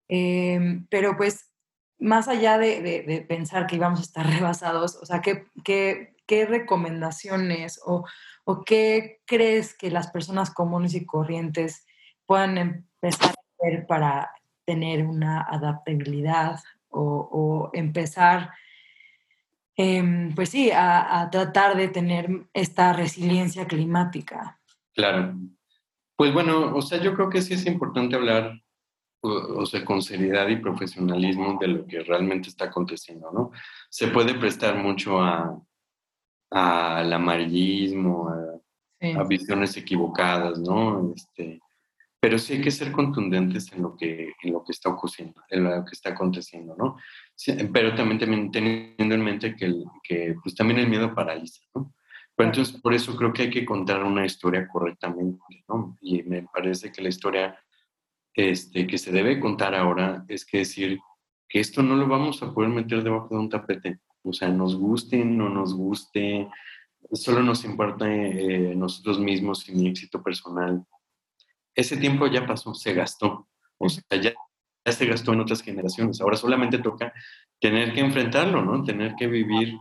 Em, 0.09 0.87
pero 0.89 1.17
pues, 1.17 1.53
más 1.99 2.29
allá 2.29 2.59
de, 2.59 2.81
de, 2.83 3.21
pensar 3.23 3.67
que 3.67 3.77
íbamos 3.77 4.01
a 4.01 4.03
estar 4.03 4.27
rebasados, 4.27 4.97
o 4.97 5.07
sea, 5.07 5.21
¿qué, 5.21 5.47
qué, 5.65 6.17
qué 6.27 6.47
recomendaciones 6.47 7.81
o, 7.85 8.05
o 8.45 8.65
qué 8.65 9.21
crees 9.27 9.77
que 9.77 9.91
las 9.91 10.11
personas 10.11 10.51
comunes 10.51 10.95
y 10.95 11.05
corrientes 11.05 11.87
puedan 12.27 12.57
empezar 12.59 13.31
a 13.31 13.67
hacer 13.67 13.87
para 13.87 14.31
tener 14.71 15.05
una 15.05 15.43
adaptabilidad 15.43 16.61
o, 16.91 17.71
empezar, 17.73 18.51
em, 19.77 20.33
pues 20.33 20.51
sí, 20.51 20.71
a, 20.73 21.29
tratar 21.33 21.77
de 21.77 21.89
tener 21.89 22.47
esta 22.55 22.93
resiliencia 22.93 23.67
climática. 23.67 24.61
Claro. 24.95 25.35
Pues 26.17 26.33
bueno, 26.33 26.73
o 26.77 26.83
sea, 26.83 27.01
yo 27.01 27.15
creo 27.15 27.29
que 27.31 27.43
sí 27.43 27.55
es 27.55 27.67
importante 27.67 28.15
hablar, 28.15 28.63
o, 29.23 29.67
sea, 29.67 29.85
con 29.85 30.03
seriedad 30.03 30.47
y 30.49 30.57
profesionalismo 30.57 31.59
de 31.61 31.69
lo 31.69 31.87
que 31.87 32.05
realmente 32.05 32.49
está 32.49 32.67
aconteciendo, 32.67 33.33
¿no? 33.33 33.51
Se 33.89 34.07
puede 34.07 34.35
prestar 34.35 34.77
mucho 34.77 35.21
a, 35.21 35.61
al 36.51 37.13
amarillismo, 37.13 38.29
a, 38.29 39.21
a 39.21 39.25
visiones 39.25 39.77
equivocadas, 39.77 40.61
¿no? 40.61 41.13
Este, 41.13 41.61
pero 42.21 42.39
sí 42.39 42.55
hay 42.55 42.61
que 42.61 42.71
ser 42.71 42.93
contundentes 42.93 43.73
en 43.73 43.83
lo 43.83 43.97
que, 43.97 44.35
en 44.43 44.53
lo 44.53 44.63
que 44.63 44.73
está 44.73 44.91
ocurriendo, 44.91 45.43
en 45.49 45.65
lo 45.65 45.85
que 45.85 45.93
está 45.93 46.11
aconteciendo, 46.11 46.77
¿no? 46.77 46.97
pero 47.73 47.95
también, 47.95 48.19
también 48.19 48.51
teniendo 48.51 49.15
en 49.15 49.25
mente 49.25 49.57
que, 49.57 49.73
que 50.03 50.37
pues 50.43 50.55
también 50.55 50.81
el 50.81 50.89
miedo 50.89 51.15
paraliza, 51.15 51.63
¿no? 51.75 51.95
Pero 52.37 52.51
entonces 52.51 52.81
por 52.81 52.95
eso 52.95 53.17
creo 53.17 53.33
que 53.33 53.43
hay 53.43 53.51
que 53.51 53.65
contar 53.65 54.03
una 54.05 54.25
historia 54.25 54.69
correctamente, 54.69 55.43
¿no? 55.69 55.99
Y 56.01 56.23
me 56.23 56.43
parece 56.43 56.93
que 56.93 57.03
la 57.03 57.09
historia 57.09 57.59
este, 58.35 58.87
que 58.87 58.99
se 58.99 59.13
debe 59.13 59.41
contar 59.41 59.75
ahora 59.75 60.25
es 60.29 60.45
que 60.45 60.59
decir 60.59 60.99
que 61.49 61.61
esto 61.61 61.83
no 61.83 61.97
lo 61.97 62.07
vamos 62.07 62.43
a 62.43 62.53
poder 62.53 62.71
meter 62.71 63.03
debajo 63.03 63.29
de 63.31 63.41
un 63.41 63.49
tapete, 63.49 63.99
o 64.23 64.33
sea, 64.33 64.49
nos 64.49 64.77
guste, 64.77 65.25
no 65.25 65.49
nos 65.49 65.75
guste, 65.75 66.49
solo 67.13 67.43
nos 67.43 67.65
importa 67.65 68.07
eh, 68.09 68.75
nosotros 68.77 69.19
mismos 69.19 69.69
y 69.69 69.73
mi 69.73 69.89
éxito 69.89 70.23
personal 70.23 70.85
ese 71.81 71.97
tiempo 71.97 72.27
ya 72.27 72.47
pasó, 72.47 72.75
se 72.75 72.93
gastó. 72.95 73.49
O 73.79 73.89
sea, 73.89 74.03
ya, 74.21 74.33
se 74.85 75.07
gastó 75.07 75.33
en 75.33 75.41
otras 75.41 75.63
generaciones. 75.63 76.21
Ahora 76.21 76.37
solamente 76.37 76.79
toca 76.79 77.13
tener 77.59 77.93
que 77.93 78.01
enfrentarlo, 78.01 78.63
¿no? 78.63 78.83
Tener 78.85 79.15
que 79.15 79.27
vivir 79.27 79.77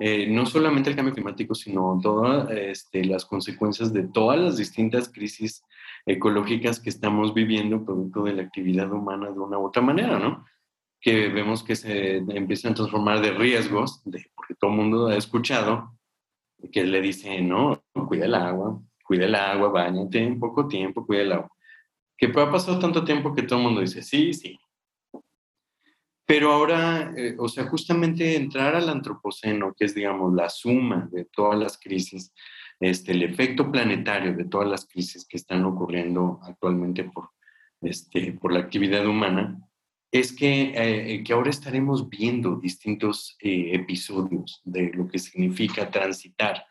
eh, 0.00 0.26
no 0.28 0.44
solamente 0.46 0.90
el 0.90 0.96
cambio 0.96 1.14
climático, 1.14 1.54
sino 1.54 1.98
todas 2.02 2.50
este, 2.50 3.04
las 3.04 3.24
consecuencias 3.24 3.92
de 3.92 4.04
todas 4.08 4.38
las 4.38 4.56
distintas 4.56 5.08
crisis 5.08 5.62
ecológicas 6.04 6.80
que 6.80 6.90
estamos 6.90 7.32
viviendo 7.32 7.84
producto 7.84 8.24
de 8.24 8.34
la 8.34 8.42
actividad 8.42 8.90
humana 8.92 9.30
de 9.30 9.38
una 9.38 9.58
u 9.58 9.66
otra 9.66 9.82
manera, 9.82 10.18
¿no? 10.18 10.44
Que 11.00 11.28
vemos 11.28 11.62
que 11.62 11.76
se 11.76 12.16
empiezan 12.16 12.72
a 12.72 12.76
transformar 12.76 13.20
de 13.20 13.32
riesgos, 13.32 14.02
de, 14.04 14.26
porque 14.34 14.54
todo 14.54 14.70
el 14.72 14.76
mundo 14.76 15.06
ha 15.08 15.16
escuchado 15.16 15.96
que 16.72 16.84
le 16.84 17.00
dicen, 17.00 17.48
no, 17.48 17.82
cuida 18.08 18.24
el 18.24 18.34
agua, 18.34 18.80
cuida 19.04 19.26
el 19.26 19.34
agua, 19.34 19.68
bañate 19.68 20.18
en 20.18 20.40
poco 20.40 20.66
tiempo, 20.66 21.06
cuida 21.06 21.22
el 21.22 21.32
agua. 21.32 21.50
Que 22.16 22.28
puede 22.28 22.48
pasar 22.48 22.80
tanto 22.80 23.04
tiempo 23.04 23.34
que 23.34 23.42
todo 23.42 23.58
el 23.58 23.64
mundo 23.66 23.80
dice, 23.80 24.02
sí, 24.02 24.32
sí. 24.32 24.58
Pero 26.26 26.52
ahora, 26.52 27.12
eh, 27.16 27.36
o 27.38 27.48
sea, 27.48 27.66
justamente 27.66 28.34
entrar 28.34 28.74
al 28.74 28.88
antropoceno, 28.88 29.74
que 29.74 29.84
es, 29.84 29.94
digamos, 29.94 30.32
la 30.34 30.48
suma 30.48 31.08
de 31.12 31.26
todas 31.26 31.58
las 31.58 31.78
crisis, 31.78 32.32
este, 32.80 33.12
el 33.12 33.22
efecto 33.22 33.70
planetario 33.70 34.34
de 34.34 34.46
todas 34.46 34.68
las 34.68 34.86
crisis 34.86 35.26
que 35.26 35.36
están 35.36 35.64
ocurriendo 35.64 36.40
actualmente 36.42 37.04
por, 37.04 37.30
este, 37.82 38.32
por 38.32 38.52
la 38.52 38.60
actividad 38.60 39.06
humana, 39.06 39.60
es 40.10 40.32
que, 40.32 40.72
eh, 40.76 41.24
que 41.24 41.32
ahora 41.32 41.50
estaremos 41.50 42.08
viendo 42.08 42.56
distintos 42.56 43.36
eh, 43.40 43.70
episodios 43.74 44.62
de 44.64 44.92
lo 44.94 45.08
que 45.08 45.18
significa 45.18 45.90
transitar 45.90 46.64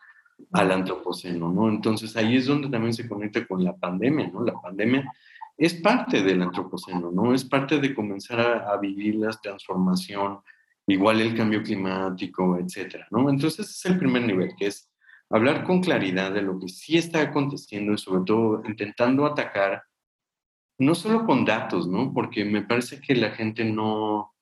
al 0.52 0.72
antropoceno, 0.72 1.52
¿no? 1.52 1.68
Entonces 1.68 2.16
ahí 2.16 2.36
es 2.36 2.46
donde 2.46 2.68
también 2.68 2.94
se 2.94 3.08
conecta 3.08 3.46
con 3.46 3.62
la 3.64 3.74
pandemia, 3.74 4.28
¿no? 4.28 4.44
La 4.44 4.54
pandemia 4.60 5.10
es 5.56 5.74
parte 5.74 6.22
del 6.22 6.42
antropoceno, 6.42 7.10
¿no? 7.10 7.34
Es 7.34 7.44
parte 7.44 7.78
de 7.78 7.94
comenzar 7.94 8.40
a, 8.40 8.76
vivir 8.78 9.16
la 9.16 9.30
transformación, 9.30 10.40
igual 10.86 11.20
el 11.20 11.36
cambio 11.36 11.62
climático, 11.62 12.58
etcétera, 12.58 13.06
¿no? 13.10 13.30
Entonces 13.30 13.70
es 13.70 13.84
el 13.86 13.98
primer 13.98 14.22
nivel, 14.22 14.54
que 14.56 14.66
es 14.66 14.90
hablar 15.30 15.64
con 15.64 15.80
claridad 15.80 16.32
de 16.32 16.42
lo 16.42 16.58
que 16.58 16.68
sí 16.68 16.96
está 16.96 17.22
aconteciendo 17.22 17.92
y 17.92 17.98
sobre 17.98 18.24
todo 18.24 18.62
intentando 18.66 19.26
atacar, 19.26 19.82
no 20.78 20.94
solo 20.94 21.24
con 21.24 21.44
datos, 21.44 21.86
¿no? 21.86 22.12
Porque 22.12 22.44
me 22.44 22.62
parece 22.62 23.00
que 23.00 23.14
la 23.14 23.30
gente 23.30 23.64
no, 23.64 24.34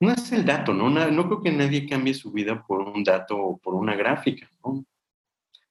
no 0.00 0.10
es 0.10 0.32
el 0.32 0.44
dato, 0.44 0.74
¿no? 0.74 0.90
No, 0.90 1.26
creo 1.26 1.40
que 1.40 1.52
nadie 1.52 1.88
cambie 1.88 2.12
su 2.12 2.30
vida 2.32 2.62
por 2.66 2.80
un 2.80 3.04
dato 3.04 3.36
o 3.38 3.58
por 3.58 3.74
una 3.74 3.94
gráfica, 3.94 4.48
¿no? 4.64 4.84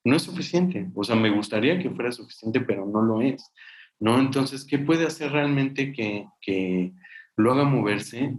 No 0.04 0.16
es 0.16 0.24
suficiente. 0.24 0.90
O 0.96 1.04
sea, 1.04 1.16
me 1.16 1.30
gustaría 1.30 1.80
que 1.80 1.90
fuera 1.90 2.12
suficiente, 2.12 2.62
pero 2.62 2.86
no 2.86 3.02
lo 3.02 3.22
es, 3.22 3.52
¿no? 4.00 4.20
Entonces, 4.20 4.66
¿qué 4.66 4.80
puede 4.80 5.06
hacer 5.06 5.32
realmente 5.32 5.92
que, 5.92 6.26
que 6.42 6.94
lo 7.38 7.52
haga 7.52 7.64
moverse? 7.64 8.36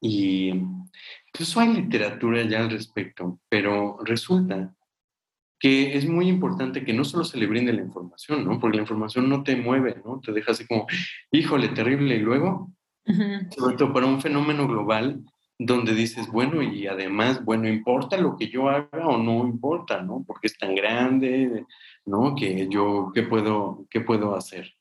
Y 0.00 0.48
incluso 1.28 1.60
hay 1.60 1.74
literatura 1.74 2.42
ya 2.44 2.60
al 2.60 2.70
respecto, 2.70 3.40
pero 3.48 3.98
resulta 4.04 4.74
que 5.60 5.94
es 5.96 6.08
muy 6.08 6.26
importante 6.26 6.84
que 6.84 6.94
no 6.94 7.04
solo 7.04 7.22
se 7.22 7.36
le 7.36 7.46
brinde 7.46 7.74
la 7.74 7.82
información, 7.82 8.46
¿no? 8.46 8.58
Porque 8.58 8.78
la 8.78 8.82
información 8.82 9.28
no 9.28 9.42
te 9.42 9.56
mueve, 9.56 10.00
¿no? 10.04 10.18
Te 10.20 10.32
deja 10.32 10.52
así 10.52 10.66
como, 10.66 10.86
híjole, 11.30 11.68
terrible, 11.68 12.16
y 12.16 12.20
luego, 12.20 12.72
sobre 13.56 13.76
todo 13.76 13.92
para 13.92 14.06
un 14.06 14.22
fenómeno 14.22 14.66
global 14.66 15.22
donde 15.62 15.94
dices, 15.94 16.26
bueno, 16.28 16.62
y 16.62 16.86
además, 16.86 17.44
bueno, 17.44 17.68
importa 17.68 18.16
lo 18.16 18.34
que 18.34 18.48
yo 18.48 18.70
haga 18.70 19.06
o 19.06 19.18
no 19.18 19.46
importa, 19.46 20.00
¿no? 20.00 20.24
Porque 20.26 20.46
es 20.46 20.56
tan 20.56 20.74
grande, 20.74 21.66
¿no? 22.06 22.34
Que 22.34 22.66
yo, 22.70 23.12
¿qué 23.14 23.24
puedo, 23.24 23.86
qué 23.90 24.00
puedo 24.00 24.34
hacer? 24.34 24.72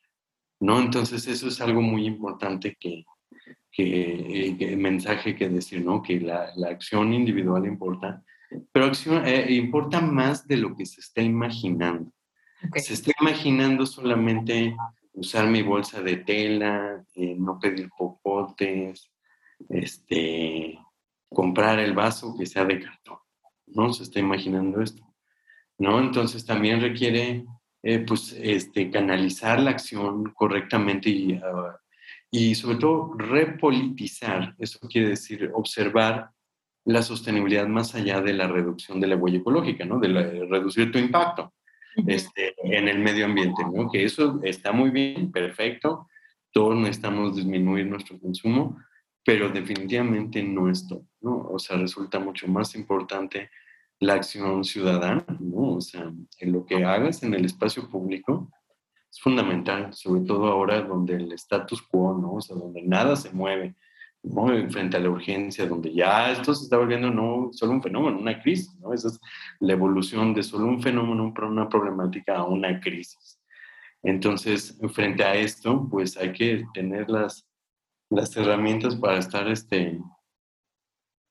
¿No? 0.62 0.80
Entonces 0.80 1.28
eso 1.28 1.50
es 1.50 1.60
algo 1.60 1.82
muy 1.82 2.06
importante 2.06 2.78
que, 2.80 3.04
que, 3.70 4.56
que 4.58 4.78
mensaje 4.78 5.36
que 5.36 5.50
decir, 5.50 5.84
¿no? 5.84 6.02
Que 6.02 6.22
la, 6.22 6.52
la 6.56 6.70
acción 6.70 7.14
individual 7.14 7.66
importa, 7.66 8.24
pero 8.72 8.86
acción, 8.86 9.28
eh, 9.28 9.52
importa 9.52 10.00
más 10.00 10.48
de 10.48 10.56
lo 10.56 10.78
que 10.78 10.86
se 10.86 11.02
está 11.02 11.22
imaginando. 11.22 12.10
Se 12.76 12.94
está 12.94 13.12
imaginando 13.20 13.86
solamente 13.86 14.78
usar 15.12 15.48
mi 15.48 15.62
bolsa 15.62 16.02
de 16.02 16.18
tela, 16.18 17.04
eh, 17.16 17.36
no 17.38 17.60
pedir 17.60 17.90
popotes, 17.98 19.12
este, 19.70 20.80
comprar 21.30 21.80
el 21.80 21.94
vaso 21.94 22.36
que 22.38 22.46
sea 22.46 22.66
de 22.66 22.80
cartón. 22.80 23.18
¿No? 23.68 23.94
Se 23.94 24.04
está 24.04 24.20
imaginando 24.20 24.82
esto. 24.82 25.04
¿No? 25.78 26.00
Entonces 26.00 26.46
también 26.46 26.82
requiere 26.82 27.46
eh, 27.84 28.00
pues, 28.00 28.34
este, 28.34 28.90
canalizar 28.90 29.60
la 29.60 29.72
acción 29.72 30.32
correctamente 30.34 31.10
y, 31.10 31.34
ah, 31.34 31.78
y 32.32 32.56
sobre 32.56 32.78
todo 32.78 33.14
repolitizar. 33.18 34.56
Eso 34.58 34.80
quiere 34.88 35.10
decir 35.10 35.52
observar 35.54 36.32
la 36.86 37.02
sostenibilidad 37.02 37.68
más 37.68 37.94
allá 37.96 38.22
de 38.22 38.34
la 38.34 38.48
reducción 38.48 39.00
de 39.00 39.08
la 39.08 39.16
huella 39.16 39.38
ecológica, 39.38 39.86
¿no? 39.86 40.00
De, 40.00 40.08
reducir 40.50 40.92
tu 40.92 40.98
impacto 40.98 41.54
este, 42.08 42.56
en 42.64 42.88
el 42.88 43.00
medio 43.00 43.26
ambiente, 43.26 43.64
¿no? 43.72 43.90
Que 43.92 44.04
eso 44.04 44.40
está 44.44 44.72
muy 44.72 44.90
bien, 44.90 45.32
perfecto, 45.32 46.08
todos 46.52 46.76
necesitamos 46.76 47.36
disminuir 47.36 47.86
nuestro 47.86 48.20
consumo, 48.20 48.78
pero 49.24 49.50
definitivamente 49.50 50.42
no 50.44 50.70
esto, 50.70 51.06
¿no? 51.22 51.48
O 51.52 51.60
sea, 51.60 51.78
resulta 51.78 52.20
mucho 52.20 52.48
más 52.48 52.76
importante 52.76 53.50
la 54.00 54.14
acción 54.14 54.64
ciudadana, 54.64 55.26
¿no? 55.40 55.76
O 55.76 55.82
sea, 55.82 56.12
en 56.40 56.52
lo 56.52 56.66
que 56.66 56.84
hagas 56.84 57.24
en 57.24 57.34
el 57.34 57.46
espacio 57.46 57.90
público 57.90 58.50
es 59.12 59.20
fundamental, 59.20 59.94
sobre 59.94 60.22
todo 60.22 60.48
ahora 60.48 60.82
donde 60.82 61.16
el 61.16 61.32
status 61.34 61.82
quo, 61.82 62.18
¿no? 62.18 62.36
O 62.36 62.42
sea, 62.42 62.56
donde 62.56 62.82
nada 62.82 63.16
se 63.16 63.32
mueve, 63.32 63.76
¿no? 64.24 64.48
frente 64.70 64.98
a 64.98 65.00
la 65.00 65.10
urgencia, 65.10 65.66
donde 65.66 65.94
ya 65.94 66.32
esto 66.32 66.54
se 66.54 66.64
está 66.64 66.78
volviendo 66.78 67.10
no 67.10 67.50
solo 67.52 67.74
un 67.74 67.84
fenómeno, 67.84 68.20
una 68.20 68.42
crisis, 68.42 68.74
¿no? 68.80 68.94
Esa 68.94 69.10
es 69.10 69.20
la 69.60 69.74
evolución 69.74 70.34
de 70.34 70.44
solo 70.44 70.66
un 70.66 70.82
fenómeno, 70.82 71.34
una 71.48 71.68
problemática 71.68 72.38
a 72.38 72.46
una 72.46 72.80
crisis. 72.80 73.40
Entonces, 74.04 74.80
frente 74.94 75.24
a 75.24 75.36
esto, 75.36 75.88
pues 75.90 76.16
hay 76.16 76.32
que 76.32 76.66
tener 76.74 77.10
las, 77.10 77.49
las 78.10 78.36
herramientas 78.36 78.96
para 78.96 79.20
estar 79.20 79.48
este, 79.48 80.00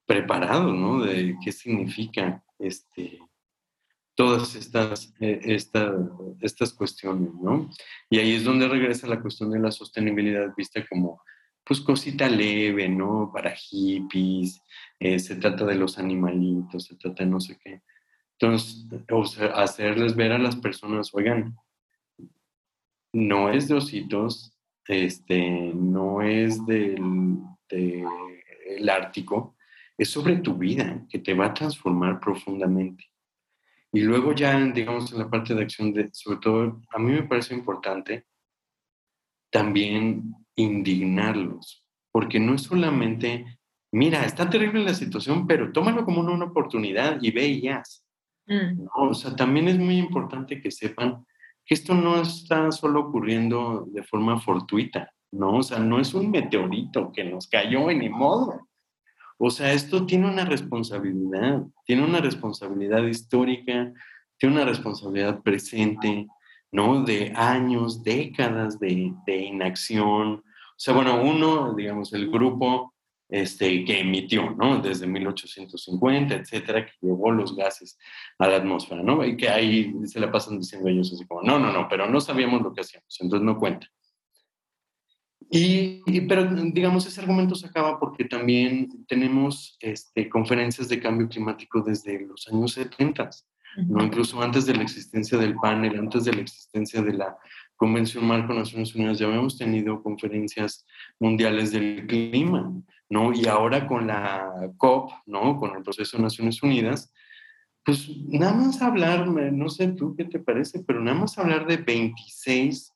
preparados, 0.06 0.74
¿no? 0.74 1.00
De 1.00 1.36
qué 1.42 1.52
significa 1.52 2.42
este, 2.58 3.18
todas 4.14 4.54
estas, 4.54 5.14
eh, 5.20 5.40
estas 6.40 6.72
cuestiones, 6.72 7.34
¿no? 7.34 7.70
Y 8.10 8.18
ahí 8.18 8.34
es 8.34 8.44
donde 8.44 8.68
regresa 8.68 9.06
la 9.06 9.20
cuestión 9.20 9.50
de 9.50 9.60
la 9.60 9.70
sostenibilidad 9.70 10.54
vista 10.56 10.84
como 10.88 11.22
pues 11.64 11.80
cosita 11.80 12.28
leve, 12.28 12.88
¿no? 12.88 13.30
Para 13.32 13.54
hippies, 13.54 14.62
eh, 14.98 15.18
se 15.18 15.36
trata 15.36 15.66
de 15.66 15.74
los 15.74 15.98
animalitos, 15.98 16.84
se 16.84 16.96
trata 16.96 17.24
de 17.24 17.30
no 17.30 17.40
sé 17.40 17.58
qué. 17.62 17.82
Entonces, 18.40 18.86
hacerles 19.54 20.16
ver 20.16 20.32
a 20.32 20.38
las 20.38 20.56
personas, 20.56 21.10
oigan, 21.12 21.56
no 23.12 23.50
es 23.50 23.68
de 23.68 23.74
ositos, 23.74 24.57
este, 24.88 25.72
no 25.74 26.22
es 26.22 26.64
del, 26.66 26.98
del 27.68 28.88
Ártico, 28.88 29.56
es 29.96 30.08
sobre 30.08 30.36
tu 30.36 30.54
vida, 30.54 31.04
que 31.08 31.18
te 31.18 31.34
va 31.34 31.46
a 31.46 31.54
transformar 31.54 32.18
profundamente. 32.18 33.04
Y 33.92 34.00
luego 34.00 34.32
ya, 34.32 34.58
digamos, 34.58 35.12
en 35.12 35.18
la 35.18 35.30
parte 35.30 35.54
de 35.54 35.62
acción, 35.62 35.92
de, 35.92 36.08
sobre 36.12 36.38
todo, 36.38 36.82
a 36.90 36.98
mí 36.98 37.12
me 37.12 37.22
parece 37.24 37.54
importante 37.54 38.26
también 39.50 40.34
indignarlos, 40.56 41.84
porque 42.12 42.38
no 42.38 42.54
es 42.54 42.62
solamente, 42.62 43.58
mira, 43.92 44.24
está 44.24 44.48
terrible 44.48 44.84
la 44.84 44.94
situación, 44.94 45.46
pero 45.46 45.72
tómalo 45.72 46.04
como 46.04 46.20
una, 46.20 46.44
oportunidad 46.44 47.18
y 47.20 47.30
ve 47.30 47.48
y 47.48 47.68
haz. 47.68 48.04
Mm. 48.46 48.86
o 48.94 49.12
sea, 49.12 49.36
también 49.36 49.68
es 49.68 49.78
muy 49.78 49.98
importante 49.98 50.58
que 50.62 50.70
sepan 50.70 51.26
que 51.68 51.74
esto 51.74 51.94
no 51.94 52.20
está 52.20 52.72
solo 52.72 53.00
ocurriendo 53.00 53.86
de 53.92 54.02
forma 54.02 54.40
fortuita, 54.40 55.12
¿no? 55.30 55.58
O 55.58 55.62
sea, 55.62 55.78
no 55.78 56.00
es 56.00 56.14
un 56.14 56.30
meteorito 56.30 57.12
que 57.12 57.24
nos 57.24 57.46
cayó 57.46 57.90
en 57.90 57.98
ni 57.98 58.08
modo. 58.08 58.66
O 59.36 59.50
sea, 59.50 59.72
esto 59.74 60.06
tiene 60.06 60.28
una 60.28 60.46
responsabilidad, 60.46 61.62
tiene 61.84 62.04
una 62.04 62.20
responsabilidad 62.20 63.04
histórica, 63.04 63.92
tiene 64.38 64.56
una 64.56 64.64
responsabilidad 64.64 65.42
presente, 65.42 66.26
¿no? 66.72 67.04
De 67.04 67.32
años, 67.36 68.02
décadas 68.02 68.80
de, 68.80 69.12
de 69.26 69.36
inacción, 69.36 70.42
o 70.78 70.80
sea, 70.80 70.94
bueno, 70.94 71.20
uno, 71.20 71.74
digamos, 71.74 72.12
el 72.12 72.30
grupo 72.30 72.94
este, 73.28 73.84
que 73.84 74.00
emitió, 74.00 74.50
¿no? 74.50 74.80
Desde 74.80 75.06
1850, 75.06 76.34
etcétera, 76.34 76.86
que 76.86 76.92
llevó 77.00 77.30
los 77.30 77.54
gases 77.54 77.98
a 78.38 78.48
la 78.48 78.56
atmósfera, 78.56 79.02
¿no? 79.02 79.24
Y 79.24 79.36
que 79.36 79.48
ahí 79.48 79.92
se 80.04 80.20
la 80.20 80.32
pasan 80.32 80.58
diciendo 80.58 80.88
ellos 80.88 81.12
así 81.12 81.26
como, 81.26 81.42
no, 81.42 81.58
no, 81.58 81.72
no, 81.72 81.88
pero 81.88 82.08
no 82.08 82.20
sabíamos 82.20 82.62
lo 82.62 82.72
que 82.72 82.80
hacíamos, 82.80 83.16
entonces 83.20 83.44
no 83.44 83.58
cuenta. 83.58 83.86
Y, 85.50 86.02
pero 86.22 86.44
digamos, 86.44 87.06
ese 87.06 87.20
argumento 87.20 87.54
se 87.54 87.66
acaba 87.66 87.98
porque 87.98 88.24
también 88.24 89.06
tenemos 89.06 89.78
este, 89.80 90.28
conferencias 90.28 90.88
de 90.88 91.00
cambio 91.00 91.28
climático 91.28 91.80
desde 91.80 92.20
los 92.26 92.46
años 92.48 92.72
70, 92.72 93.30
¿no? 93.88 94.04
incluso 94.04 94.42
antes 94.42 94.66
de 94.66 94.74
la 94.74 94.82
existencia 94.82 95.38
del 95.38 95.54
panel, 95.56 95.98
antes 95.98 96.24
de 96.24 96.34
la 96.34 96.42
existencia 96.42 97.00
de 97.00 97.14
la 97.14 97.38
Convención 97.76 98.26
Marco 98.26 98.52
Naciones 98.52 98.94
Unidas, 98.94 99.18
ya 99.18 99.26
habíamos 99.26 99.56
tenido 99.56 100.02
conferencias 100.02 100.84
mundiales 101.18 101.70
del 101.72 102.06
clima, 102.06 102.70
¿no? 103.08 103.32
Y 103.32 103.46
ahora 103.46 103.86
con 103.86 104.06
la 104.06 104.70
COP, 104.76 105.10
¿no? 105.26 105.56
Con 105.58 105.76
el 105.76 105.82
proceso 105.82 106.16
de 106.16 106.24
Naciones 106.24 106.62
Unidas, 106.62 107.12
pues 107.84 108.08
nada 108.28 108.52
más 108.52 108.82
hablar, 108.82 109.26
no 109.26 109.68
sé 109.68 109.88
tú 109.88 110.14
qué 110.16 110.24
te 110.24 110.38
parece, 110.38 110.80
pero 110.80 111.00
nada 111.00 111.18
más 111.18 111.38
hablar 111.38 111.66
de 111.66 111.78
26 111.78 112.94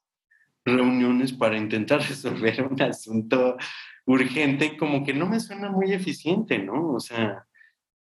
reuniones 0.65 1.33
para 1.33 1.57
intentar 1.57 2.01
resolver 2.09 2.63
un 2.71 2.81
asunto 2.83 3.57
urgente, 4.05 4.77
como 4.77 5.05
que 5.05 5.15
no 5.15 5.27
me 5.27 5.41
suena 5.41 5.71
muy 5.71 5.93
eficiente, 5.93 6.59
¿no? 6.59 6.93
O 6.95 7.01
sea, 7.01 7.47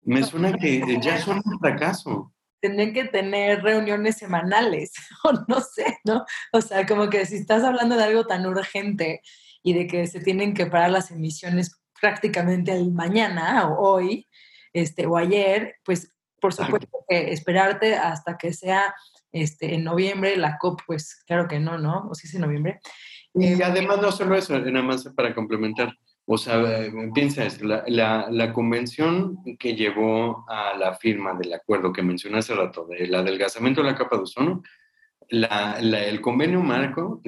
me 0.02 0.22
suena 0.22 0.52
que 0.54 0.82
ya 1.00 1.18
suena 1.18 1.42
un 1.44 1.58
fracaso 1.58 2.32
tendrían 2.62 2.92
que 2.92 3.04
tener 3.04 3.60
reuniones 3.62 4.16
semanales, 4.16 4.92
o 5.24 5.32
no 5.48 5.60
sé, 5.60 5.98
¿no? 6.04 6.24
O 6.52 6.60
sea, 6.62 6.86
como 6.86 7.10
que 7.10 7.26
si 7.26 7.36
estás 7.36 7.64
hablando 7.64 7.96
de 7.96 8.04
algo 8.04 8.24
tan 8.24 8.46
urgente 8.46 9.20
y 9.62 9.74
de 9.74 9.86
que 9.86 10.06
se 10.06 10.20
tienen 10.20 10.54
que 10.54 10.66
parar 10.66 10.90
las 10.90 11.10
emisiones 11.10 11.81
prácticamente 12.02 12.72
el 12.72 12.90
mañana 12.90 13.68
o 13.68 13.94
hoy, 13.94 14.26
este, 14.72 15.06
o 15.06 15.16
ayer, 15.16 15.76
pues 15.84 16.12
por 16.40 16.52
supuesto 16.52 17.04
que 17.08 17.32
esperarte 17.32 17.94
hasta 17.94 18.36
que 18.36 18.52
sea 18.52 18.92
este, 19.30 19.76
en 19.76 19.84
noviembre 19.84 20.36
la 20.36 20.58
COP, 20.58 20.80
pues 20.84 21.22
claro 21.24 21.46
que 21.46 21.60
no, 21.60 21.78
¿no? 21.78 22.08
O 22.10 22.14
si 22.16 22.26
es 22.26 22.34
en 22.34 22.40
noviembre. 22.40 22.80
Y 23.34 23.52
eh, 23.52 23.58
además 23.64 24.02
no 24.02 24.10
solo 24.10 24.34
eso, 24.34 24.58
nada 24.58 24.82
más 24.82 25.08
para 25.14 25.32
complementar, 25.32 25.96
o 26.26 26.36
sea, 26.36 26.60
eh, 26.60 26.92
piensa 27.14 27.44
esto, 27.44 27.66
la, 27.66 28.26
la, 28.28 28.52
convención 28.52 29.38
que 29.56 29.76
llevó 29.76 30.44
a 30.48 30.76
la 30.76 30.96
firma 30.96 31.34
del 31.34 31.52
acuerdo 31.54 31.92
que 31.92 32.02
mencioné 32.02 32.38
hace 32.38 32.56
rato, 32.56 32.84
del 32.86 33.14
adelgazamiento 33.14 33.80
de 33.80 33.92
la 33.92 33.96
capa 33.96 34.16
de 34.16 34.22
ozono, 34.22 34.62
la, 35.28 35.78
el 35.78 36.20
convenio 36.20 36.60
marco, 36.62 37.22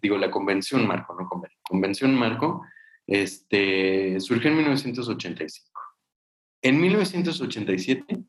digo, 0.00 0.16
la 0.16 0.30
convención 0.30 0.86
marco, 0.86 1.16
no 1.18 1.28
convenio, 1.28 1.58
convención 1.68 2.14
marco, 2.14 2.62
este, 3.06 4.20
surgió 4.20 4.50
en 4.50 4.56
1985. 4.58 5.80
En 6.62 6.80
1987 6.80 8.24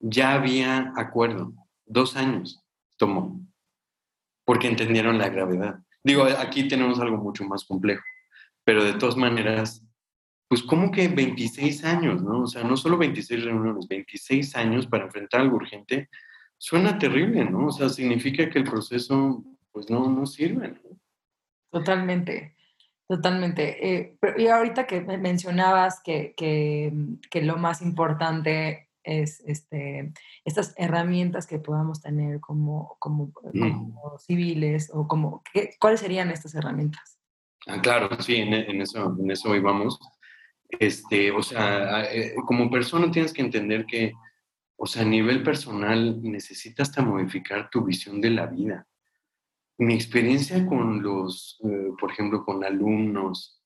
ya 0.00 0.34
había 0.34 0.92
acuerdo, 0.96 1.54
dos 1.86 2.16
años 2.16 2.62
tomó, 2.96 3.40
porque 4.44 4.68
entendieron 4.68 5.18
la 5.18 5.28
gravedad. 5.28 5.80
Digo, 6.02 6.24
aquí 6.24 6.68
tenemos 6.68 6.98
algo 7.00 7.16
mucho 7.18 7.44
más 7.44 7.64
complejo 7.64 8.02
pero 8.64 8.84
de 8.84 8.94
todas 8.94 9.16
maneras, 9.16 9.84
pues 10.48 10.62
como 10.62 10.90
que 10.90 11.08
26 11.08 11.84
años, 11.84 12.22
¿no? 12.22 12.42
O 12.42 12.46
sea, 12.46 12.62
no 12.62 12.76
solo 12.76 12.98
26 12.98 13.44
reuniones, 13.44 13.88
26 13.88 14.54
años 14.56 14.86
para 14.86 15.04
enfrentar 15.06 15.40
algo 15.40 15.56
urgente, 15.56 16.08
suena 16.56 16.98
terrible, 16.98 17.44
¿no? 17.44 17.66
O 17.66 17.72
sea, 17.72 17.88
significa 17.88 18.48
que 18.48 18.60
el 18.60 18.64
proceso, 18.64 19.44
pues 19.72 19.90
no, 19.90 20.08
no 20.08 20.26
sirve, 20.26 20.68
¿no? 20.68 21.00
Totalmente, 21.70 22.54
totalmente. 23.10 23.92
Eh, 23.92 24.16
y 24.38 24.46
ahorita 24.46 24.86
que 24.86 25.00
mencionabas 25.00 26.00
que, 26.00 26.32
que, 26.36 26.92
que, 27.28 27.42
lo 27.42 27.56
más 27.56 27.82
importante 27.82 28.88
es 29.02 29.40
este, 29.48 30.12
estas 30.44 30.74
herramientas 30.76 31.48
que 31.48 31.58
podamos 31.58 32.00
tener 32.00 32.38
como, 32.38 32.96
como, 33.00 33.32
mm. 33.52 33.96
civiles 34.20 34.92
o 34.94 35.08
como, 35.08 35.42
¿cuáles 35.80 35.98
serían 35.98 36.30
estas 36.30 36.54
herramientas? 36.54 37.18
Ah, 37.66 37.80
claro, 37.82 38.10
sí, 38.20 38.36
en, 38.36 38.54
en 38.54 38.80
eso, 38.80 39.16
en 39.18 39.28
eso 39.28 39.50
hoy 39.50 39.58
vamos. 39.58 39.98
Este, 40.68 41.32
o 41.32 41.42
sea, 41.42 42.04
eh, 42.14 42.36
como 42.46 42.70
persona 42.70 43.10
tienes 43.10 43.32
que 43.32 43.42
entender 43.42 43.86
que, 43.86 44.12
o 44.76 44.86
sea, 44.86 45.02
a 45.02 45.06
nivel 45.06 45.42
personal 45.42 46.22
necesitas 46.22 46.90
hasta 46.90 47.02
modificar 47.02 47.68
tu 47.70 47.82
visión 47.82 48.20
de 48.20 48.30
la 48.30 48.46
vida. 48.46 48.86
Mi 49.80 49.94
experiencia 49.94 50.64
con 50.66 51.02
los, 51.02 51.58
eh, 51.64 51.90
por 51.98 52.12
ejemplo, 52.12 52.44
con 52.44 52.62
alumnos, 52.64 53.60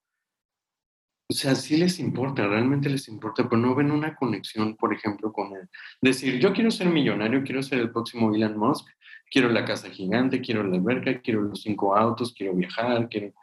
o 1.28 1.34
sea, 1.34 1.54
sí 1.54 1.76
les 1.76 1.98
importa, 1.98 2.46
realmente 2.46 2.88
les 2.88 3.08
importa, 3.08 3.48
pero 3.48 3.60
no 3.60 3.74
ven 3.74 3.90
una 3.90 4.14
conexión, 4.14 4.76
por 4.76 4.94
ejemplo, 4.94 5.32
con 5.32 5.52
el 5.54 5.68
decir, 6.00 6.38
yo 6.38 6.52
quiero 6.52 6.70
ser 6.70 6.88
millonario, 6.88 7.42
quiero 7.42 7.62
ser 7.62 7.80
el 7.80 7.90
próximo 7.90 8.34
Elon 8.34 8.56
Musk, 8.56 8.86
quiero 9.30 9.48
la 9.48 9.64
casa 9.64 9.90
gigante, 9.90 10.40
quiero 10.40 10.62
la 10.62 10.76
alberca, 10.76 11.20
quiero 11.20 11.42
los 11.42 11.62
cinco 11.62 11.96
autos, 11.96 12.34
quiero 12.34 12.54
viajar, 12.54 13.08
quiero 13.08 13.34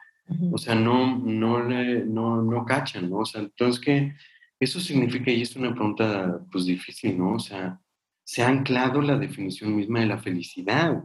o 0.51 0.57
sea, 0.57 0.75
no, 0.75 1.17
no, 1.17 1.67
le, 1.67 2.05
no, 2.05 2.41
no 2.41 2.65
cachan, 2.65 3.09
¿no? 3.09 3.19
O 3.19 3.25
sea, 3.25 3.41
entonces, 3.41 3.81
¿qué? 3.81 4.15
Eso 4.59 4.79
significa, 4.79 5.31
y 5.31 5.41
es 5.41 5.55
una 5.55 5.73
pregunta 5.73 6.39
pues 6.51 6.65
difícil, 6.65 7.17
¿no? 7.17 7.33
O 7.33 7.39
sea, 7.39 7.79
se 8.23 8.43
ha 8.43 8.47
anclado 8.47 9.01
la 9.01 9.17
definición 9.17 9.75
misma 9.75 10.01
de 10.01 10.05
la 10.05 10.19
felicidad 10.19 11.03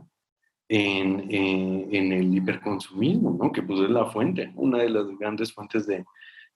en, 0.69 1.31
eh, 1.31 1.89
en, 1.93 2.13
el 2.13 2.35
hiperconsumismo, 2.35 3.39
¿no? 3.41 3.53
Que 3.53 3.63
pues 3.63 3.81
es 3.81 3.91
la 3.91 4.07
fuente, 4.07 4.53
una 4.57 4.79
de 4.79 4.91
las 4.91 5.07
grandes 5.19 5.53
fuentes 5.53 5.87
de, 5.87 6.05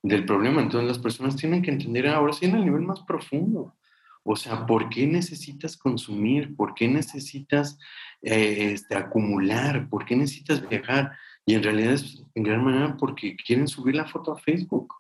del 0.03 0.25
problema. 0.25 0.63
Entonces 0.63 0.89
las 0.89 0.99
personas 0.99 1.37
tienen 1.37 1.63
que 1.63 1.71
entender 1.71 2.09
ahora 2.09 2.33
sí 2.33 2.47
en 2.47 2.57
el 2.57 2.65
nivel 2.65 2.83
más 2.83 3.01
profundo. 3.01 3.77
O 4.23 4.37
sea, 4.37 4.67
¿por 4.67 4.89
qué 4.91 5.07
necesitas 5.07 5.77
consumir? 5.77 6.55
¿Por 6.55 6.75
qué 6.75 6.89
necesitas 6.89 7.79
eh, 8.23 8.73
este, 8.73 8.95
acumular? 8.95 9.89
¿Por 9.89 10.05
qué 10.05 10.15
necesitas 10.17 10.69
viajar? 10.69 11.13
Y 11.47 11.55
en 11.55 11.63
realidad 11.63 11.95
es 11.95 12.23
en 12.35 12.43
gran 12.43 12.63
manera 12.63 12.97
porque 12.99 13.37
quieren 13.37 13.67
subir 13.67 13.95
la 13.95 14.07
foto 14.07 14.33
a 14.33 14.39
Facebook 14.39 14.95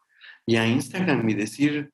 y 0.46 0.56
a 0.56 0.66
Instagram 0.66 1.28
y 1.28 1.34
decir, 1.34 1.92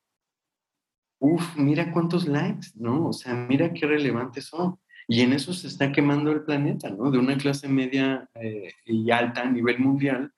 uff, 1.19 1.57
mira 1.57 1.93
cuántos 1.93 2.29
likes, 2.29 2.69
¿no? 2.75 3.09
O 3.09 3.12
sea, 3.12 3.35
mira 3.35 3.73
qué 3.73 3.87
relevantes 3.87 4.47
son. 4.47 4.79
Y 5.09 5.21
en 5.21 5.33
eso 5.33 5.53
se 5.53 5.69
está 5.69 5.93
quemando 5.93 6.33
el 6.33 6.43
planeta, 6.43 6.91
¿no? 6.91 7.11
De 7.11 7.19
una 7.19 7.37
clase 7.37 7.69
media 7.69 8.29
eh, 8.35 8.73
y 8.85 9.11
alta 9.11 9.43
a 9.43 9.51
nivel 9.51 9.79
mundial, 9.79 10.33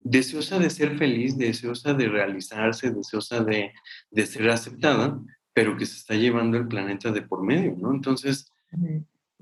deseosa 0.00 0.58
de 0.58 0.70
ser 0.70 0.96
feliz, 0.96 1.36
deseosa 1.36 1.94
de 1.94 2.08
realizarse, 2.08 2.90
deseosa 2.90 3.42
de, 3.42 3.72
de 4.10 4.26
ser 4.26 4.48
aceptada, 4.50 5.18
pero 5.52 5.76
que 5.76 5.86
se 5.86 5.96
está 5.96 6.14
llevando 6.14 6.56
el 6.58 6.68
planeta 6.68 7.10
de 7.10 7.22
por 7.22 7.42
medio, 7.42 7.74
¿no? 7.76 7.92
Entonces, 7.92 8.52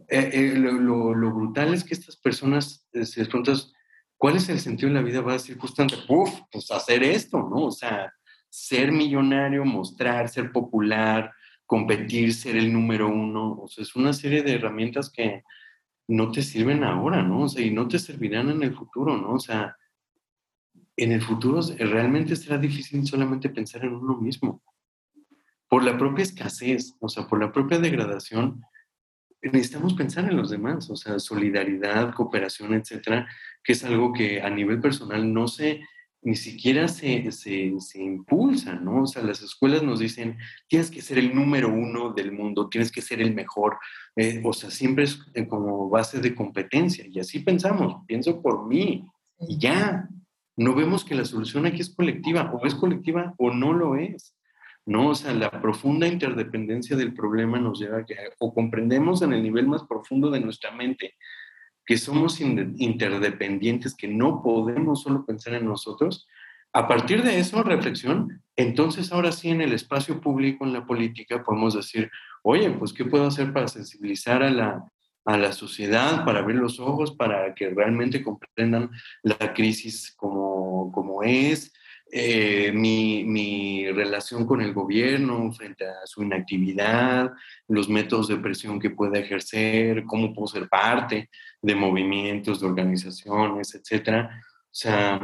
eh, 0.09 0.31
eh, 0.33 0.55
lo, 0.57 1.15
lo, 1.15 1.35
brutal 1.35 1.75
es 1.75 1.85
que 1.85 1.95
estas 1.95 2.17
personas 2.17 2.87
se 2.93 3.25
preguntan, 3.27 3.57
¿cuál 4.17 4.37
es 4.37 4.49
el 4.49 4.61
sentido 4.61 4.89
de 4.89 4.95
la 4.95 5.03
vida? 5.03 5.21
Va 5.21 5.33
a 5.33 5.35
decir 5.35 5.59
justamente, 5.59 5.97
puff, 6.07 6.31
pues 6.51 6.71
hacer 6.71 7.03
esto, 7.03 7.39
¿no? 7.39 7.67
O 7.67 7.71
sea, 7.71 8.13
ser 8.49 8.93
millonario, 8.93 9.65
mostrar, 9.65 10.29
ser 10.29 10.53
popular, 10.53 11.33
competir, 11.73 12.35
ser 12.35 12.57
el 12.57 12.71
número 12.71 13.09
uno. 13.09 13.59
O 13.63 13.67
sea, 13.67 13.81
es 13.81 13.97
una 13.97 14.13
serie 14.13 14.43
de 14.43 14.57
herramientas 14.57 15.09
que 15.09 15.43
no 16.07 16.31
te 16.31 16.43
sirven 16.43 16.85
ahora, 16.85 17.23
¿no? 17.23 17.45
O 17.45 17.49
sea, 17.49 17.65
y 17.65 17.71
no 17.71 17.89
te 17.89 17.99
servirán 17.99 18.51
en 18.51 18.63
el 18.63 18.75
futuro, 18.75 19.17
¿no? 19.17 19.33
O 19.33 19.41
sea, 19.41 19.75
en 20.95 21.13
el 21.13 21.23
futuro 21.23 21.63
realmente 21.79 22.37
será 22.37 22.59
difícil 22.59 23.07
solamente 23.07 23.49
pensar 23.49 23.87
en 23.87 23.95
uno 23.95 24.19
mismo. 24.19 24.63
Por 25.67 25.83
la 25.83 25.97
propia 25.97 26.25
escasez, 26.25 26.95
o 27.01 27.09
sea, 27.09 27.27
por 27.27 27.41
la 27.41 27.51
propia 27.51 27.79
degradación, 27.79 28.61
necesitamos 29.41 29.95
pensar 29.95 30.29
en 30.29 30.37
los 30.37 30.51
demás, 30.51 30.91
o 30.91 30.97
sea, 30.97 31.19
solidaridad, 31.19 32.13
cooperación, 32.13 32.75
etcétera, 32.75 33.27
que 33.65 33.73
es 33.73 33.83
algo 33.83 34.13
que 34.13 34.43
a 34.43 34.51
nivel 34.51 34.79
personal 34.79 35.33
no 35.33 35.49
se, 35.49 35.81
ni 36.23 36.37
siquiera 36.37 36.87
se, 36.87 37.31
se, 37.33 37.75
se, 37.81 38.03
impulsa, 38.03 38.75
¿no? 38.75 39.03
O 39.03 39.07
sea, 39.07 39.23
las 39.23 39.43
escuelas 39.43 39.83
nos 39.83 39.99
dicen, 39.99 40.39
tienes 40.69 40.91
que 40.91 41.03
ser 41.03 41.19
el 41.19 41.35
número 41.35 41.69
uno 41.69 42.13
del 42.13 42.31
mundo, 42.31 42.69
tienes 42.69 42.93
que 42.93 43.03
ser 43.03 43.21
el 43.21 43.35
mejor, 43.35 43.79
eh, 44.15 44.41
o 44.45 44.53
sea, 44.53 44.71
siempre 44.71 45.05
es 45.05 45.19
eh, 45.35 45.49
como 45.49 45.89
base 45.89 46.21
de 46.21 46.35
competencia, 46.35 47.05
y 47.09 47.19
así 47.19 47.41
pensamos, 47.41 48.05
pienso 48.07 48.41
por 48.41 48.69
mí, 48.69 49.05
y 49.41 49.59
ya, 49.59 50.09
no 50.57 50.75
vemos 50.75 51.05
que 51.05 51.17
la 51.17 51.25
solución 51.25 51.67
aquí 51.67 51.81
es 51.81 51.95
colectiva, 51.95 52.53
o 52.53 52.65
es 52.67 52.75
colectiva 52.75 53.35
o 53.39 53.51
no 53.51 53.73
lo 53.73 53.97
es. 53.97 54.37
¿no? 54.85 55.11
O 55.11 55.15
sea, 55.15 55.33
la 55.33 55.51
profunda 55.63 56.07
interdependencia 56.09 56.97
del 56.97 57.15
problema 57.15 57.59
nos 57.59 57.79
lleva 57.79 57.99
a 57.99 58.05
que 58.05 58.17
o 58.41 58.53
comprendemos 58.53 59.23
en 59.23 59.33
el 59.33 59.43
nivel 59.43 59.67
más 59.69 59.85
profundo 59.85 60.31
de 60.31 60.41
nuestra 60.41 60.73
mente 60.73 61.15
que 61.85 61.99
somos 61.99 62.41
interdependientes, 62.41 63.95
que 63.95 64.09
no 64.09 64.43
podemos 64.43 65.03
solo 65.03 65.25
pensar 65.25 65.55
en 65.55 65.67
nosotros. 65.67 66.27
A 66.73 66.89
partir 66.89 67.23
de 67.23 67.39
eso, 67.39 67.63
reflexión, 67.63 68.43
entonces 68.57 69.13
ahora 69.13 69.33
sí 69.33 69.51
en 69.51 69.61
el 69.61 69.73
espacio 69.73 70.21
público, 70.21 70.65
en 70.65 70.73
la 70.73 70.87
política, 70.87 71.43
podemos 71.43 71.75
decir, 71.75 72.11
oye, 72.43 72.71
pues 72.71 72.93
¿qué 72.93 73.05
puedo 73.05 73.27
hacer 73.27 73.53
para 73.53 73.69
sensibilizar 73.69 74.43
a 74.43 74.51
la, 74.51 74.85
a 75.25 75.37
la 75.37 75.53
sociedad, 75.53 76.25
para 76.25 76.41
abrir 76.41 76.57
los 76.57 76.81
ojos, 76.81 77.13
para 77.13 77.55
que 77.55 77.71
realmente 77.71 78.23
comprendan 78.23 78.91
la 79.23 79.53
crisis 79.53 80.15
como, 80.17 80.91
como 80.93 81.23
es, 81.23 81.73
eh, 82.15 82.73
mi, 82.73 83.91
relación 83.91 84.47
con 84.47 84.61
el 84.61 84.75
gobierno 84.75 85.51
frente 85.51 85.87
a 85.87 86.07
su 86.07 86.23
inactividad, 86.23 87.33
los 87.69 87.89
métodos 87.89 88.29
de 88.29 88.37
presión 88.37 88.79
que 88.79 88.91
puede 88.91 89.21
ejercer, 89.21 90.05
cómo 90.05 90.35
puedo 90.35 90.47
ser 90.47 90.69
parte 90.69 91.31
de 91.63 91.75
movimientos, 91.75 92.61
de 92.61 92.67
organizaciones, 92.67 93.75
etc. 93.75 94.27
O 94.27 94.71
sea, 94.71 95.21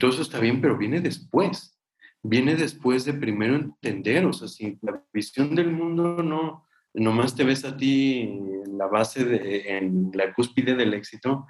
todo 0.00 0.10
eso 0.10 0.22
está 0.22 0.40
bien, 0.40 0.60
pero 0.60 0.76
viene 0.76 1.00
después. 1.00 1.78
Viene 2.24 2.56
después 2.56 3.04
de 3.04 3.14
primero 3.14 3.54
entender, 3.54 4.26
o 4.26 4.32
sea, 4.32 4.48
si 4.48 4.78
la 4.82 5.00
visión 5.12 5.54
del 5.54 5.70
mundo 5.70 6.24
no, 6.24 6.66
nomás 6.92 7.36
te 7.36 7.44
ves 7.44 7.64
a 7.64 7.76
ti 7.76 8.22
en 8.22 8.76
la 8.76 8.88
base, 8.88 9.24
de, 9.24 9.78
en 9.78 10.10
la 10.12 10.34
cúspide 10.34 10.74
del 10.74 10.92
éxito, 10.92 11.46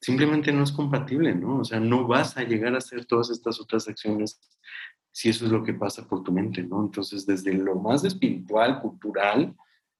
simplemente 0.00 0.52
no 0.52 0.64
es 0.64 0.72
compatible, 0.72 1.34
¿no? 1.34 1.58
O 1.58 1.64
sea, 1.64 1.80
no 1.80 2.06
vas 2.06 2.36
a 2.36 2.42
llegar 2.42 2.74
a 2.74 2.78
hacer 2.78 3.04
todas 3.04 3.30
estas 3.30 3.60
otras 3.60 3.88
acciones 3.88 4.40
si 5.12 5.28
eso 5.28 5.44
es 5.44 5.52
lo 5.52 5.62
que 5.62 5.74
pasa 5.74 6.06
por 6.06 6.22
tu 6.22 6.32
mente, 6.32 6.62
¿no? 6.62 6.82
Entonces, 6.82 7.26
desde 7.26 7.52
lo 7.52 7.76
más 7.76 8.04
espiritual, 8.04 8.80
cultural, 8.80 9.54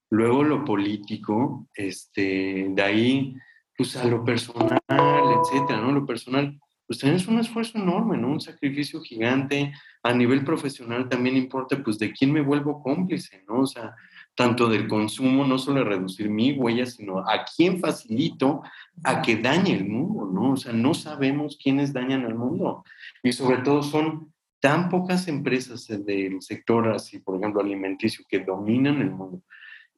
luego 0.08 0.44
lo 0.44 0.64
político, 0.64 1.68
este, 1.74 2.68
de 2.70 2.82
ahí, 2.82 3.36
pues 3.76 3.96
a 3.96 4.04
lo 4.04 4.24
personal, 4.24 4.78
etcétera, 4.88 5.80
¿no? 5.80 5.92
Lo 5.92 6.06
personal, 6.06 6.58
pues 6.86 7.00
también 7.00 7.20
es 7.20 7.26
un 7.26 7.40
esfuerzo 7.40 7.78
enorme, 7.78 8.18
¿no? 8.18 8.28
Un 8.28 8.40
sacrificio 8.40 9.00
gigante. 9.00 9.72
A 10.02 10.12
nivel 10.12 10.44
profesional 10.44 11.08
también 11.08 11.36
importa, 11.36 11.82
pues, 11.82 11.98
de 11.98 12.12
quién 12.12 12.32
me 12.32 12.40
vuelvo 12.40 12.82
cómplice, 12.82 13.44
¿no? 13.48 13.60
O 13.60 13.66
sea, 13.66 13.94
tanto 14.40 14.70
del 14.70 14.88
consumo, 14.88 15.46
no 15.46 15.58
solo 15.58 15.84
reducir 15.84 16.30
mi 16.30 16.52
huella, 16.52 16.86
sino 16.86 17.18
a 17.18 17.44
quién 17.44 17.78
facilito 17.78 18.62
a 19.04 19.20
que 19.20 19.36
dañe 19.36 19.74
el 19.74 19.86
mundo, 19.86 20.30
¿no? 20.32 20.52
O 20.52 20.56
sea, 20.56 20.72
no 20.72 20.94
sabemos 20.94 21.58
quiénes 21.62 21.92
dañan 21.92 22.24
al 22.24 22.34
mundo. 22.34 22.82
Y 23.22 23.32
sobre 23.32 23.58
todo 23.58 23.82
son 23.82 24.32
tan 24.58 24.88
pocas 24.88 25.28
empresas 25.28 25.86
del 25.88 26.40
sector 26.40 26.88
así, 26.88 27.18
por 27.18 27.36
ejemplo, 27.36 27.60
alimenticio, 27.60 28.24
que 28.26 28.38
dominan 28.38 29.02
el 29.02 29.10
mundo 29.10 29.42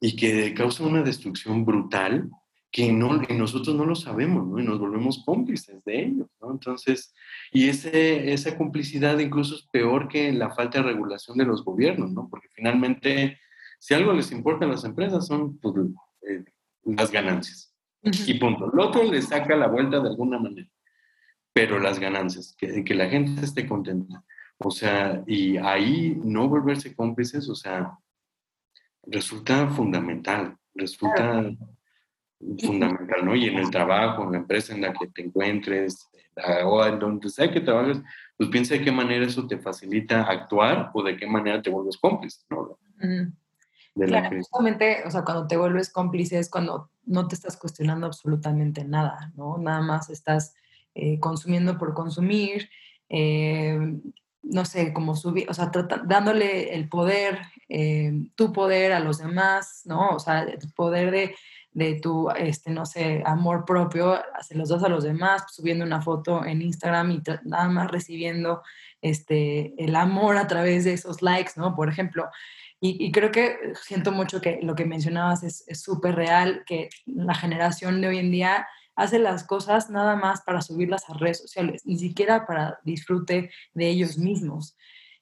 y 0.00 0.16
que 0.16 0.52
causan 0.54 0.88
una 0.88 1.02
destrucción 1.02 1.64
brutal 1.64 2.28
que 2.72 2.90
no, 2.90 3.18
nosotros 3.18 3.76
no 3.76 3.84
lo 3.84 3.94
sabemos, 3.94 4.44
¿no? 4.48 4.58
Y 4.58 4.64
nos 4.64 4.80
volvemos 4.80 5.22
cómplices 5.24 5.84
de 5.84 6.02
ellos, 6.02 6.26
¿no? 6.40 6.50
Entonces, 6.50 7.14
y 7.52 7.68
ese, 7.68 8.32
esa 8.32 8.58
complicidad 8.58 9.20
incluso 9.20 9.54
es 9.54 9.62
peor 9.70 10.08
que 10.08 10.32
la 10.32 10.50
falta 10.50 10.78
de 10.78 10.88
regulación 10.88 11.38
de 11.38 11.44
los 11.44 11.64
gobiernos, 11.64 12.10
¿no? 12.10 12.26
Porque 12.28 12.48
finalmente 12.52 13.38
si 13.82 13.94
algo 13.94 14.12
les 14.12 14.30
importa 14.30 14.64
a 14.64 14.68
las 14.68 14.84
empresas 14.84 15.26
son 15.26 15.58
pues, 15.58 15.74
eh, 16.28 16.44
las 16.84 17.10
ganancias. 17.10 17.74
Y 18.00 18.34
punto. 18.34 18.72
El 18.72 18.78
otro 18.78 19.02
le 19.02 19.20
saca 19.20 19.56
la 19.56 19.66
vuelta 19.66 19.98
de 19.98 20.08
alguna 20.08 20.38
manera. 20.38 20.68
Pero 21.52 21.80
las 21.80 21.98
ganancias, 21.98 22.54
que, 22.56 22.84
que 22.84 22.94
la 22.94 23.08
gente 23.08 23.44
esté 23.44 23.66
contenta. 23.66 24.22
O 24.58 24.70
sea, 24.70 25.24
y 25.26 25.56
ahí 25.56 26.16
no 26.22 26.48
volverse 26.48 26.94
cómplices, 26.94 27.48
o 27.48 27.56
sea, 27.56 27.98
resulta 29.02 29.66
fundamental, 29.66 30.56
resulta 30.76 31.50
fundamental, 32.60 33.24
¿no? 33.24 33.34
Y 33.34 33.46
en 33.46 33.58
el 33.58 33.68
trabajo, 33.68 34.22
en 34.22 34.32
la 34.32 34.38
empresa 34.38 34.74
en 34.76 34.82
la 34.82 34.92
que 34.92 35.08
te 35.08 35.22
encuentres, 35.22 36.08
o 36.64 36.86
en 36.86 37.00
donde 37.00 37.28
sea 37.30 37.50
que 37.50 37.60
trabajes, 37.60 38.00
pues 38.36 38.48
piensa 38.48 38.74
de 38.74 38.82
qué 38.82 38.92
manera 38.92 39.26
eso 39.26 39.44
te 39.48 39.58
facilita 39.58 40.22
actuar 40.22 40.92
o 40.94 41.02
de 41.02 41.16
qué 41.16 41.26
manera 41.26 41.60
te 41.60 41.68
vuelves 41.68 41.98
cómplice, 41.98 42.44
¿no? 42.48 42.78
Claro, 43.94 44.36
justamente, 44.36 45.02
o 45.06 45.10
sea, 45.10 45.24
cuando 45.24 45.46
te 45.46 45.56
vuelves 45.56 45.90
cómplice 45.90 46.38
es 46.38 46.50
cuando 46.50 46.90
no 47.04 47.28
te 47.28 47.34
estás 47.34 47.56
cuestionando 47.56 48.06
absolutamente 48.06 48.84
nada, 48.84 49.32
¿no? 49.36 49.58
Nada 49.58 49.80
más 49.80 50.10
estás 50.10 50.54
eh, 50.94 51.18
consumiendo 51.20 51.78
por 51.78 51.94
consumir, 51.94 52.68
eh, 53.08 53.78
no 54.42 54.64
sé, 54.64 54.92
como 54.92 55.16
subir, 55.16 55.48
o 55.48 55.54
sea, 55.54 55.70
dándole 56.04 56.74
el 56.74 56.88
poder, 56.88 57.38
eh, 57.68 58.12
tu 58.34 58.52
poder 58.52 58.92
a 58.92 59.00
los 59.00 59.18
demás, 59.18 59.82
¿no? 59.84 60.10
O 60.10 60.18
sea, 60.18 60.42
el 60.42 60.58
poder 60.74 61.10
de, 61.10 61.34
de 61.72 62.00
tu, 62.00 62.30
este, 62.30 62.70
no 62.70 62.84
sé, 62.86 63.22
amor 63.24 63.64
propio, 63.64 64.20
se 64.40 64.54
los 64.54 64.68
das 64.68 64.82
a 64.82 64.88
los 64.88 65.04
demás, 65.04 65.44
subiendo 65.50 65.84
una 65.84 66.02
foto 66.02 66.44
en 66.44 66.62
Instagram 66.62 67.10
y 67.12 67.22
nada 67.44 67.68
más 67.68 67.90
recibiendo 67.90 68.62
este, 69.00 69.74
el 69.82 69.96
amor 69.96 70.36
a 70.36 70.46
través 70.46 70.84
de 70.84 70.92
esos 70.92 71.22
likes, 71.22 71.52
¿no? 71.56 71.74
Por 71.74 71.88
ejemplo. 71.88 72.28
Y, 72.84 73.12
creo 73.12 73.30
que 73.30 73.74
siento 73.80 74.10
mucho 74.10 74.40
que 74.40 74.58
lo 74.60 74.74
que 74.74 74.84
mencionabas 74.84 75.44
es 75.44 75.80
súper 75.80 76.16
real, 76.16 76.64
que 76.66 76.88
la 77.06 77.32
generación 77.32 78.00
de 78.00 78.08
hoy 78.08 78.18
en 78.18 78.32
día 78.32 78.66
hace 78.94 79.18
las 79.18 79.44
cosas 79.44 79.90
nada 79.90 80.16
más 80.16 80.42
para 80.42 80.60
subirlas 80.60 81.08
a 81.08 81.14
redes 81.14 81.38
sociales, 81.38 81.82
ni 81.86 81.98
siquiera 81.98 82.46
para 82.46 82.78
disfrute 82.84 83.50
de 83.72 83.88
ellos 83.88 84.18
mismos. 84.18 84.76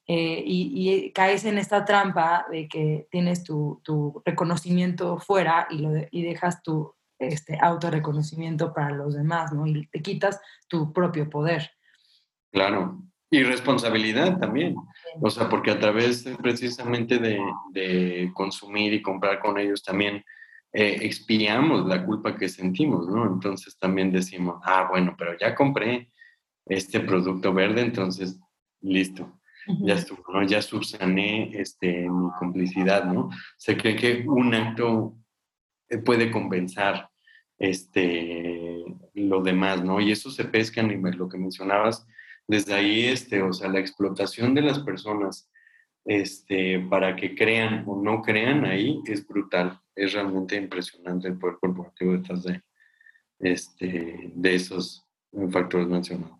Eh, 0.07 0.43
y, 0.45 1.11
caes 1.13 1.45
en 1.45 1.57
esta 1.57 1.85
trampa 1.85 2.45
de 2.51 2.67
que 2.67 3.07
tienes 3.11 3.43
tu, 3.43 3.79
tu 3.83 4.21
reconocimiento 4.25 5.19
fuera 5.19 5.67
y, 5.69 5.77
lo 5.77 5.91
y 6.09 6.23
dejas 6.23 6.61
tu 6.63 6.95
este, 7.19 7.57
autorreconocimiento 7.61 8.73
para 8.73 8.89
los 8.89 9.13
demás, 9.13 9.53
¿no? 9.53 9.67
Y 9.67 9.87
te 9.87 10.01
quitas 10.01 10.41
tu 10.67 10.91
propio 10.91 11.29
poder. 11.29 11.71
Claro, 12.51 13.03
y 13.31 13.43
responsabilidad 13.43 14.37
también. 14.39 14.75
O 15.21 15.29
sea, 15.29 15.49
porque 15.49 15.71
a 15.71 15.79
través 15.79 16.23
precisamente 16.41 17.17
de, 17.17 17.39
de 17.71 18.29
consumir 18.33 18.93
y 18.93 19.01
comprar 19.01 19.39
con 19.39 19.57
ellos 19.57 19.81
también 19.81 20.23
eh, 20.73 20.99
expiamos 21.01 21.85
la 21.85 22.05
culpa 22.05 22.37
que 22.37 22.47
sentimos, 22.47 23.07
¿no? 23.07 23.25
Entonces 23.25 23.77
también 23.77 24.11
decimos, 24.11 24.61
ah, 24.63 24.87
bueno, 24.89 25.15
pero 25.17 25.37
ya 25.37 25.55
compré 25.55 26.11
este 26.65 27.01
producto 27.01 27.53
verde, 27.53 27.81
entonces 27.81 28.39
listo, 28.81 29.39
ya 29.81 29.95
estuvo, 29.95 30.23
¿no? 30.31 30.43
Ya 30.43 30.61
subsané 30.61 31.51
este, 31.59 32.09
mi 32.09 32.29
complicidad, 32.39 33.05
¿no? 33.05 33.29
Se 33.57 33.75
cree 33.75 33.95
que 33.95 34.23
un 34.27 34.53
acto 34.53 35.17
eh, 35.89 35.97
puede 35.97 36.31
compensar 36.31 37.09
este, 37.59 38.83
lo 39.13 39.41
demás, 39.41 39.83
¿no? 39.83 39.99
Y 39.99 40.11
eso 40.11 40.31
se 40.31 40.45
pesca 40.45 40.79
en 40.79 41.17
lo 41.17 41.27
que 41.27 41.37
mencionabas, 41.37 42.07
desde 42.47 42.73
ahí, 42.73 43.05
este, 43.05 43.41
o 43.41 43.53
sea, 43.53 43.69
la 43.69 43.79
explotación 43.79 44.53
de 44.53 44.61
las 44.61 44.79
personas 44.79 45.49
este, 46.05 46.79
para 46.79 47.15
que 47.15 47.35
crean 47.35 47.83
o 47.87 48.01
no 48.01 48.21
crean 48.21 48.65
ahí 48.65 49.01
es 49.05 49.25
brutal. 49.25 49.79
Es 49.95 50.13
realmente 50.13 50.55
impresionante 50.55 51.27
el 51.27 51.37
poder 51.37 51.57
corporativo 51.59 52.13
detrás 52.13 52.43
de, 52.43 52.61
este, 53.39 54.31
de 54.33 54.55
esos 54.55 55.05
factores 55.51 55.87
mencionados. 55.87 56.37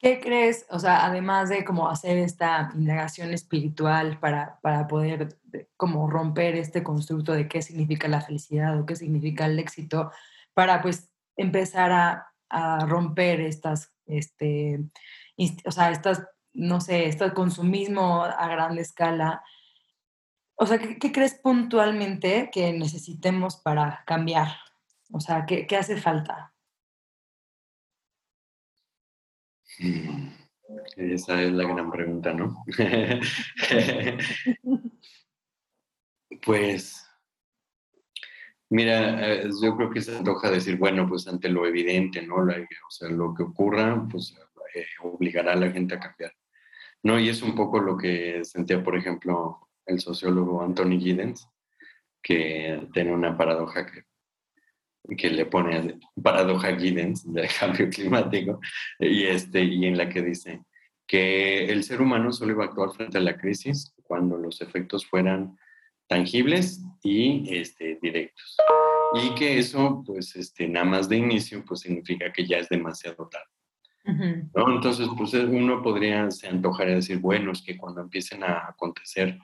¿Qué 0.00 0.20
crees, 0.20 0.64
o 0.70 0.78
sea, 0.78 1.04
además 1.04 1.48
de 1.48 1.64
como 1.64 1.88
hacer 1.88 2.18
esta 2.18 2.70
indagación 2.76 3.32
espiritual 3.32 4.20
para, 4.20 4.60
para 4.62 4.86
poder 4.86 5.40
como 5.76 6.08
romper 6.08 6.54
este 6.54 6.84
constructo 6.84 7.32
de 7.32 7.48
qué 7.48 7.62
significa 7.62 8.06
la 8.06 8.20
felicidad 8.20 8.78
o 8.78 8.86
qué 8.86 8.94
significa 8.94 9.46
el 9.46 9.58
éxito, 9.58 10.12
para 10.54 10.82
pues 10.82 11.10
empezar 11.36 11.90
a, 11.90 12.28
a 12.48 12.86
romper 12.86 13.40
estas, 13.40 13.92
este, 14.08 14.80
o 15.64 15.70
sea, 15.70 15.90
estas 15.90 16.24
no 16.58 16.80
sé, 16.80 17.06
este 17.06 17.32
consumismo 17.32 18.24
a 18.24 18.48
gran 18.48 18.76
escala. 18.78 19.42
O 20.56 20.66
sea, 20.66 20.78
¿qué, 20.78 21.12
crees 21.12 21.34
puntualmente 21.34 22.50
que 22.52 22.72
necesitemos 22.72 23.56
para 23.56 24.02
cambiar? 24.06 24.48
O 25.12 25.20
sea, 25.20 25.46
¿qué, 25.46 25.66
hace 25.76 25.96
falta? 25.96 26.52
Mm, 29.78 30.28
esa 30.96 31.40
es 31.40 31.52
la 31.52 31.64
gran 31.64 31.90
pregunta, 31.90 32.34
¿no? 32.34 32.64
pues, 36.44 37.07
mira, 38.70 39.32
eh, 39.32 39.50
yo 39.62 39.76
creo 39.76 39.90
que 39.90 40.00
se 40.00 40.16
antoja 40.16 40.50
decir, 40.50 40.76
bueno, 40.76 41.08
pues 41.08 41.26
ante 41.28 41.48
lo 41.48 41.66
evidente, 41.66 42.22
¿no? 42.22 42.36
o 42.36 42.90
sea, 42.90 43.08
lo 43.08 43.34
que 43.34 43.42
ocurra, 43.42 44.06
pues 44.10 44.34
eh, 44.74 44.86
obligará 45.02 45.52
a 45.52 45.56
la 45.56 45.70
gente 45.70 45.94
a 45.94 46.00
cambiar. 46.00 46.32
No, 47.02 47.18
y 47.18 47.28
es 47.28 47.42
un 47.42 47.54
poco 47.54 47.80
lo 47.80 47.96
que 47.96 48.44
sentía, 48.44 48.82
por 48.82 48.96
ejemplo, 48.96 49.68
el 49.86 50.00
sociólogo 50.00 50.62
Anthony 50.62 50.98
Giddens, 50.98 51.48
que 52.22 52.88
tiene 52.92 53.12
una 53.12 53.36
paradoja 53.36 53.86
que, 53.86 54.04
que 55.16 55.30
le 55.30 55.46
pone 55.46 55.98
paradoja 56.22 56.76
Giddens 56.76 57.32
del 57.32 57.48
cambio 57.60 57.88
climático, 57.88 58.60
y, 58.98 59.24
este, 59.24 59.62
y 59.62 59.86
en 59.86 59.96
la 59.96 60.08
que 60.08 60.22
dice 60.22 60.62
que 61.06 61.64
el 61.64 61.84
ser 61.84 62.02
humano 62.02 62.32
solo 62.32 62.52
iba 62.52 62.64
a 62.64 62.66
actuar 62.68 62.90
frente 62.90 63.16
a 63.16 63.22
la 63.22 63.38
crisis 63.38 63.94
cuando 64.02 64.36
los 64.36 64.60
efectos 64.60 65.06
fueran 65.06 65.56
tangibles 66.08 66.82
y 67.02 67.56
este, 67.56 67.98
directos. 68.02 68.56
Y 69.14 69.34
que 69.34 69.58
eso, 69.58 70.02
pues, 70.04 70.34
este, 70.36 70.68
nada 70.68 70.86
más 70.86 71.08
de 71.08 71.16
inicio, 71.16 71.64
pues 71.64 71.80
significa 71.80 72.32
que 72.32 72.46
ya 72.46 72.58
es 72.58 72.68
demasiado 72.68 73.28
tarde. 73.28 73.46
¿no? 74.54 74.74
Entonces, 74.74 75.06
pues 75.16 75.34
eh, 75.34 75.44
uno 75.44 75.82
podría 75.82 76.30
se 76.30 76.48
antojar 76.48 76.88
decir, 76.88 77.18
bueno, 77.18 77.52
es 77.52 77.62
que 77.62 77.76
cuando 77.76 78.00
empiecen 78.00 78.42
a 78.42 78.68
acontecer, 78.68 79.38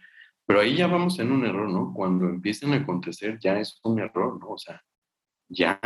pero 0.47 0.61
ahí 0.61 0.77
ya 0.77 0.87
vamos 0.87 1.19
en 1.19 1.33
un 1.33 1.45
error, 1.45 1.71
¿no? 1.71 1.93
Cuando 1.95 2.27
empiecen 2.27 2.73
a 2.73 2.77
acontecer 2.77 3.39
ya 3.39 3.59
es 3.59 3.79
un 3.83 3.99
error, 3.99 4.39
¿no? 4.41 4.51
O 4.51 4.59
sea, 4.59 4.83
ya, 5.49 5.79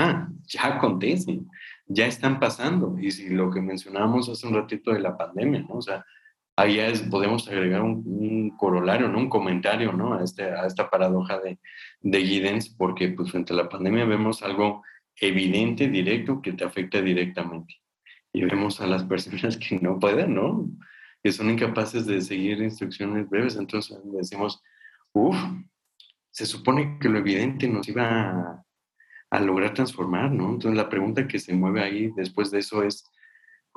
ya 0.44 0.76
acontecen, 0.76 1.48
ya 1.86 2.06
están 2.06 2.38
pasando. 2.38 2.96
Y 3.00 3.10
si 3.10 3.28
lo 3.30 3.50
que 3.50 3.60
mencionábamos 3.60 4.28
hace 4.28 4.46
un 4.46 4.54
ratito 4.54 4.92
de 4.92 5.00
la 5.00 5.16
pandemia, 5.16 5.60
¿no? 5.62 5.76
O 5.76 5.82
sea, 5.82 6.04
ahí 6.58 6.80
es, 6.80 7.02
podemos 7.02 7.48
agregar 7.48 7.82
un, 7.82 8.50
corolario, 8.56 9.08
¿no? 9.08 9.18
Un 9.18 9.30
comentario, 9.30 9.92
¿no? 9.92 10.14
A, 10.14 10.24
este, 10.24 10.44
a 10.44 10.66
esta 10.66 10.90
paradoja 10.90 11.38
de, 11.38 11.58
de 12.00 12.26
Giddens, 12.26 12.68
porque 12.68 13.08
pues 13.08 13.30
frente 13.30 13.52
a 13.52 13.56
la 13.56 13.68
pandemia 13.68 14.04
vemos 14.04 14.42
algo 14.42 14.82
evidente, 15.20 15.88
directo, 15.88 16.42
que 16.42 16.52
te 16.52 16.64
afecta 16.64 17.00
directamente 17.00 17.76
y 18.32 18.44
vemos 18.44 18.80
a 18.80 18.86
las 18.86 19.04
personas 19.04 19.56
que 19.56 19.78
no 19.80 19.98
pueden, 19.98 20.34
¿no? 20.34 20.68
Que 21.22 21.32
son 21.32 21.50
incapaces 21.50 22.06
de 22.06 22.20
seguir 22.20 22.60
instrucciones 22.60 23.28
breves. 23.28 23.56
Entonces 23.56 23.98
decimos, 24.04 24.62
uff, 25.12 25.36
se 26.30 26.46
supone 26.46 26.98
que 27.00 27.08
lo 27.08 27.18
evidente 27.18 27.68
nos 27.68 27.88
iba 27.88 28.64
a, 29.30 29.40
lograr 29.40 29.74
transformar, 29.74 30.30
¿no? 30.30 30.50
Entonces 30.50 30.76
la 30.76 30.88
pregunta 30.88 31.26
que 31.26 31.38
se 31.38 31.54
mueve 31.54 31.82
ahí 31.82 32.12
después 32.16 32.50
de 32.50 32.60
eso 32.60 32.82
es, 32.82 33.04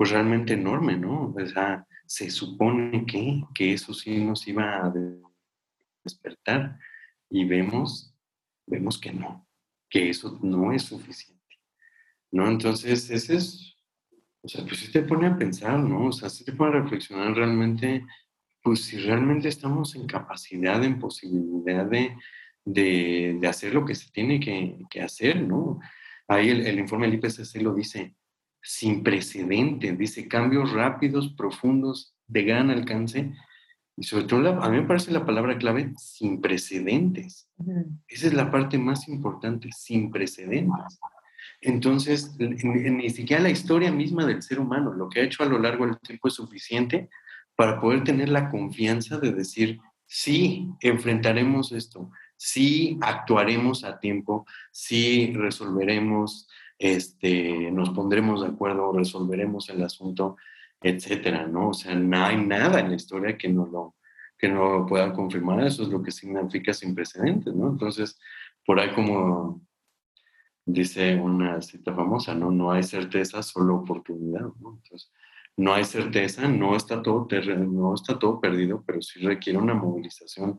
pues 0.02 0.10
realmente 0.10 0.54
enorme, 0.54 0.96
¿no? 0.96 1.32
O 1.32 1.46
sea, 1.46 1.86
se 2.06 2.28
supone 2.28 3.06
que, 3.06 3.40
que 3.54 3.72
eso 3.72 3.94
sí 3.94 4.18
nos 4.18 4.48
iba 4.48 4.84
a 4.84 4.92
despertar 6.02 6.76
y 7.30 7.44
vemos, 7.44 8.12
vemos 8.66 8.98
que 8.98 9.12
no, 9.12 9.46
que 9.88 10.10
eso 10.10 10.40
no 10.42 10.72
es 10.72 10.82
suficiente, 10.82 11.56
¿no? 12.32 12.48
Entonces 12.48 13.10
ese 13.10 13.36
es 13.36 13.76
o 14.42 14.48
sea, 14.48 14.64
pues 14.64 14.80
sí 14.80 14.90
te 14.90 15.02
pone 15.02 15.28
a 15.28 15.38
pensar, 15.38 15.78
¿no? 15.78 16.06
O 16.06 16.12
sea, 16.12 16.28
sí 16.28 16.44
te 16.44 16.52
pone 16.52 16.76
a 16.76 16.80
reflexionar 16.80 17.36
realmente, 17.36 18.04
pues 18.60 18.82
si 18.82 18.96
realmente 18.96 19.46
estamos 19.46 19.94
en 19.94 20.08
capacidad, 20.08 20.82
en 20.82 20.98
posibilidad 20.98 21.86
de, 21.86 22.16
de, 22.64 23.38
de 23.40 23.46
hacer 23.46 23.72
lo 23.72 23.84
que 23.84 23.94
se 23.94 24.10
tiene 24.10 24.40
que, 24.40 24.78
que 24.90 25.00
hacer, 25.00 25.40
¿no? 25.40 25.78
Ahí 26.26 26.48
el, 26.48 26.66
el, 26.66 26.80
informe 26.80 27.06
del 27.06 27.20
IPCC 27.20 27.62
lo 27.62 27.72
dice, 27.72 28.16
sin 28.62 29.02
precedentes, 29.02 29.98
dice 29.98 30.28
cambios 30.28 30.72
rápidos, 30.72 31.34
profundos, 31.36 32.14
de 32.26 32.44
gran 32.44 32.70
alcance, 32.70 33.32
y 33.96 34.04
sobre 34.04 34.24
todo 34.24 34.62
a 34.62 34.70
mí 34.70 34.80
me 34.80 34.86
parece 34.86 35.10
la 35.10 35.26
palabra 35.26 35.58
clave, 35.58 35.92
sin 35.98 36.40
precedentes. 36.40 37.48
Esa 38.08 38.26
es 38.28 38.34
la 38.34 38.50
parte 38.50 38.78
más 38.78 39.08
importante, 39.08 39.68
sin 39.76 40.10
precedentes. 40.10 40.98
Entonces, 41.60 42.34
ni 42.38 43.10
siquiera 43.10 43.42
la 43.42 43.50
historia 43.50 43.92
misma 43.92 44.24
del 44.24 44.42
ser 44.42 44.58
humano, 44.60 44.92
lo 44.92 45.08
que 45.08 45.20
ha 45.20 45.24
hecho 45.24 45.42
a 45.42 45.46
lo 45.46 45.58
largo 45.58 45.86
del 45.86 45.98
tiempo 45.98 46.28
es 46.28 46.34
suficiente 46.34 47.10
para 47.54 47.80
poder 47.80 48.02
tener 48.02 48.30
la 48.30 48.50
confianza 48.50 49.18
de 49.18 49.32
decir, 49.32 49.78
sí, 50.06 50.68
enfrentaremos 50.80 51.72
esto, 51.72 52.10
sí, 52.36 52.98
actuaremos 53.02 53.84
a 53.84 54.00
tiempo, 54.00 54.46
sí, 54.72 55.32
resolveremos, 55.36 56.48
este, 56.82 57.70
nos 57.70 57.90
pondremos 57.90 58.42
de 58.42 58.48
acuerdo, 58.48 58.92
resolveremos 58.92 59.68
el 59.70 59.84
asunto, 59.84 60.36
etcétera, 60.80 61.46
¿no? 61.46 61.68
O 61.68 61.74
sea, 61.74 61.94
no 61.94 62.24
hay 62.24 62.44
nada 62.44 62.80
en 62.80 62.88
la 62.88 62.96
historia 62.96 63.38
que 63.38 63.48
no 63.48 63.66
lo, 63.66 63.94
que 64.36 64.48
no 64.48 64.78
lo 64.78 64.86
pueda 64.86 65.12
confirmar, 65.12 65.64
eso 65.64 65.84
es 65.84 65.88
lo 65.90 66.02
que 66.02 66.10
significa 66.10 66.72
sin 66.74 66.92
precedentes, 66.92 67.54
¿no? 67.54 67.68
Entonces, 67.68 68.18
por 68.66 68.80
ahí 68.80 68.90
como 68.92 69.62
dice 70.64 71.14
una 71.14 71.62
cita 71.62 71.94
famosa, 71.94 72.34
¿no? 72.34 72.50
No 72.50 72.72
hay 72.72 72.82
certeza, 72.82 73.44
solo 73.44 73.76
oportunidad, 73.76 74.48
¿no? 74.60 74.80
Entonces, 74.82 75.12
no 75.56 75.74
hay 75.74 75.84
certeza, 75.84 76.48
no 76.48 76.74
está 76.74 77.00
todo, 77.00 77.28
no 77.30 77.94
está 77.94 78.18
todo 78.18 78.40
perdido, 78.40 78.82
pero 78.84 79.00
sí 79.02 79.20
requiere 79.20 79.58
una 79.58 79.74
movilización 79.74 80.58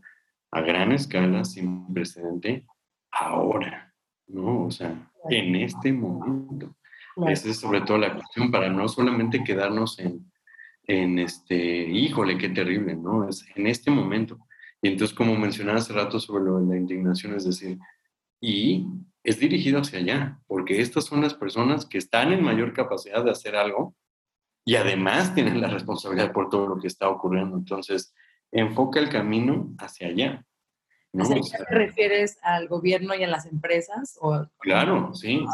a 0.51 0.61
gran 0.61 0.93
escala, 0.93 1.43
sin 1.43 1.93
precedente, 1.93 2.65
ahora, 3.11 3.93
¿no? 4.27 4.67
O 4.67 4.71
sea, 4.71 5.11
en 5.29 5.55
este 5.55 5.91
momento. 5.91 6.75
Esa 7.27 7.49
es 7.49 7.59
sobre 7.59 7.81
todo 7.81 7.97
la 7.97 8.13
cuestión 8.13 8.51
para 8.51 8.69
no 8.69 8.87
solamente 8.87 9.43
quedarnos 9.43 9.99
en, 9.99 10.31
en 10.85 11.19
este, 11.19 11.55
híjole, 11.55 12.37
qué 12.37 12.49
terrible, 12.49 12.95
¿no? 12.95 13.27
Es 13.27 13.45
en 13.55 13.67
este 13.67 13.91
momento. 13.91 14.39
Y 14.81 14.89
entonces, 14.89 15.15
como 15.15 15.35
mencionaba 15.37 15.77
hace 15.77 15.93
rato 15.93 16.19
sobre 16.19 16.43
lo 16.43 16.59
de 16.59 16.65
la 16.67 16.77
indignación, 16.77 17.35
es 17.35 17.45
decir, 17.45 17.77
y 18.41 18.85
es 19.23 19.39
dirigido 19.39 19.79
hacia 19.79 19.99
allá, 19.99 20.39
porque 20.47 20.81
estas 20.81 21.05
son 21.05 21.21
las 21.21 21.33
personas 21.33 21.85
que 21.85 21.97
están 21.97 22.33
en 22.33 22.43
mayor 22.43 22.73
capacidad 22.73 23.23
de 23.23 23.31
hacer 23.31 23.55
algo 23.55 23.95
y 24.65 24.75
además 24.75 25.33
tienen 25.33 25.61
la 25.61 25.69
responsabilidad 25.69 26.33
por 26.33 26.49
todo 26.49 26.67
lo 26.67 26.77
que 26.77 26.87
está 26.87 27.07
ocurriendo. 27.09 27.55
Entonces, 27.55 28.13
enfoca 28.51 28.99
el 28.99 29.09
camino 29.09 29.73
hacia 29.77 30.07
allá. 30.07 30.45
¿No? 31.13 31.23
¿Hacia 31.23 31.37
allá 31.37 31.65
te 31.65 31.75
refieres 31.75 32.37
al 32.41 32.67
gobierno 32.67 33.15
y 33.15 33.23
a 33.23 33.27
las 33.27 33.45
empresas? 33.45 34.17
O... 34.21 34.45
Claro, 34.59 35.13
sí. 35.13 35.45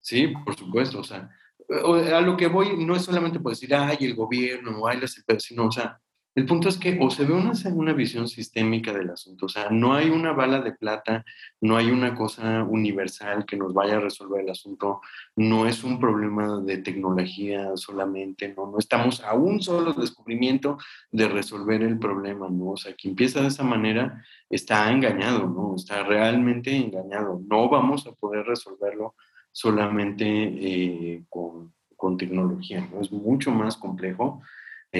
Sí, 0.00 0.28
por 0.28 0.56
supuesto. 0.56 1.00
O 1.00 1.04
sea, 1.04 1.30
a 1.68 2.20
lo 2.20 2.36
que 2.36 2.48
voy 2.48 2.76
no 2.84 2.94
es 2.94 3.02
solamente 3.02 3.40
por 3.40 3.52
decir, 3.52 3.74
ay, 3.74 3.96
el 4.00 4.14
gobierno, 4.14 4.86
ay, 4.86 5.00
las 5.00 5.16
empresas, 5.16 5.44
sino, 5.44 5.66
o 5.66 5.72
sea, 5.72 6.00
el 6.36 6.44
punto 6.44 6.68
es 6.68 6.76
que 6.76 6.98
o 7.00 7.08
se 7.08 7.24
ve 7.24 7.32
una, 7.32 7.52
una 7.72 7.94
visión 7.94 8.28
sistémica 8.28 8.92
del 8.92 9.08
asunto, 9.08 9.46
o 9.46 9.48
sea, 9.48 9.70
no 9.70 9.94
hay 9.94 10.10
una 10.10 10.32
bala 10.32 10.60
de 10.60 10.72
plata, 10.72 11.24
no 11.62 11.78
hay 11.78 11.90
una 11.90 12.14
cosa 12.14 12.62
universal 12.62 13.46
que 13.46 13.56
nos 13.56 13.72
vaya 13.72 13.96
a 13.96 14.00
resolver 14.00 14.42
el 14.42 14.50
asunto, 14.50 15.00
no 15.34 15.66
es 15.66 15.82
un 15.82 15.98
problema 15.98 16.60
de 16.60 16.76
tecnología 16.76 17.74
solamente, 17.76 18.52
no, 18.54 18.70
no 18.70 18.76
estamos 18.78 19.24
a 19.24 19.32
un 19.32 19.62
solo 19.62 19.94
descubrimiento 19.94 20.76
de 21.10 21.26
resolver 21.26 21.82
el 21.82 21.98
problema, 21.98 22.50
¿no? 22.50 22.72
O 22.72 22.76
sea, 22.76 22.94
quien 22.94 23.12
empieza 23.12 23.40
de 23.40 23.48
esa 23.48 23.64
manera 23.64 24.22
está 24.50 24.92
engañado, 24.92 25.48
¿no? 25.48 25.74
Está 25.74 26.02
realmente 26.02 26.76
engañado, 26.76 27.40
no 27.48 27.70
vamos 27.70 28.06
a 28.06 28.12
poder 28.12 28.44
resolverlo 28.44 29.14
solamente 29.52 30.26
eh, 30.26 31.24
con, 31.30 31.72
con 31.96 32.18
tecnología, 32.18 32.86
¿no? 32.92 33.00
Es 33.00 33.10
mucho 33.10 33.50
más 33.52 33.78
complejo 33.78 34.42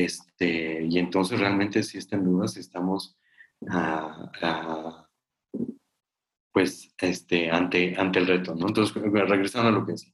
este, 0.05 0.83
y 0.83 0.99
entonces 0.99 1.41
realmente 1.41 1.83
sí 1.83 1.99
está 1.99 2.17
en 2.17 2.25
duda 2.25 2.49
si 2.49 2.61
estamos 2.61 3.17
pues 6.53 6.95
este, 6.99 7.51
ante, 7.51 7.97
ante 7.97 8.19
el 8.19 8.27
reto. 8.27 8.55
¿no? 8.55 8.69
Entonces, 8.69 8.95
regresando 8.95 9.69
a 9.69 9.73
lo 9.73 9.87
que 9.87 9.93
decía, 9.93 10.13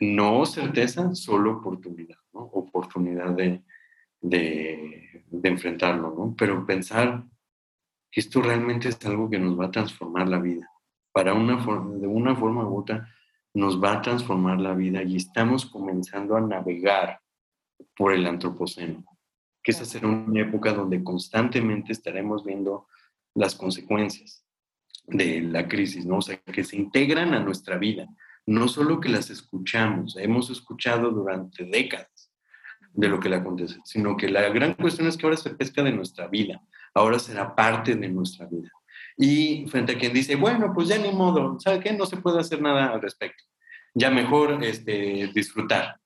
no 0.00 0.44
certeza, 0.44 1.14
solo 1.14 1.58
oportunidad, 1.58 2.18
¿no? 2.32 2.40
oportunidad 2.40 3.30
de, 3.32 3.62
de, 4.20 5.24
de 5.26 5.48
enfrentarlo, 5.48 6.14
¿no? 6.16 6.34
pero 6.36 6.66
pensar 6.66 7.24
que 8.10 8.20
esto 8.20 8.42
realmente 8.42 8.88
es 8.88 9.04
algo 9.06 9.30
que 9.30 9.38
nos 9.38 9.58
va 9.58 9.66
a 9.66 9.70
transformar 9.70 10.28
la 10.28 10.38
vida. 10.38 10.70
Para 11.12 11.32
una 11.32 11.56
de 11.56 12.06
una 12.06 12.36
forma 12.36 12.68
u 12.68 12.78
otra, 12.78 13.08
nos 13.54 13.82
va 13.82 13.92
a 13.92 14.02
transformar 14.02 14.60
la 14.60 14.74
vida 14.74 15.02
y 15.02 15.16
estamos 15.16 15.64
comenzando 15.64 16.36
a 16.36 16.42
navegar 16.42 17.20
por 17.96 18.12
el 18.12 18.26
antropoceno, 18.26 19.04
que 19.62 19.72
esa 19.72 19.84
será 19.84 20.08
una 20.08 20.40
época 20.40 20.72
donde 20.72 21.02
constantemente 21.02 21.92
estaremos 21.92 22.44
viendo 22.44 22.86
las 23.34 23.54
consecuencias 23.54 24.44
de 25.06 25.40
la 25.40 25.68
crisis, 25.68 26.04
¿no? 26.04 26.18
O 26.18 26.22
sea, 26.22 26.36
que 26.38 26.64
se 26.64 26.76
integran 26.76 27.34
a 27.34 27.40
nuestra 27.40 27.78
vida, 27.78 28.08
no 28.46 28.68
solo 28.68 29.00
que 29.00 29.08
las 29.08 29.30
escuchamos, 29.30 30.16
hemos 30.16 30.50
escuchado 30.50 31.10
durante 31.10 31.64
décadas 31.64 32.30
de 32.92 33.08
lo 33.08 33.20
que 33.20 33.28
le 33.28 33.36
acontece, 33.36 33.78
sino 33.84 34.16
que 34.16 34.28
la 34.28 34.48
gran 34.48 34.74
cuestión 34.74 35.06
es 35.06 35.16
que 35.16 35.26
ahora 35.26 35.36
se 35.36 35.50
pesca 35.50 35.82
de 35.82 35.92
nuestra 35.92 36.28
vida, 36.28 36.62
ahora 36.94 37.18
será 37.18 37.54
parte 37.54 37.94
de 37.94 38.08
nuestra 38.08 38.46
vida. 38.46 38.70
Y 39.18 39.66
frente 39.68 39.92
a 39.92 39.98
quien 39.98 40.12
dice, 40.12 40.36
bueno, 40.36 40.72
pues 40.74 40.88
ya 40.88 40.98
ni 40.98 41.12
modo, 41.12 41.58
¿sabe 41.60 41.80
qué? 41.80 41.92
No 41.92 42.06
se 42.06 42.16
puede 42.16 42.40
hacer 42.40 42.60
nada 42.60 42.92
al 42.92 43.02
respecto. 43.02 43.44
Ya 43.94 44.10
mejor 44.10 44.62
este, 44.62 45.30
disfrutar 45.34 46.00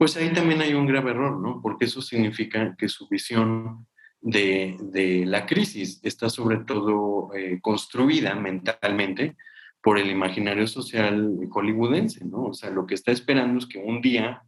pues 0.00 0.16
ahí 0.16 0.32
también 0.32 0.62
hay 0.62 0.72
un 0.72 0.86
grave 0.86 1.10
error, 1.10 1.38
¿no? 1.38 1.60
Porque 1.60 1.84
eso 1.84 2.00
significa 2.00 2.74
que 2.78 2.88
su 2.88 3.06
visión 3.06 3.86
de, 4.22 5.24
la 5.26 5.44
crisis 5.44 6.00
está 6.02 6.30
sobre 6.30 6.60
todo 6.64 7.34
eh, 7.34 7.60
construida 7.60 8.34
mentalmente 8.34 9.36
por 9.82 9.98
el 9.98 10.10
imaginario 10.10 10.66
social 10.66 11.36
hollywoodense, 11.50 12.24
¿no? 12.24 12.44
O 12.44 12.54
sea, 12.54 12.70
lo 12.70 12.86
que 12.86 12.94
está 12.94 13.12
esperando 13.12 13.58
es 13.58 13.66
que 13.66 13.76
un 13.76 14.00
día, 14.00 14.42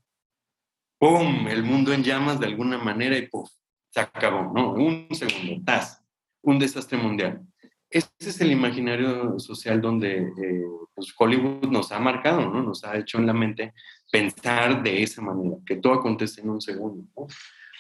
¡pum!, 0.98 1.46
el 1.46 1.64
mundo 1.64 1.92
en 1.92 2.03
llamas 2.03 2.40
de 2.40 2.46
alguna 2.46 2.78
manera 2.78 3.18
y 3.18 3.28
¡pum!, 3.28 3.44
se 3.90 4.00
acabó, 4.00 4.55
¿no? 4.55 4.72
Un 4.72 5.07
segundo, 5.11 5.62
¡tas! 5.66 6.03
Un 6.40 6.59
desastre 6.59 6.96
mundial. 6.96 7.42
Ese 7.90 8.09
es 8.20 8.40
el 8.40 8.53
imaginario 8.53 9.38
social 9.38 9.82
donde 9.82 10.16
eh, 10.16 10.64
pues 10.94 11.12
Hollywood 11.14 11.68
nos 11.68 11.92
ha 11.92 11.98
marcado, 11.98 12.40
¿no? 12.40 12.62
Nos 12.62 12.84
ha 12.84 12.96
hecho 12.96 13.18
en 13.18 13.26
la 13.26 13.34
mente 13.34 13.74
pensar 14.12 14.82
de 14.82 15.02
esa 15.02 15.22
manera, 15.22 15.56
que 15.64 15.76
todo 15.76 15.94
acontece 15.94 16.42
en 16.42 16.50
un 16.50 16.60
segundo. 16.60 17.08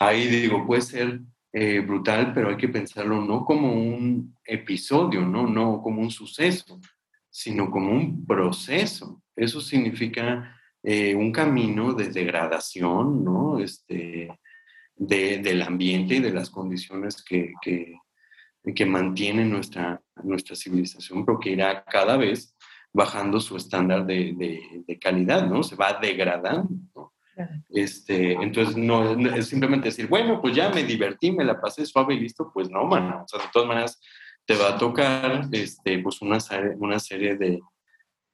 Ahí 0.00 0.26
digo, 0.28 0.66
puede 0.66 0.80
ser 0.80 1.20
eh, 1.52 1.80
brutal, 1.80 2.32
pero 2.32 2.48
hay 2.48 2.56
que 2.56 2.70
pensarlo 2.70 3.20
no 3.20 3.44
como 3.44 3.70
un 3.70 4.34
episodio, 4.42 5.20
¿no? 5.20 5.46
no 5.46 5.82
como 5.82 6.00
un 6.00 6.10
suceso, 6.10 6.80
sino 7.28 7.70
como 7.70 7.92
un 7.92 8.24
proceso. 8.24 9.22
Eso 9.36 9.60
significa 9.60 10.58
eh, 10.82 11.14
un 11.14 11.30
camino 11.30 11.92
de 11.92 12.08
degradación, 12.08 13.22
¿no? 13.22 13.58
Este, 13.58 14.30
de, 14.96 15.38
del 15.38 15.60
ambiente 15.60 16.14
y 16.14 16.20
de 16.20 16.32
las 16.32 16.48
condiciones 16.48 17.22
que, 17.22 17.52
que, 17.60 17.94
que 18.74 18.86
mantienen 18.86 19.50
nuestra, 19.50 20.00
nuestra 20.24 20.56
civilización, 20.56 21.26
pero 21.26 21.38
que 21.38 21.50
irá 21.50 21.84
cada 21.84 22.16
vez 22.16 22.56
bajando 22.92 23.40
su 23.40 23.56
estándar 23.56 24.04
de, 24.04 24.84
de, 24.86 24.98
calidad, 24.98 25.46
¿no? 25.48 25.62
Se 25.62 25.76
va 25.76 25.94
degradando, 25.94 26.70
¿no? 26.94 27.12
Este, 27.70 28.32
entonces, 28.34 28.76
no, 28.76 29.12
es 29.34 29.48
simplemente 29.48 29.88
decir, 29.88 30.06
bueno, 30.06 30.40
pues 30.40 30.54
ya 30.54 30.68
me 30.68 30.84
divertí, 30.84 31.32
me 31.32 31.44
la 31.44 31.60
pasé 31.60 31.86
suave 31.86 32.14
y 32.14 32.20
listo, 32.20 32.50
pues 32.52 32.70
no, 32.70 32.84
mano. 32.84 33.22
O 33.24 33.28
sea, 33.28 33.40
de 33.40 33.50
todas 33.52 33.68
maneras, 33.68 34.00
te 34.44 34.54
va 34.54 34.70
a 34.70 34.78
tocar 34.78 35.48
este, 35.50 35.98
pues 36.00 36.20
una, 36.20 36.38
una 36.76 36.98
serie 36.98 37.36
de... 37.36 37.60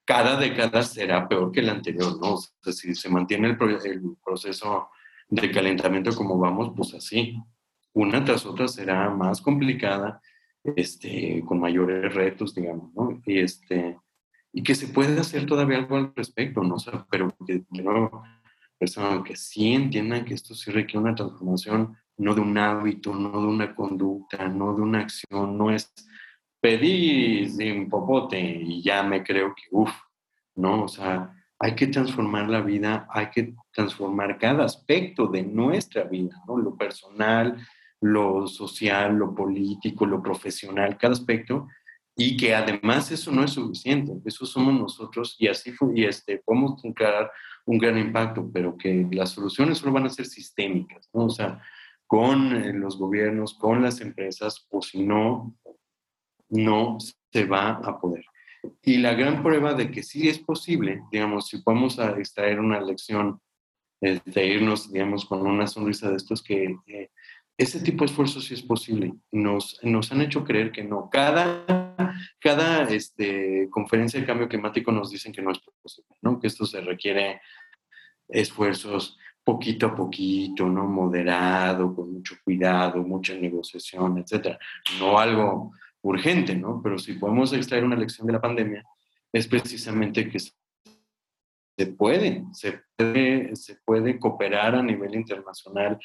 Cada 0.04 0.36
década 0.38 0.82
será 0.82 1.28
peor 1.28 1.52
que 1.52 1.62
la 1.62 1.72
anterior, 1.72 2.18
¿no? 2.18 2.34
O 2.34 2.38
sea, 2.38 2.72
si 2.72 2.94
se 2.94 3.10
mantiene 3.10 3.48
el, 3.48 3.58
el 3.84 4.02
proceso 4.24 4.88
de 5.28 5.50
calentamiento 5.50 6.14
como 6.14 6.38
vamos, 6.38 6.72
pues 6.74 6.94
así. 6.94 7.38
Una 7.92 8.24
tras 8.24 8.46
otra 8.46 8.68
será 8.68 9.10
más 9.10 9.40
complicada, 9.42 10.20
este, 10.76 11.42
con 11.44 11.60
mayores 11.60 12.14
retos, 12.14 12.54
digamos, 12.54 12.92
¿no? 12.94 13.20
Y 13.26 13.40
este, 13.40 13.98
y 14.52 14.62
que 14.62 14.74
se 14.74 14.88
puede 14.88 15.18
hacer 15.20 15.46
todavía 15.46 15.78
algo 15.78 15.96
al 15.96 16.12
respecto, 16.14 16.62
¿no? 16.62 16.76
O 16.76 17.06
pero 17.10 17.34
que 17.46 17.62
nuevo, 17.70 18.22
personas 18.78 19.22
que 19.24 19.36
sí 19.36 19.74
entiendan 19.74 20.24
que 20.24 20.34
esto 20.34 20.54
sí 20.54 20.70
requiere 20.70 21.00
una 21.00 21.14
transformación, 21.14 21.96
no 22.16 22.34
de 22.34 22.40
un 22.40 22.56
hábito, 22.58 23.14
no 23.14 23.40
de 23.40 23.46
una 23.46 23.74
conducta, 23.74 24.48
no 24.48 24.74
de 24.74 24.82
una 24.82 25.00
acción, 25.00 25.56
no 25.56 25.70
es 25.70 25.92
pedir 26.60 27.50
sin 27.50 27.88
popote 27.88 28.40
y 28.40 28.82
ya 28.82 29.02
me 29.02 29.22
creo 29.22 29.54
que, 29.54 29.64
uff, 29.70 29.92
¿no? 30.56 30.84
O 30.84 30.88
sea, 30.88 31.34
hay 31.58 31.74
que 31.74 31.88
transformar 31.88 32.48
la 32.48 32.60
vida, 32.60 33.06
hay 33.10 33.30
que 33.30 33.54
transformar 33.72 34.38
cada 34.38 34.64
aspecto 34.64 35.26
de 35.26 35.42
nuestra 35.42 36.04
vida, 36.04 36.42
¿no? 36.46 36.56
Lo 36.56 36.76
personal, 36.76 37.56
lo 38.00 38.46
social, 38.46 39.16
lo 39.16 39.34
político, 39.34 40.06
lo 40.06 40.22
profesional, 40.22 40.96
cada 40.96 41.14
aspecto, 41.14 41.68
y 42.20 42.36
que 42.36 42.52
además 42.52 43.12
eso 43.12 43.30
no 43.30 43.44
es 43.44 43.52
suficiente, 43.52 44.12
eso 44.24 44.44
somos 44.44 44.74
nosotros 44.74 45.36
y 45.38 45.46
así 45.46 45.72
y 45.94 46.04
este, 46.04 46.42
podemos 46.44 46.82
crear 46.92 47.30
un 47.64 47.78
gran 47.78 47.96
impacto, 47.96 48.50
pero 48.52 48.76
que 48.76 49.06
las 49.12 49.30
soluciones 49.30 49.78
solo 49.78 49.92
van 49.92 50.06
a 50.06 50.10
ser 50.10 50.26
sistémicas, 50.26 51.08
¿no? 51.12 51.26
o 51.26 51.30
sea, 51.30 51.62
con 52.08 52.56
eh, 52.56 52.72
los 52.72 52.98
gobiernos, 52.98 53.54
con 53.54 53.82
las 53.82 54.00
empresas, 54.00 54.66
o 54.68 54.82
si 54.82 55.04
no, 55.04 55.54
no 56.48 56.98
se 57.30 57.44
va 57.44 57.74
a 57.84 58.00
poder. 58.00 58.24
Y 58.82 58.96
la 58.96 59.14
gran 59.14 59.44
prueba 59.44 59.74
de 59.74 59.92
que 59.92 60.02
sí 60.02 60.28
es 60.28 60.40
posible, 60.40 61.02
digamos, 61.12 61.46
si 61.46 61.58
podemos 61.58 62.00
extraer 62.00 62.58
una 62.58 62.80
lección 62.80 63.40
de 64.00 64.46
irnos, 64.46 64.92
digamos, 64.92 65.24
con 65.24 65.46
una 65.46 65.68
sonrisa 65.68 66.10
de 66.10 66.16
estos 66.16 66.42
que 66.42 66.76
eh, 66.88 67.10
ese 67.58 67.80
tipo 67.80 68.04
de 68.04 68.10
esfuerzo 68.10 68.40
sí 68.40 68.54
es 68.54 68.62
posible. 68.62 69.12
Nos, 69.32 69.80
nos 69.82 70.12
han 70.12 70.22
hecho 70.22 70.44
creer 70.44 70.70
que 70.70 70.84
no. 70.84 71.10
Cada, 71.10 71.96
cada 72.38 72.84
este, 72.84 73.68
conferencia 73.68 74.20
de 74.20 74.26
cambio 74.26 74.48
climático 74.48 74.92
nos 74.92 75.10
dicen 75.10 75.32
que 75.32 75.42
no 75.42 75.50
es 75.50 75.58
posible, 75.82 76.16
¿no? 76.22 76.38
que 76.38 76.46
esto 76.46 76.64
se 76.64 76.80
requiere 76.80 77.40
esfuerzos 78.28 79.18
poquito 79.42 79.86
a 79.86 79.96
poquito, 79.96 80.68
¿no? 80.68 80.86
moderado, 80.86 81.96
con 81.96 82.12
mucho 82.12 82.36
cuidado, 82.44 83.02
mucha 83.02 83.34
negociación, 83.34 84.18
etc. 84.18 84.56
No 85.00 85.18
algo 85.18 85.72
urgente, 86.02 86.54
¿no? 86.54 86.80
pero 86.80 86.96
si 86.96 87.14
podemos 87.14 87.52
extraer 87.52 87.82
una 87.82 87.96
lección 87.96 88.28
de 88.28 88.34
la 88.34 88.40
pandemia, 88.40 88.84
es 89.32 89.48
precisamente 89.48 90.30
que 90.30 90.38
se 90.38 91.86
puede, 91.96 92.44
se 92.52 92.82
puede, 92.96 93.56
se 93.56 93.76
puede 93.84 94.20
cooperar 94.20 94.76
a 94.76 94.82
nivel 94.82 95.16
internacional 95.16 95.98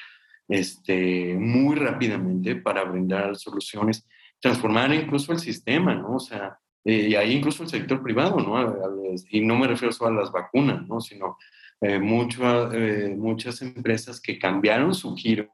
este, 0.47 1.35
muy 1.35 1.75
rápidamente 1.75 2.55
para 2.55 2.83
brindar 2.83 3.35
soluciones, 3.35 4.07
transformar 4.39 4.93
incluso 4.93 5.31
el 5.31 5.39
sistema, 5.39 5.95
¿no? 5.95 6.15
O 6.15 6.19
sea, 6.19 6.59
eh, 6.85 7.07
y 7.09 7.15
ahí 7.15 7.33
incluso 7.33 7.63
el 7.63 7.69
sector 7.69 8.03
privado, 8.03 8.37
¿no? 8.37 9.15
Y 9.29 9.41
no 9.41 9.57
me 9.57 9.67
refiero 9.67 9.93
solo 9.93 10.17
a 10.17 10.21
las 10.21 10.31
vacunas, 10.31 10.85
¿no? 10.87 10.99
Sino 10.99 11.37
eh, 11.81 11.95
eh, 11.95 13.15
muchas 13.17 13.61
empresas 13.61 14.19
que 14.19 14.37
cambiaron 14.37 14.93
su 14.93 15.15
giro, 15.15 15.49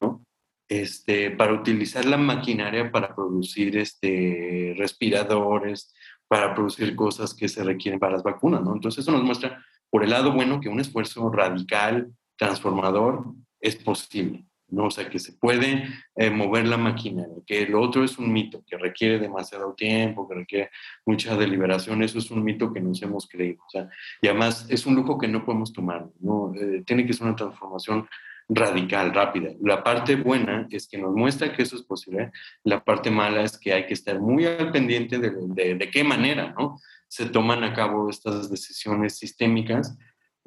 ¿no? 0.00 0.22
Este, 0.68 1.30
para 1.30 1.52
utilizar 1.52 2.04
la 2.04 2.16
maquinaria 2.16 2.90
para 2.90 3.14
producir 3.14 3.76
este, 3.78 4.74
respiradores, 4.76 5.94
para 6.28 6.54
producir 6.54 6.96
cosas 6.96 7.34
que 7.34 7.48
se 7.48 7.62
requieren 7.62 8.00
para 8.00 8.14
las 8.14 8.22
vacunas, 8.22 8.62
¿no? 8.62 8.74
Entonces 8.74 9.02
eso 9.02 9.12
nos 9.12 9.22
muestra, 9.22 9.64
por 9.90 10.02
el 10.02 10.10
lado 10.10 10.32
bueno, 10.32 10.60
que 10.60 10.68
un 10.68 10.80
esfuerzo 10.80 11.30
radical, 11.30 12.12
transformador, 12.36 13.24
es 13.66 13.76
posible, 13.76 14.44
¿no? 14.68 14.86
O 14.86 14.90
sea, 14.90 15.08
que 15.08 15.18
se 15.18 15.32
puede 15.32 15.88
eh, 16.14 16.30
mover 16.30 16.66
la 16.66 16.76
maquinaria, 16.76 17.36
que 17.46 17.62
el 17.62 17.74
otro 17.74 18.04
es 18.04 18.18
un 18.18 18.32
mito, 18.32 18.62
que 18.66 18.76
requiere 18.76 19.18
demasiado 19.18 19.74
tiempo, 19.74 20.28
que 20.28 20.34
requiere 20.34 20.70
mucha 21.04 21.36
deliberación, 21.36 22.02
eso 22.02 22.18
es 22.18 22.30
un 22.30 22.44
mito 22.44 22.72
que 22.72 22.80
nos 22.80 23.02
hemos 23.02 23.28
creído, 23.28 23.62
o 23.66 23.70
sea, 23.70 23.88
y 24.20 24.28
además 24.28 24.66
es 24.68 24.86
un 24.86 24.94
lujo 24.94 25.18
que 25.18 25.28
no 25.28 25.44
podemos 25.44 25.72
tomar, 25.72 26.06
¿no? 26.20 26.52
Eh, 26.54 26.82
tiene 26.86 27.06
que 27.06 27.12
ser 27.12 27.26
una 27.26 27.36
transformación 27.36 28.08
radical, 28.48 29.12
rápida. 29.12 29.50
La 29.60 29.82
parte 29.82 30.14
buena 30.14 30.68
es 30.70 30.86
que 30.86 30.98
nos 30.98 31.12
muestra 31.12 31.52
que 31.52 31.62
eso 31.62 31.74
es 31.74 31.82
posible, 31.82 32.30
la 32.62 32.84
parte 32.84 33.10
mala 33.10 33.42
es 33.42 33.58
que 33.58 33.72
hay 33.72 33.86
que 33.86 33.94
estar 33.94 34.20
muy 34.20 34.46
al 34.46 34.70
pendiente 34.70 35.18
de, 35.18 35.32
de, 35.48 35.74
de 35.74 35.90
qué 35.90 36.04
manera, 36.04 36.54
¿no? 36.56 36.78
Se 37.08 37.26
toman 37.26 37.64
a 37.64 37.72
cabo 37.72 38.10
estas 38.10 38.50
decisiones 38.50 39.16
sistémicas 39.18 39.96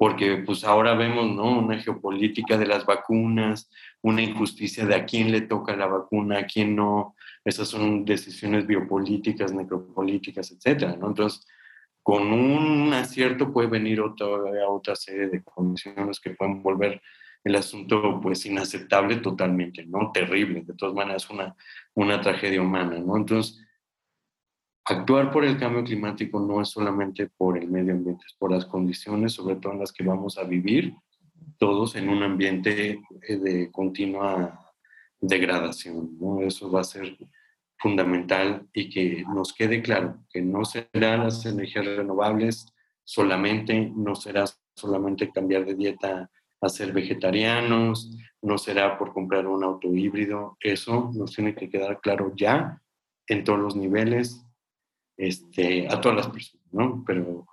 porque 0.00 0.38
pues 0.38 0.64
ahora 0.64 0.94
vemos, 0.94 1.30
¿no? 1.30 1.58
Una 1.58 1.78
geopolítica 1.78 2.56
de 2.56 2.64
las 2.64 2.86
vacunas, 2.86 3.70
una 4.00 4.22
injusticia 4.22 4.86
de 4.86 4.94
a 4.94 5.04
quién 5.04 5.30
le 5.30 5.42
toca 5.42 5.76
la 5.76 5.84
vacuna, 5.84 6.38
a 6.38 6.46
quién 6.46 6.74
no. 6.74 7.14
Esas 7.44 7.68
son 7.68 8.06
decisiones 8.06 8.66
biopolíticas, 8.66 9.52
necropolíticas, 9.52 10.52
etcétera, 10.52 10.96
¿no? 10.96 11.08
Entonces, 11.08 11.46
con 12.02 12.32
un 12.32 12.94
acierto 12.94 13.52
puede 13.52 13.68
venir 13.68 14.00
otra, 14.00 14.26
otra 14.70 14.96
serie 14.96 15.28
de 15.28 15.42
condiciones 15.42 16.18
que 16.18 16.30
pueden 16.30 16.62
volver 16.62 17.02
el 17.44 17.56
asunto 17.56 18.20
pues 18.22 18.46
inaceptable 18.46 19.16
totalmente, 19.16 19.84
¿no? 19.84 20.12
Terrible, 20.12 20.62
de 20.62 20.72
todas 20.72 20.94
maneras 20.94 21.28
una, 21.28 21.54
una 21.92 22.22
tragedia 22.22 22.62
humana, 22.62 22.98
¿no? 22.98 23.18
Entonces, 23.18 23.62
actuar 24.84 25.30
por 25.30 25.44
el 25.44 25.58
cambio 25.58 25.84
climático 25.84 26.40
no 26.40 26.60
es 26.60 26.68
solamente 26.68 27.28
por 27.28 27.58
el 27.58 27.68
medio 27.68 27.92
ambiente, 27.92 28.24
es 28.26 28.34
por 28.34 28.50
las 28.50 28.66
condiciones, 28.66 29.32
sobre 29.32 29.56
todo 29.56 29.72
en 29.72 29.80
las 29.80 29.92
que 29.92 30.04
vamos 30.04 30.38
a 30.38 30.44
vivir 30.44 30.94
todos 31.58 31.96
en 31.96 32.08
un 32.08 32.22
ambiente 32.22 33.00
eh, 33.28 33.36
de 33.36 33.70
continua 33.70 34.72
degradación. 35.20 36.16
¿no? 36.18 36.40
Eso 36.40 36.70
va 36.70 36.80
a 36.80 36.84
ser 36.84 37.16
fundamental 37.78 38.66
y 38.72 38.90
que 38.90 39.24
nos 39.34 39.52
quede 39.52 39.82
claro 39.82 40.18
que 40.30 40.42
no 40.42 40.64
serán 40.64 41.24
las 41.24 41.44
energías 41.46 41.86
renovables 41.86 42.66
solamente, 43.04 43.90
no 43.94 44.14
será 44.14 44.44
solamente 44.74 45.30
cambiar 45.30 45.64
de 45.64 45.74
dieta 45.74 46.30
a 46.60 46.68
ser 46.68 46.92
vegetarianos, 46.92 48.16
no 48.42 48.58
será 48.58 48.98
por 48.98 49.12
comprar 49.12 49.46
un 49.46 49.64
auto 49.64 49.94
híbrido, 49.94 50.56
eso 50.60 51.10
nos 51.14 51.34
tiene 51.34 51.54
que 51.54 51.70
quedar 51.70 52.00
claro 52.00 52.32
ya 52.36 52.82
en 53.26 53.44
todos 53.44 53.58
los 53.58 53.76
niveles 53.76 54.44
este, 55.20 55.86
a 55.86 56.00
todas 56.00 56.16
las 56.16 56.28
personas, 56.28 56.66
¿no? 56.72 57.04
Pero 57.06 57.46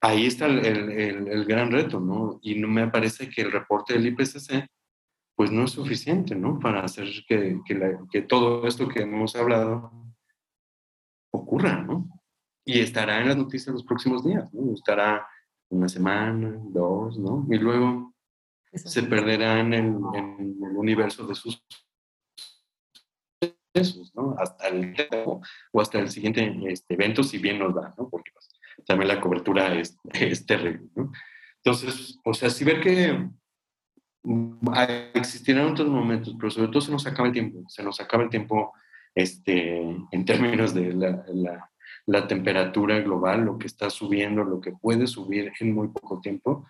ahí 0.00 0.26
está 0.26 0.46
el, 0.46 0.64
el, 0.64 1.28
el, 1.28 1.44
gran 1.44 1.70
reto, 1.70 2.00
¿no? 2.00 2.40
Y 2.42 2.56
no 2.56 2.66
me 2.66 2.88
parece 2.88 3.28
que 3.28 3.42
el 3.42 3.52
reporte 3.52 3.94
del 3.94 4.08
IPCC, 4.08 4.66
pues 5.36 5.52
no 5.52 5.64
es 5.64 5.70
suficiente, 5.70 6.34
¿no? 6.34 6.58
Para 6.58 6.82
hacer 6.82 7.08
que, 7.28 7.60
que, 7.64 7.74
la, 7.74 8.00
que 8.10 8.22
todo 8.22 8.66
esto 8.66 8.88
que 8.88 9.02
hemos 9.02 9.36
hablado 9.36 9.92
ocurra, 11.30 11.82
¿no? 11.82 12.08
Y 12.64 12.80
estará 12.80 13.20
en 13.20 13.28
las 13.28 13.36
noticias 13.36 13.72
los 13.72 13.84
próximos 13.84 14.24
días, 14.24 14.52
¿no? 14.52 14.74
Estará 14.74 15.24
una 15.68 15.88
semana, 15.88 16.58
dos, 16.70 17.16
¿no? 17.16 17.46
Y 17.48 17.58
luego 17.58 18.12
se 18.72 19.04
perderá 19.04 19.60
en 19.60 19.72
el, 19.72 19.96
en 20.14 20.58
el 20.62 20.76
universo 20.76 21.26
de 21.26 21.34
sus 21.36 21.64
¿no? 24.14 24.34
Hasta 24.38 24.68
el 24.68 24.94
o 25.72 25.80
hasta 25.80 25.98
el 25.98 26.10
siguiente 26.10 26.54
este, 26.66 26.94
evento, 26.94 27.22
si 27.22 27.38
bien 27.38 27.58
nos 27.58 27.74
da, 27.74 27.94
¿no? 27.96 28.08
Porque 28.08 28.30
pues, 28.32 28.48
también 28.86 29.08
la 29.08 29.20
cobertura 29.20 29.74
es, 29.74 29.98
terrible, 30.46 30.88
¿no? 30.94 31.12
Entonces, 31.62 32.18
o 32.24 32.34
sea, 32.34 32.50
si 32.50 32.64
ver 32.64 32.80
que 32.80 33.28
mm, 34.22 34.68
existirán 35.14 35.72
otros 35.72 35.88
momentos, 35.88 36.34
pero 36.38 36.50
sobre 36.50 36.68
todo 36.68 36.80
se 36.80 36.92
nos 36.92 37.06
acaba 37.06 37.28
el 37.28 37.34
tiempo, 37.34 37.64
se 37.68 37.82
nos 37.82 38.00
acaba 38.00 38.22
el 38.22 38.30
tiempo 38.30 38.72
este, 39.14 39.80
en 40.10 40.24
términos 40.24 40.74
de 40.74 40.92
la, 40.92 41.24
la, 41.32 41.70
la 42.06 42.28
temperatura 42.28 43.00
global, 43.00 43.44
lo 43.44 43.58
que 43.58 43.66
está 43.66 43.90
subiendo, 43.90 44.44
lo 44.44 44.60
que 44.60 44.72
puede 44.72 45.06
subir 45.06 45.52
en 45.60 45.74
muy 45.74 45.88
poco 45.88 46.20
tiempo, 46.20 46.66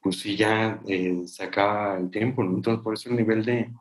pues 0.00 0.20
sí 0.20 0.36
ya 0.36 0.80
eh, 0.86 1.22
se 1.26 1.44
acaba 1.44 1.96
el 1.96 2.10
tiempo, 2.10 2.44
¿no? 2.44 2.56
Entonces, 2.56 2.82
por 2.82 2.94
eso 2.94 3.08
el 3.08 3.16
nivel 3.16 3.44
de, 3.44 3.72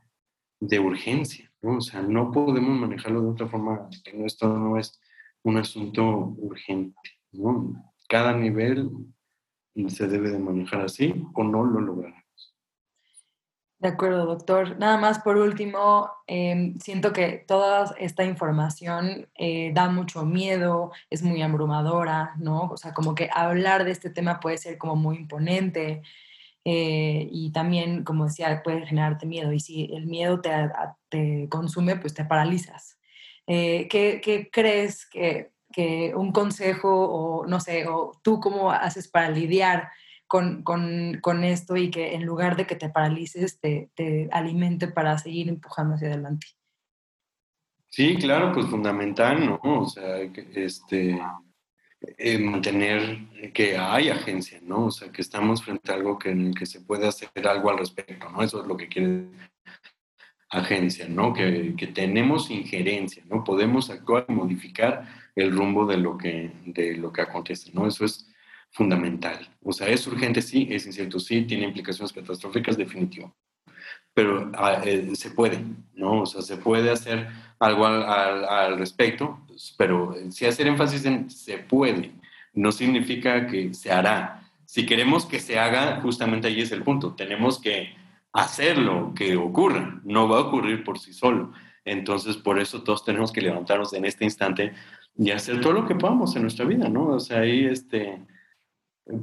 de 0.59 0.79
urgencia, 0.79 1.51
¿no? 1.63 1.77
O 1.77 1.81
sea, 1.81 2.01
no 2.01 2.31
podemos 2.31 2.77
manejarlo 2.79 3.21
de 3.21 3.29
otra 3.29 3.47
forma, 3.47 3.89
esto 4.25 4.47
no 4.47 4.77
es 4.77 5.01
un 5.43 5.57
asunto 5.57 6.35
urgente, 6.37 6.99
¿no? 7.31 7.73
Cada 8.07 8.33
nivel 8.33 8.91
se 9.87 10.07
debe 10.07 10.29
de 10.29 10.39
manejar 10.39 10.81
así 10.81 11.25
o 11.33 11.43
no 11.43 11.63
lo 11.63 11.81
lograremos. 11.81 12.23
De 13.79 13.89
acuerdo, 13.89 14.25
doctor. 14.25 14.77
Nada 14.77 14.97
más 14.97 15.19
por 15.19 15.35
último, 15.35 16.09
em, 16.25 16.79
siento 16.79 17.11
que 17.11 17.43
toda 17.45 17.93
esta 17.97 18.23
información 18.23 19.27
eh, 19.35 19.73
da 19.73 19.89
mucho 19.89 20.23
miedo, 20.23 20.93
es 21.09 21.21
muy 21.21 21.41
abrumadora, 21.41 22.33
¿no? 22.37 22.69
O 22.71 22.77
sea, 22.77 22.93
como 22.93 23.13
que 23.13 23.29
hablar 23.33 23.83
de 23.83 23.91
este 23.91 24.09
tema 24.09 24.39
puede 24.39 24.57
ser 24.57 24.77
como 24.77 24.95
muy 24.95 25.17
imponente. 25.17 26.01
Eh, 26.65 27.27
y 27.31 27.51
también, 27.51 28.03
como 28.03 28.25
decía, 28.25 28.61
puede 28.63 28.85
generarte 28.85 29.25
miedo. 29.25 29.51
Y 29.51 29.59
si 29.59 29.89
el 29.93 30.05
miedo 30.05 30.41
te, 30.41 30.51
te 31.09 31.47
consume, 31.49 31.97
pues 31.97 32.13
te 32.13 32.25
paralizas. 32.25 32.97
Eh, 33.47 33.87
¿qué, 33.89 34.21
¿qué, 34.23 34.49
crees 34.51 35.05
que, 35.05 35.51
que, 35.71 36.13
un 36.15 36.31
consejo 36.31 36.89
o 36.89 37.45
no 37.45 37.59
sé, 37.59 37.87
o 37.87 38.13
tú 38.23 38.39
cómo 38.39 38.71
haces 38.71 39.09
para 39.09 39.29
lidiar 39.29 39.89
con, 40.27 40.63
con, 40.63 41.19
con 41.21 41.43
esto 41.43 41.75
y 41.75 41.91
que 41.91 42.15
en 42.15 42.25
lugar 42.25 42.55
de 42.55 42.65
que 42.65 42.75
te 42.75 42.89
paralices, 42.89 43.59
te, 43.59 43.91
te 43.95 44.29
alimente 44.31 44.87
para 44.87 45.17
seguir 45.17 45.49
empujando 45.49 45.95
hacia 45.95 46.07
adelante? 46.07 46.47
Sí, 47.89 48.15
claro, 48.15 48.51
pues 48.53 48.65
fundamental, 48.67 49.45
¿no? 49.45 49.59
O 49.61 49.85
sea, 49.87 50.17
este, 50.55 51.21
eh, 52.17 52.37
mantener 52.37 53.51
que 53.53 53.77
hay 53.77 54.09
agencia, 54.09 54.59
¿no? 54.61 54.87
O 54.87 54.91
sea, 54.91 55.11
que 55.11 55.21
estamos 55.21 55.63
frente 55.63 55.91
a 55.91 55.95
algo 55.95 56.19
que, 56.19 56.29
en 56.29 56.47
el 56.47 56.55
que 56.55 56.65
se 56.65 56.81
puede 56.81 57.07
hacer 57.07 57.29
algo 57.47 57.69
al 57.69 57.77
respecto, 57.77 58.29
¿no? 58.29 58.43
Eso 58.43 58.61
es 58.61 58.67
lo 58.67 58.75
que 58.75 58.87
quiere 58.87 59.27
agencia, 60.49 61.07
¿no? 61.07 61.33
Que, 61.33 61.73
que 61.77 61.87
tenemos 61.87 62.51
injerencia, 62.51 63.23
¿no? 63.29 63.43
Podemos 63.43 63.89
actuar 63.89 64.25
y 64.27 64.33
modificar 64.33 65.07
el 65.35 65.51
rumbo 65.51 65.85
de 65.85 65.97
lo 65.97 66.17
que, 66.17 66.51
de 66.65 66.97
lo 66.97 67.11
que 67.11 67.21
acontece, 67.21 67.71
¿no? 67.73 67.87
Eso 67.87 68.05
es 68.05 68.29
fundamental. 68.71 69.49
O 69.63 69.71
sea, 69.71 69.87
es 69.87 70.05
urgente, 70.07 70.41
sí, 70.41 70.67
es 70.69 70.85
incierto, 70.85 71.19
sí, 71.19 71.43
tiene 71.43 71.65
implicaciones 71.65 72.11
catastróficas, 72.11 72.77
definitivo. 72.77 73.33
Pero 74.13 74.51
ah, 74.55 74.81
eh, 74.83 75.15
se 75.15 75.31
puede, 75.31 75.63
¿no? 75.95 76.21
O 76.21 76.25
sea, 76.25 76.41
se 76.41 76.57
puede 76.57 76.91
hacer 76.91 77.29
algo 77.59 77.85
al, 77.85 78.03
al, 78.03 78.45
al 78.45 78.77
respecto 78.77 79.42
pero 79.77 80.15
si 80.29 80.45
hacer 80.45 80.67
énfasis 80.67 81.05
en 81.05 81.29
se 81.29 81.57
puede, 81.57 82.11
no 82.53 82.71
significa 82.71 83.47
que 83.47 83.73
se 83.73 83.91
hará. 83.91 84.43
Si 84.65 84.85
queremos 84.85 85.25
que 85.25 85.39
se 85.39 85.59
haga, 85.59 86.01
justamente 86.01 86.47
ahí 86.47 86.61
es 86.61 86.71
el 86.71 86.83
punto. 86.83 87.13
Tenemos 87.13 87.59
que 87.59 87.95
hacerlo, 88.31 89.13
que 89.15 89.35
ocurra. 89.35 90.01
No 90.03 90.27
va 90.27 90.37
a 90.37 90.41
ocurrir 90.41 90.83
por 90.83 90.99
sí 90.99 91.13
solo. 91.13 91.51
Entonces, 91.85 92.37
por 92.37 92.59
eso 92.59 92.83
todos 92.83 93.03
tenemos 93.03 93.31
que 93.31 93.41
levantarnos 93.41 93.93
en 93.93 94.05
este 94.05 94.23
instante 94.23 94.73
y 95.17 95.31
hacer 95.31 95.61
todo 95.61 95.73
lo 95.73 95.87
que 95.87 95.95
podamos 95.95 96.35
en 96.35 96.43
nuestra 96.43 96.65
vida, 96.65 96.89
¿no? 96.89 97.07
O 97.07 97.19
sea, 97.19 97.41
ahí 97.41 97.65
este, 97.65 98.19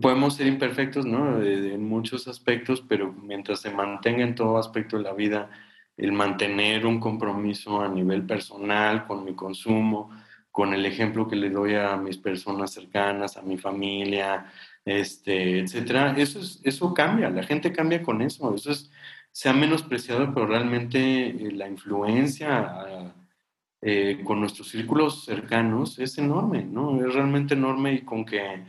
podemos 0.01 0.35
ser 0.35 0.47
imperfectos, 0.47 1.07
¿no? 1.07 1.43
En 1.43 1.89
muchos 1.89 2.29
aspectos, 2.29 2.85
pero 2.87 3.13
mientras 3.13 3.61
se 3.61 3.71
mantenga 3.71 4.23
en 4.23 4.35
todo 4.35 4.59
aspecto 4.59 4.99
de 4.99 5.05
la 5.05 5.13
vida, 5.13 5.51
el 5.97 6.13
mantener 6.13 6.87
un 6.87 7.01
compromiso 7.01 7.81
a 7.81 7.89
nivel 7.89 8.25
personal 8.25 9.07
con 9.07 9.25
mi 9.25 9.35
consumo, 9.35 10.11
con 10.51 10.75
el 10.75 10.85
ejemplo 10.87 11.29
que 11.29 11.37
le 11.37 11.51
doy 11.51 11.75
a 11.75 11.97
mis 11.97 12.17
personas 12.17 12.73
cercanas, 12.73 13.37
a 13.37 13.43
mi 13.43 13.57
familia, 13.57 14.53
este, 14.85 15.61
etcétera, 15.61 16.15
eso, 16.17 16.41
es, 16.41 16.61
eso 16.65 16.93
cambia, 16.95 17.31
la 17.31 17.43
gente 17.43 17.73
cambia 17.73 18.03
con 18.03 18.23
eso, 18.23 18.55
eso 18.55 18.73
es, 18.73 18.91
se 19.33 19.49
ha 19.49 19.53
menospreciado, 19.53 20.33
pero 20.35 20.47
realmente 20.47 21.29
eh, 21.29 21.53
la 21.53 21.69
influencia 21.69 23.15
eh, 23.83 24.21
con 24.25 24.41
nuestros 24.41 24.69
círculos 24.69 25.25
cercanos 25.25 25.99
es 25.99 26.19
enorme, 26.19 26.65
¿no? 26.65 27.05
Es 27.05 27.15
realmente 27.15 27.55
enorme 27.55 27.95
y 27.95 28.03
con 28.03 28.25
que 28.25 28.63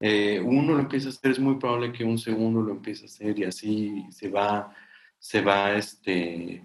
eh, 0.00 0.40
uno 0.44 0.74
lo 0.74 0.80
empieza 0.80 1.08
a 1.08 1.10
hacer 1.10 1.32
es 1.32 1.38
muy 1.38 1.56
probable 1.56 1.92
que 1.92 2.04
un 2.04 2.18
segundo 2.18 2.62
lo 2.62 2.72
empiece 2.72 3.04
a 3.04 3.06
hacer 3.06 3.38
y 3.38 3.44
así 3.44 4.06
se 4.10 4.28
va, 4.28 4.72
se 5.18 5.40
va, 5.42 5.72
este, 5.74 6.62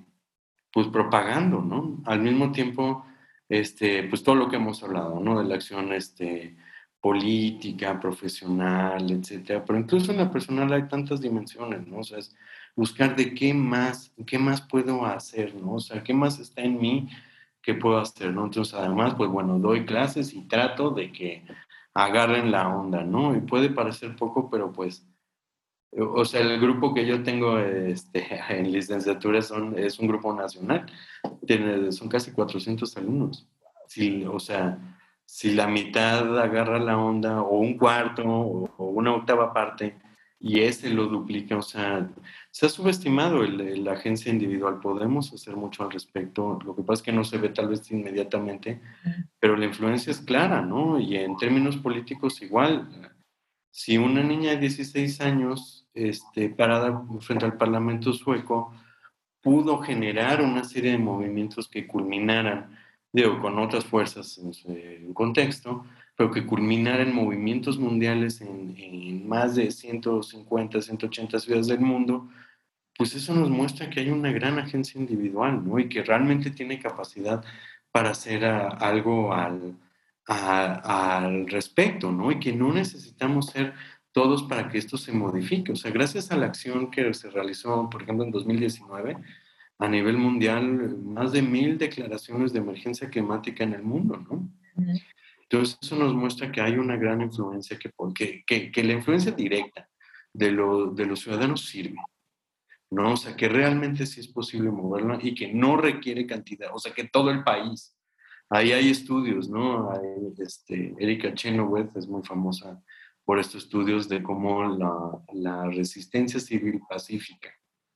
pues 0.71 0.87
propagando, 0.87 1.61
¿no? 1.61 2.01
Al 2.05 2.21
mismo 2.21 2.51
tiempo, 2.51 3.05
este, 3.51 4.03
pues 4.03 4.23
todo 4.23 4.35
lo 4.35 4.47
que 4.47 4.55
hemos 4.55 4.81
hablado, 4.81 5.19
¿no? 5.19 5.37
De 5.37 5.45
la 5.45 5.55
acción, 5.55 5.91
este, 5.91 6.55
política, 7.01 7.99
profesional, 7.99 9.11
etcétera. 9.11 9.65
Pero 9.65 9.77
incluso 9.77 10.13
en 10.13 10.19
la 10.19 10.31
personal 10.31 10.71
hay 10.71 10.87
tantas 10.87 11.19
dimensiones, 11.19 11.85
¿no? 11.85 11.99
O 11.99 12.03
sea, 12.03 12.19
es 12.19 12.33
buscar 12.77 13.13
de 13.13 13.33
qué 13.33 13.53
más, 13.53 14.13
qué 14.25 14.39
más 14.39 14.61
puedo 14.61 15.05
hacer, 15.05 15.53
¿no? 15.55 15.73
O 15.73 15.79
sea, 15.81 16.01
qué 16.01 16.13
más 16.13 16.39
está 16.39 16.61
en 16.61 16.79
mí 16.79 17.09
que 17.61 17.73
puedo 17.73 17.97
hacer, 17.99 18.33
¿no? 18.33 18.45
Entonces, 18.45 18.73
además, 18.73 19.15
pues 19.15 19.29
bueno, 19.29 19.59
doy 19.59 19.85
clases 19.85 20.33
y 20.33 20.47
trato 20.47 20.91
de 20.91 21.11
que 21.11 21.43
agarren 21.93 22.51
la 22.51 22.69
onda, 22.69 23.03
¿no? 23.03 23.35
Y 23.35 23.41
puede 23.41 23.69
parecer 23.69 24.15
poco, 24.15 24.49
pero 24.49 24.71
pues, 24.71 25.05
o 25.97 26.25
sea, 26.25 26.41
el 26.41 26.59
grupo 26.59 26.93
que 26.93 27.05
yo 27.05 27.23
tengo 27.23 27.59
este, 27.59 28.25
en 28.49 28.71
licenciatura 28.71 29.41
son, 29.41 29.77
es 29.77 29.99
un 29.99 30.07
grupo 30.07 30.33
nacional, 30.33 30.85
Tiene, 31.45 31.91
son 31.91 32.07
casi 32.09 32.31
400 32.31 32.95
alumnos. 32.97 33.47
Sí, 33.87 34.25
o 34.25 34.39
sea, 34.39 34.77
si 35.25 35.53
la 35.53 35.67
mitad 35.67 36.39
agarra 36.39 36.79
la 36.79 36.97
onda, 36.97 37.41
o 37.41 37.57
un 37.57 37.77
cuarto, 37.77 38.23
o, 38.25 38.85
una 38.85 39.13
octava 39.13 39.53
parte, 39.53 39.97
y 40.39 40.61
ese 40.61 40.89
lo 40.89 41.07
duplica, 41.07 41.57
o 41.57 41.61
sea, 41.61 42.09
se 42.49 42.65
ha 42.65 42.69
subestimado 42.69 43.43
la 43.43 43.93
agencia 43.93 44.31
individual. 44.31 44.79
Podemos 44.79 45.31
hacer 45.33 45.55
mucho 45.55 45.83
al 45.83 45.91
respecto. 45.91 46.57
Lo 46.65 46.75
que 46.75 46.81
pasa 46.81 47.01
es 47.01 47.05
que 47.05 47.11
no 47.11 47.23
se 47.23 47.37
ve 47.37 47.49
tal 47.49 47.67
vez 47.67 47.91
inmediatamente, 47.91 48.81
pero 49.39 49.55
la 49.55 49.65
influencia 49.65 50.09
es 50.09 50.19
clara, 50.19 50.61
¿no? 50.61 50.99
Y 50.99 51.15
en 51.15 51.37
términos 51.37 51.77
políticos 51.77 52.41
igual. 52.41 52.89
Si 53.71 53.97
una 53.97 54.21
niña 54.21 54.51
de 54.51 54.57
16 54.57 55.21
años, 55.21 55.87
este, 55.93 56.49
parada 56.49 57.03
frente 57.21 57.45
al 57.45 57.57
Parlamento 57.57 58.13
sueco, 58.13 58.73
pudo 59.41 59.79
generar 59.79 60.41
una 60.41 60.63
serie 60.63 60.91
de 60.91 60.97
movimientos 60.97 61.67
que 61.67 61.87
culminaran 61.87 62.77
digo, 63.11 63.39
con 63.39 63.59
otras 63.59 63.85
fuerzas 63.85 64.39
en 64.65 65.13
contexto, 65.13 65.85
pero 66.15 66.31
que 66.31 66.45
culminar 66.45 67.01
en 67.01 67.13
movimientos 67.13 67.77
mundiales 67.77 68.41
en, 68.41 68.75
en, 68.77 69.27
más 69.27 69.55
de 69.55 69.71
150, 69.71 70.81
180 70.81 71.39
ciudades 71.39 71.67
del 71.67 71.79
mundo, 71.79 72.29
pues 72.97 73.15
eso 73.15 73.33
nos 73.33 73.49
muestra 73.49 73.89
que 73.89 74.01
hay 74.01 74.09
una 74.09 74.31
gran 74.31 74.59
agencia 74.59 74.99
individual, 74.99 75.65
¿no? 75.65 75.79
Y 75.79 75.89
que 75.89 76.03
realmente 76.03 76.51
tiene 76.51 76.79
capacidad 76.79 77.43
para 77.91 78.11
hacer 78.11 78.45
algo 78.45 79.33
al, 79.33 79.75
al 80.27 81.47
respecto, 81.47 82.11
¿no? 82.11 82.31
Y 82.31 82.39
que 82.39 82.53
no 82.53 82.73
necesitamos 82.73 83.47
ser 83.47 83.73
todos 84.11 84.43
para 84.43 84.69
que 84.69 84.77
esto 84.77 84.97
se 84.97 85.11
modifique. 85.11 85.71
O 85.71 85.75
sea, 85.75 85.91
gracias 85.91 86.31
a 86.31 86.37
la 86.37 86.47
acción 86.47 86.91
que 86.91 87.13
se 87.13 87.29
realizó, 87.29 87.89
por 87.89 88.03
ejemplo, 88.03 88.25
en 88.25 88.31
2019, 88.31 89.17
a 89.79 89.87
nivel 89.87 90.17
mundial 90.17 90.97
más 90.97 91.31
de 91.31 91.41
mil 91.41 91.77
declaraciones 91.77 92.53
de 92.53 92.59
emergencia 92.59 93.09
climática 93.09 93.63
en 93.63 93.73
el 93.73 93.83
mundo, 93.83 94.17
¿no? 94.17 94.49
Entonces 95.43 95.77
eso 95.81 95.95
nos 95.95 96.13
muestra 96.13 96.51
que 96.51 96.61
hay 96.61 96.77
una 96.77 96.95
gran 96.95 97.21
influencia, 97.21 97.77
que, 97.77 97.91
que, 98.45 98.71
que 98.71 98.83
la 98.83 98.93
influencia 98.93 99.31
directa 99.31 99.89
de, 100.31 100.51
lo, 100.51 100.91
de 100.91 101.05
los 101.05 101.19
ciudadanos 101.21 101.65
sirve, 101.65 101.97
¿no? 102.91 103.13
O 103.13 103.17
sea, 103.17 103.35
que 103.35 103.49
realmente 103.49 104.05
sí 104.05 104.19
es 104.19 104.27
posible 104.27 104.71
moverla 104.71 105.19
y 105.21 105.33
que 105.33 105.51
no 105.51 105.77
requiere 105.77 106.25
cantidad, 106.25 106.69
o 106.73 106.79
sea, 106.79 106.93
que 106.93 107.05
todo 107.05 107.31
el 107.31 107.43
país. 107.43 107.95
Ahí 108.53 108.73
hay 108.73 108.89
estudios, 108.89 109.49
¿no? 109.49 109.89
Hay, 109.91 110.33
este, 110.39 110.93
Erika 110.99 111.33
Chenoweth 111.33 111.95
es 111.95 112.05
muy 112.05 112.21
famosa 112.21 112.83
por 113.23 113.39
estos 113.39 113.63
estudios 113.63 114.09
de 114.09 114.21
cómo 114.21 114.65
la, 115.31 115.69
resistencia 115.69 116.37
civil 116.39 116.81
pacífica 116.87 117.49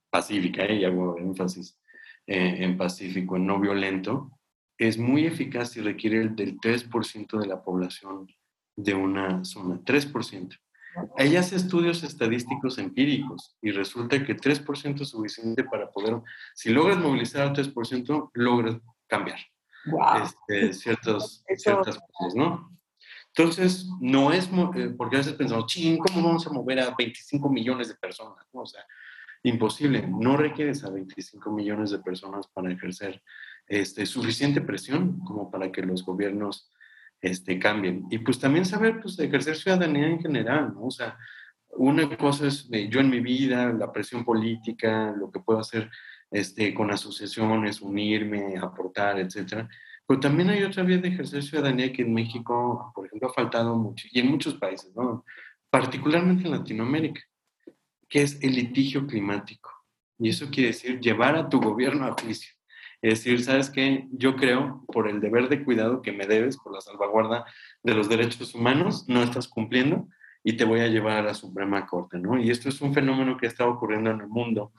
pacífica, 0.08 0.64
y 0.72 0.82
hago 0.82 1.18
énfasis 1.18 1.78
eh, 2.26 2.56
en 2.60 2.78
pacífico, 2.78 3.36
en 3.36 3.46
no 3.46 3.60
violento, 3.60 4.30
es 4.78 4.96
muy 4.96 5.26
eficaz 5.26 5.76
y 5.76 5.82
requiere 5.82 6.26
del 6.30 6.58
3% 6.58 7.38
de 7.38 7.46
la 7.46 7.62
población 7.62 8.26
de 8.76 8.94
una 8.94 9.44
zona, 9.44 9.78
3%. 9.84 10.58
Ella 11.18 11.40
hace 11.40 11.56
estudios 11.56 12.02
estadísticos 12.02 12.78
empíricos 12.78 13.58
y 13.60 13.72
resulta 13.72 14.24
que 14.24 14.34
3% 14.34 15.02
es 15.02 15.08
suficiente 15.10 15.64
para 15.64 15.90
poder, 15.90 16.22
si 16.54 16.70
logras 16.70 16.96
movilizar 16.96 17.42
al 17.42 17.52
3%, 17.52 18.30
logras 18.32 18.78
cambiar 19.06 19.40
este, 20.22 20.72
ciertos, 20.72 21.44
ciertas 21.56 21.98
cosas, 22.12 22.34
¿no? 22.34 22.76
Entonces, 23.36 23.86
no 24.00 24.32
es, 24.32 24.48
eh, 24.76 24.94
porque 24.96 25.16
a 25.16 25.18
veces 25.18 25.34
pensamos, 25.34 25.66
ching, 25.66 25.98
¿cómo 25.98 26.26
vamos 26.26 26.46
a 26.46 26.50
mover 26.50 26.80
a 26.80 26.94
25 26.96 27.50
millones 27.50 27.88
de 27.88 27.94
personas? 27.96 28.46
O 28.52 28.64
sea, 28.64 28.82
imposible. 29.42 30.06
No 30.08 30.36
requieres 30.36 30.84
a 30.84 30.90
25 30.90 31.50
millones 31.50 31.90
de 31.90 31.98
personas 31.98 32.46
para 32.48 32.72
ejercer 32.72 33.22
este, 33.66 34.06
suficiente 34.06 34.60
presión 34.62 35.20
como 35.20 35.50
para 35.50 35.70
que 35.70 35.82
los 35.82 36.04
gobiernos 36.04 36.70
este, 37.20 37.58
cambien. 37.58 38.06
Y 38.10 38.18
pues 38.18 38.38
también 38.38 38.64
saber, 38.64 39.00
pues, 39.00 39.18
ejercer 39.18 39.56
ciudadanía 39.56 40.06
en 40.06 40.20
general, 40.20 40.72
¿no? 40.74 40.86
O 40.86 40.90
sea, 40.90 41.18
una 41.70 42.08
cosa 42.16 42.46
es 42.46 42.68
yo 42.70 43.00
en 43.00 43.10
mi 43.10 43.20
vida, 43.20 43.72
la 43.72 43.92
presión 43.92 44.24
política, 44.24 45.12
lo 45.16 45.30
que 45.30 45.40
puedo 45.40 45.58
hacer 45.58 45.90
este, 46.30 46.74
con 46.74 46.90
asociaciones, 46.90 47.80
unirme, 47.80 48.56
aportar, 48.58 49.18
etcétera. 49.18 49.68
Pero 50.06 50.20
también 50.20 50.50
hay 50.50 50.62
otra 50.62 50.82
vía 50.82 50.98
de 50.98 51.08
ejercer 51.08 51.42
ciudadanía 51.42 51.92
que 51.92 52.02
en 52.02 52.14
México, 52.14 52.92
por 52.94 53.06
ejemplo, 53.06 53.28
ha 53.28 53.34
faltado 53.34 53.76
mucho, 53.76 54.06
y 54.10 54.20
en 54.20 54.30
muchos 54.30 54.54
países, 54.54 54.94
¿no? 54.94 55.24
Particularmente 55.70 56.44
en 56.44 56.52
Latinoamérica 56.52 57.20
que 58.08 58.22
es 58.22 58.42
el 58.42 58.54
litigio 58.54 59.06
climático. 59.06 59.70
Y 60.18 60.30
eso 60.30 60.48
quiere 60.50 60.68
decir 60.68 61.00
llevar 61.00 61.36
a 61.36 61.48
tu 61.48 61.60
gobierno 61.60 62.06
a 62.06 62.12
juicio. 62.12 62.54
Es 63.02 63.18
decir, 63.18 63.42
¿sabes 63.44 63.70
qué? 63.70 64.06
Yo 64.10 64.36
creo, 64.36 64.84
por 64.86 65.08
el 65.08 65.20
deber 65.20 65.48
de 65.48 65.62
cuidado 65.64 66.02
que 66.02 66.12
me 66.12 66.26
debes, 66.26 66.56
por 66.56 66.72
la 66.72 66.80
salvaguarda 66.80 67.44
de 67.82 67.94
los 67.94 68.08
derechos 68.08 68.54
humanos, 68.54 69.04
no 69.08 69.22
estás 69.22 69.48
cumpliendo 69.48 70.08
y 70.48 70.52
te 70.52 70.64
voy 70.64 70.78
a 70.78 70.86
llevar 70.86 71.16
a 71.16 71.22
la 71.22 71.34
Suprema 71.34 71.84
Corte, 71.86 72.20
¿no? 72.20 72.38
Y 72.38 72.52
esto 72.52 72.68
es 72.68 72.80
un 72.80 72.94
fenómeno 72.94 73.36
que 73.36 73.48
está 73.48 73.66
ocurriendo 73.66 74.12
en 74.12 74.20
el 74.20 74.28
mundo 74.28 74.72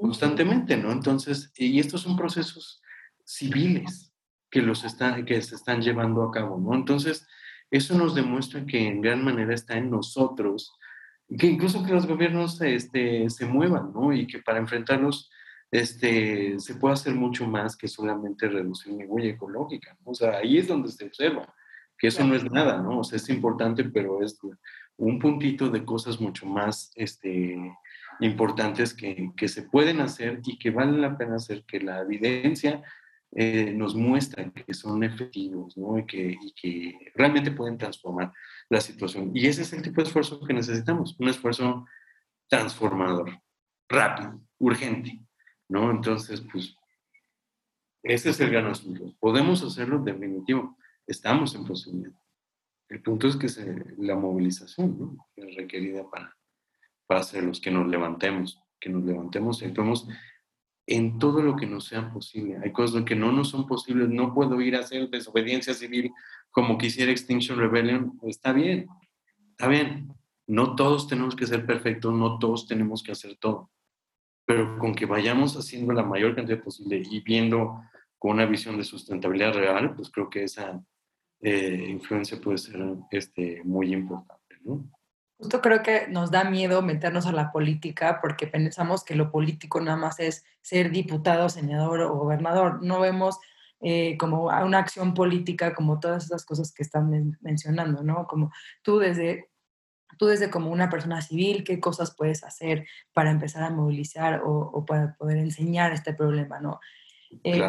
constantemente, 0.00 0.76
¿no? 0.76 0.90
Entonces, 0.90 1.52
y 1.56 1.78
estos 1.78 2.00
son 2.00 2.16
procesos 2.16 2.82
civiles 3.24 4.12
que, 4.50 4.60
los 4.60 4.82
están, 4.82 5.24
que 5.24 5.40
se 5.40 5.54
están 5.54 5.80
llevando 5.80 6.24
a 6.24 6.32
cabo, 6.32 6.58
¿no? 6.58 6.74
Entonces, 6.74 7.24
eso 7.70 7.96
nos 7.96 8.16
demuestra 8.16 8.66
que 8.66 8.84
en 8.84 9.00
gran 9.00 9.22
manera 9.22 9.54
está 9.54 9.76
en 9.76 9.90
nosotros 9.90 10.76
que 11.38 11.46
incluso 11.46 11.84
que 11.84 11.92
los 11.92 12.08
gobiernos 12.08 12.60
este, 12.60 13.30
se 13.30 13.46
muevan, 13.46 13.92
¿no? 13.92 14.12
Y 14.12 14.26
que 14.26 14.40
para 14.40 14.58
enfrentarlos 14.58 15.30
este, 15.70 16.58
se 16.58 16.74
puede 16.74 16.94
hacer 16.94 17.14
mucho 17.14 17.46
más 17.46 17.76
que 17.76 17.86
solamente 17.86 18.48
reducir 18.48 18.92
mi 18.92 19.04
huella 19.04 19.30
ecológica, 19.30 19.96
¿no? 20.04 20.10
O 20.10 20.14
sea, 20.16 20.38
ahí 20.38 20.58
es 20.58 20.66
donde 20.66 20.90
se 20.90 21.04
observa 21.04 21.54
que 22.02 22.08
eso 22.08 22.24
no 22.24 22.34
es 22.34 22.42
nada, 22.42 22.82
¿no? 22.82 22.98
O 22.98 23.04
sea, 23.04 23.18
es 23.18 23.28
importante, 23.28 23.84
pero 23.84 24.24
es 24.24 24.36
un 25.02 25.18
puntito 25.18 25.68
de 25.68 25.84
cosas 25.84 26.20
mucho 26.20 26.46
más 26.46 26.92
este, 26.94 27.58
importantes 28.20 28.94
que, 28.94 29.32
que 29.36 29.48
se 29.48 29.62
pueden 29.62 30.00
hacer 30.00 30.40
y 30.44 30.58
que 30.58 30.70
valen 30.70 31.00
la 31.00 31.18
pena 31.18 31.36
hacer, 31.36 31.64
que 31.64 31.80
la 31.80 32.02
evidencia 32.02 32.84
eh, 33.32 33.72
nos 33.74 33.96
muestra 33.96 34.48
que 34.52 34.72
son 34.72 35.02
efectivos, 35.02 35.76
¿no? 35.76 35.98
Y 35.98 36.06
que, 36.06 36.38
y 36.40 36.52
que 36.52 37.12
realmente 37.16 37.50
pueden 37.50 37.78
transformar 37.78 38.32
la 38.68 38.80
situación. 38.80 39.32
Y 39.34 39.48
ese 39.48 39.62
es 39.62 39.72
el 39.72 39.82
tipo 39.82 40.00
de 40.00 40.06
esfuerzo 40.06 40.38
que 40.40 40.54
necesitamos, 40.54 41.16
un 41.18 41.28
esfuerzo 41.28 41.84
transformador, 42.48 43.40
rápido, 43.88 44.40
urgente, 44.58 45.20
¿no? 45.68 45.90
Entonces, 45.90 46.44
pues, 46.52 46.76
ese 48.04 48.30
es 48.30 48.38
el 48.38 48.50
gran 48.50 48.66
asunto. 48.66 49.12
Podemos 49.18 49.64
hacerlo 49.64 49.98
definitivo, 49.98 50.76
estamos 51.08 51.56
en 51.56 51.64
posibilidad. 51.64 52.21
El 52.92 53.00
punto 53.00 53.26
es 53.26 53.36
que 53.36 53.48
se, 53.48 53.86
la 53.96 54.16
movilización 54.16 54.98
¿no? 54.98 55.28
es 55.34 55.56
requerida 55.56 56.04
para, 56.10 56.36
para 57.06 57.20
hacerlos, 57.20 57.58
que 57.58 57.70
nos 57.70 57.88
levantemos, 57.88 58.60
que 58.78 58.90
nos 58.90 59.02
levantemos 59.02 59.62
y 59.62 59.64
actuemos 59.64 60.06
en 60.86 61.18
todo 61.18 61.40
lo 61.40 61.56
que 61.56 61.66
nos 61.66 61.86
sea 61.86 62.12
posible. 62.12 62.58
Hay 62.62 62.70
cosas 62.70 63.02
que 63.04 63.16
no 63.16 63.32
nos 63.32 63.48
son 63.48 63.66
posibles, 63.66 64.10
no 64.10 64.34
puedo 64.34 64.60
ir 64.60 64.76
a 64.76 64.80
hacer 64.80 65.08
desobediencia 65.08 65.72
civil 65.72 66.12
como 66.50 66.76
quisiera 66.76 67.10
Extinction 67.10 67.58
Rebellion, 67.58 68.20
está 68.24 68.52
bien, 68.52 68.86
está 69.52 69.68
bien. 69.68 70.12
No 70.46 70.74
todos 70.74 71.08
tenemos 71.08 71.34
que 71.34 71.46
ser 71.46 71.64
perfectos, 71.64 72.12
no 72.12 72.38
todos 72.38 72.66
tenemos 72.66 73.02
que 73.02 73.12
hacer 73.12 73.38
todo, 73.38 73.70
pero 74.44 74.78
con 74.78 74.94
que 74.94 75.06
vayamos 75.06 75.56
haciendo 75.56 75.94
la 75.94 76.02
mayor 76.02 76.36
cantidad 76.36 76.62
posible 76.62 77.02
y 77.10 77.20
viendo 77.20 77.80
con 78.18 78.32
una 78.32 78.44
visión 78.44 78.76
de 78.76 78.84
sustentabilidad 78.84 79.54
real, 79.54 79.94
pues 79.94 80.10
creo 80.10 80.28
que 80.28 80.44
esa 80.44 80.84
eh, 81.42 81.86
influencia 81.88 82.40
puede 82.40 82.58
ser 82.58 82.80
este, 83.10 83.62
muy 83.64 83.92
importante, 83.92 84.56
¿no? 84.64 84.88
Justo 85.38 85.60
creo 85.60 85.82
que 85.82 86.06
nos 86.06 86.30
da 86.30 86.44
miedo 86.44 86.82
meternos 86.82 87.26
a 87.26 87.32
la 87.32 87.50
política 87.50 88.20
porque 88.22 88.46
pensamos 88.46 89.02
que 89.02 89.16
lo 89.16 89.32
político 89.32 89.80
nada 89.80 89.96
más 89.96 90.20
es 90.20 90.44
ser 90.60 90.92
diputado, 90.92 91.48
senador 91.48 92.00
o 92.02 92.14
gobernador. 92.14 92.80
No 92.80 93.00
vemos 93.00 93.40
eh, 93.80 94.16
como 94.18 94.44
una 94.44 94.78
acción 94.78 95.12
política, 95.14 95.74
como 95.74 95.98
todas 95.98 96.26
esas 96.26 96.44
cosas 96.44 96.72
que 96.72 96.84
están 96.84 97.36
mencionando, 97.40 98.04
¿no? 98.04 98.28
Como 98.28 98.52
tú 98.82 99.00
desde, 99.00 99.50
tú 100.16 100.26
desde 100.26 100.48
como 100.48 100.70
una 100.70 100.88
persona 100.88 101.20
civil, 101.20 101.64
qué 101.64 101.80
cosas 101.80 102.14
puedes 102.16 102.44
hacer 102.44 102.86
para 103.12 103.32
empezar 103.32 103.64
a 103.64 103.70
movilizar 103.70 104.42
o, 104.44 104.84
para 104.86 105.16
poder 105.16 105.38
enseñar 105.38 105.92
este 105.92 106.14
problema, 106.14 106.60
¿no? 106.60 106.78
Eh, 107.44 107.62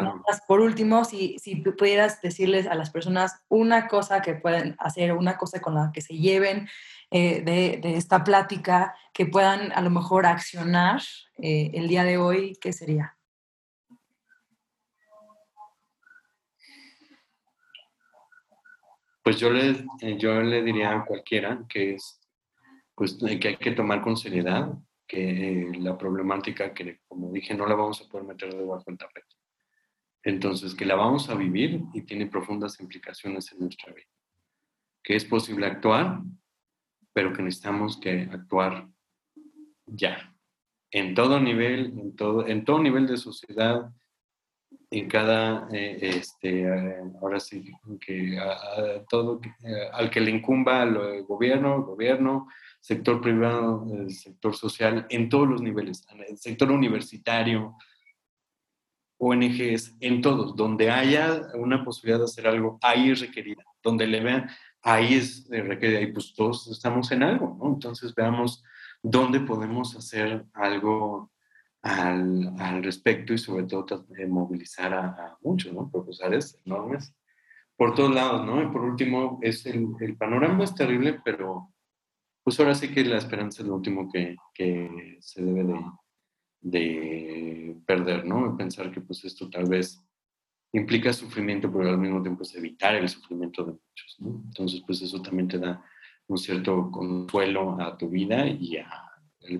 por 0.46 0.60
último, 0.60 1.04
si, 1.04 1.38
si 1.38 1.56
pudieras 1.56 2.20
decirles 2.20 2.66
a 2.66 2.74
las 2.74 2.90
personas 2.90 3.42
una 3.48 3.88
cosa 3.88 4.22
que 4.22 4.34
pueden 4.34 4.76
hacer, 4.78 5.12
una 5.12 5.36
cosa 5.36 5.60
con 5.60 5.74
la 5.74 5.90
que 5.92 6.00
se 6.00 6.14
lleven 6.14 6.68
eh, 7.10 7.42
de, 7.42 7.78
de, 7.82 7.96
esta 7.96 8.24
plática, 8.24 8.94
que 9.12 9.26
puedan 9.26 9.72
a 9.72 9.80
lo 9.80 9.90
mejor 9.90 10.26
accionar 10.26 11.00
el 11.36 11.88
día 11.88 12.04
de 12.04 12.18
hoy, 12.18 12.56
¿qué 12.60 12.72
sería? 12.72 13.16
Pues 19.24 19.38
yo 19.40 19.48
le, 19.48 19.86
eh, 20.02 20.18
yo 20.18 20.42
le 20.42 20.62
diría 20.62 20.92
a 20.92 21.04
cualquiera 21.06 21.64
que 21.66 21.94
es 21.94 22.20
pues, 22.94 23.16
que 23.40 23.48
hay 23.48 23.56
que 23.56 23.70
tomar 23.70 24.02
con 24.02 24.18
seriedad 24.18 24.74
que 25.06 25.72
la 25.78 25.96
problemática 25.96 26.74
que, 26.74 27.00
como 27.08 27.32
dije, 27.32 27.54
no 27.54 27.66
la 27.66 27.74
vamos 27.74 28.02
a 28.02 28.08
poder 28.10 28.26
meter 28.26 28.54
debajo 28.54 28.84
del 28.86 28.98
tapete. 28.98 29.34
Entonces, 30.24 30.74
que 30.74 30.86
la 30.86 30.94
vamos 30.94 31.28
a 31.28 31.34
vivir 31.34 31.82
y 31.92 32.02
tiene 32.02 32.26
profundas 32.26 32.80
implicaciones 32.80 33.52
en 33.52 33.60
nuestra 33.60 33.92
vida. 33.92 34.08
Que 35.02 35.16
es 35.16 35.24
posible 35.24 35.66
actuar, 35.66 36.22
pero 37.12 37.32
que 37.32 37.42
necesitamos 37.42 38.00
que 38.00 38.22
actuar 38.32 38.88
ya. 39.86 40.34
En 40.90 41.14
todo 41.14 41.38
nivel, 41.40 41.98
en 41.98 42.16
todo, 42.16 42.46
en 42.46 42.64
todo 42.64 42.82
nivel 42.82 43.06
de 43.06 43.18
sociedad, 43.18 43.92
en 44.90 45.08
cada, 45.08 45.68
eh, 45.72 45.98
este, 46.00 46.62
eh, 46.62 47.02
ahora 47.20 47.40
sí, 47.40 47.72
que 48.00 48.38
todo, 49.08 49.40
eh, 49.62 49.88
al 49.92 50.10
que 50.10 50.20
le 50.20 50.30
incumba 50.30 50.82
al 50.82 51.22
gobierno, 51.24 51.82
gobierno, 51.82 52.48
sector 52.80 53.20
privado, 53.20 53.86
el 53.92 54.10
sector 54.10 54.54
social, 54.54 55.06
en 55.10 55.28
todos 55.28 55.48
los 55.48 55.62
niveles, 55.62 56.06
el 56.28 56.38
sector 56.38 56.70
universitario, 56.70 57.76
ONGs, 59.18 59.96
en 60.00 60.20
todos, 60.20 60.56
donde 60.56 60.90
haya 60.90 61.48
una 61.54 61.84
posibilidad 61.84 62.18
de 62.18 62.24
hacer 62.24 62.46
algo, 62.46 62.78
ahí 62.82 63.10
es 63.10 63.20
requerida, 63.20 63.62
donde 63.82 64.06
le 64.06 64.20
vean, 64.20 64.50
ahí 64.82 65.14
es 65.14 65.48
requerida, 65.48 66.00
y 66.00 66.12
pues 66.12 66.34
todos 66.34 66.68
estamos 66.68 67.10
en 67.12 67.22
algo, 67.22 67.56
¿no? 67.60 67.74
Entonces 67.74 68.14
veamos 68.14 68.62
dónde 69.02 69.40
podemos 69.40 69.96
hacer 69.96 70.44
algo 70.54 71.30
al, 71.82 72.54
al 72.58 72.82
respecto 72.82 73.34
y 73.34 73.38
sobre 73.38 73.64
todo 73.64 74.06
de 74.08 74.26
movilizar 74.26 74.94
a, 74.94 75.38
muchos, 75.42 75.72
¿no? 75.72 75.90
Profesores 75.90 76.60
enormes 76.64 77.14
por 77.76 77.94
todos 77.94 78.14
lados, 78.14 78.46
¿no? 78.46 78.62
Y 78.62 78.66
por 78.68 78.82
último, 78.82 79.38
es 79.42 79.66
el, 79.66 79.88
el, 80.00 80.16
panorama 80.16 80.64
es 80.64 80.74
terrible, 80.74 81.20
pero 81.24 81.72
pues 82.42 82.58
ahora 82.60 82.74
sí 82.74 82.92
que 82.92 83.04
la 83.04 83.18
esperanza 83.18 83.62
es 83.62 83.68
lo 83.68 83.74
último 83.74 84.08
que, 84.10 84.36
que 84.52 85.18
se 85.20 85.42
debe 85.42 85.64
de, 85.64 85.80
de, 86.64 87.76
perder, 87.86 88.24
¿no? 88.24 88.56
Pensar 88.56 88.90
que 88.90 89.00
pues 89.00 89.24
esto 89.24 89.50
tal 89.50 89.68
vez 89.68 90.02
implica 90.72 91.12
sufrimiento, 91.12 91.70
pero 91.70 91.90
al 91.90 91.98
mismo 91.98 92.22
tiempo 92.22 92.42
es 92.42 92.54
evitar 92.54 92.94
el 92.94 93.08
sufrimiento 93.08 93.64
de 93.64 93.72
muchos, 93.72 94.16
¿no? 94.18 94.42
Entonces, 94.46 94.82
pues 94.86 95.02
eso 95.02 95.20
también 95.22 95.48
te 95.48 95.58
da 95.58 95.84
un 96.26 96.38
cierto 96.38 96.90
consuelo 96.90 97.80
a 97.80 97.96
tu 97.96 98.08
vida 98.08 98.46
y 98.46 98.78
a, 98.78 98.88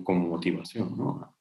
como 0.03 0.27
motivación, 0.27 0.97
¿no? 0.97 1.35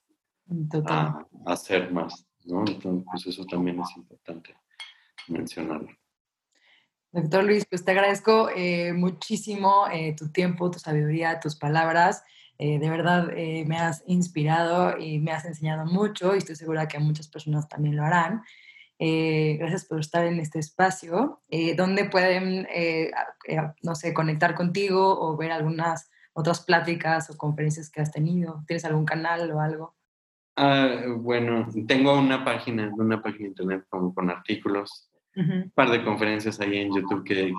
a, 0.87 1.27
hacer 1.47 1.91
más, 1.91 2.27
¿no? 2.45 2.65
Entonces, 2.67 3.05
pues 3.11 3.27
eso 3.27 3.47
también 3.47 3.81
es 3.81 3.97
importante 3.97 4.55
mencionarlo. 5.29 5.89
Doctor 7.11 7.45
Luis, 7.45 7.65
pues 7.71 7.85
te 7.85 7.93
agradezco 7.93 8.51
eh, 8.51 8.93
muchísimo 8.93 9.87
eh, 9.91 10.15
tu 10.17 10.31
tiempo, 10.31 10.71
tu 10.71 10.79
sabiduría, 10.79 11.41
tus 11.41 11.57
palabras. 11.57 12.23
Eh, 12.59 12.79
de 12.79 12.91
verdad 12.91 13.33
me 13.67 13.77
has 13.77 14.03
inspirado 14.07 14.99
y 14.99 15.19
me 15.19 15.33
has 15.33 15.45
enseñado 15.45 15.87
mucho 15.87 16.35
y 16.35 16.39
estoy 16.39 16.57
segura 16.57 16.89
que 16.89 16.99
muchas 16.99 17.29
personas 17.29 17.69
también 17.69 17.97
lo 17.97 18.05
harán. 18.05 18.43
gracias 18.99 19.85
por 19.85 20.01
estar 20.01 20.25
en 20.25 20.39
este 20.39 20.59
espacio. 20.61 21.43
¿Dónde 21.77 22.05
pueden, 22.05 22.67
no 23.83 23.95
sé, 23.95 24.15
conectar 24.15 24.55
contigo 24.55 25.19
o 25.21 25.37
ver 25.37 25.51
algunas 25.53 26.11
otras 26.33 26.61
pláticas 26.65 27.31
o 27.31 27.37
conferencias 27.37 27.91
que 27.91 28.01
has 28.01 28.13
tenido? 28.13 28.63
¿Tienes 28.67 28.85
algún 28.85 29.05
canal 29.05 29.51
o 29.51 29.61
algo? 29.61 29.95
Ah, 30.57 30.89
bueno, 31.17 31.67
tengo 31.87 32.17
una 32.17 32.45
página, 32.45 32.93
una 32.95 33.21
página 33.21 33.45
de 33.45 33.49
internet 33.49 33.87
con, 33.89 34.15
con 34.15 34.31
artículos, 34.31 35.11
un 35.35 35.73
par 35.75 35.91
de 35.91 36.05
conferencias 36.05 36.61
ahí 36.61 36.79
en 36.79 36.95
YouTube 36.95 37.25
que, 37.25 37.53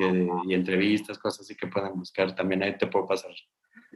y 0.48 0.54
entrevistas, 0.54 1.20
cosas 1.20 1.41
así 1.41 1.56
que 1.56 1.68
puedan 1.68 1.93
buscar. 1.96 2.34
También 2.34 2.64
ahí 2.64 2.78
te 2.78 2.88
puedo 2.88 3.06
pasar 3.06 3.32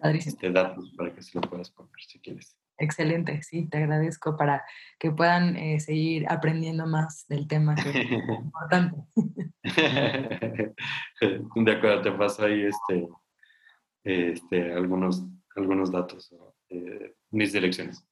este 0.03 0.51
datos 0.51 0.91
para 0.97 1.13
que 1.13 1.21
se 1.21 1.39
lo 1.39 1.41
puedas 1.41 1.71
poner 1.71 1.91
si 2.07 2.19
quieres. 2.19 2.55
Excelente, 2.77 3.41
sí, 3.43 3.67
te 3.67 3.77
agradezco 3.77 4.37
para 4.37 4.63
que 4.97 5.11
puedan 5.11 5.57
eh, 5.57 5.81
seguir 5.81 6.25
aprendiendo 6.29 6.87
más 6.87 7.27
del 7.27 7.45
tema 7.45 7.75
que 7.75 7.89
es 7.89 8.11
importante. 8.11 9.03
de 11.55 11.71
acuerdo, 11.71 12.01
te 12.01 12.11
paso 12.13 12.45
ahí 12.45 12.63
este, 12.63 13.09
este, 14.03 14.73
algunos, 14.73 15.25
algunos 15.57 15.91
datos, 15.91 16.33
eh, 16.69 17.15
mis 17.31 17.51
direcciones. 17.51 18.07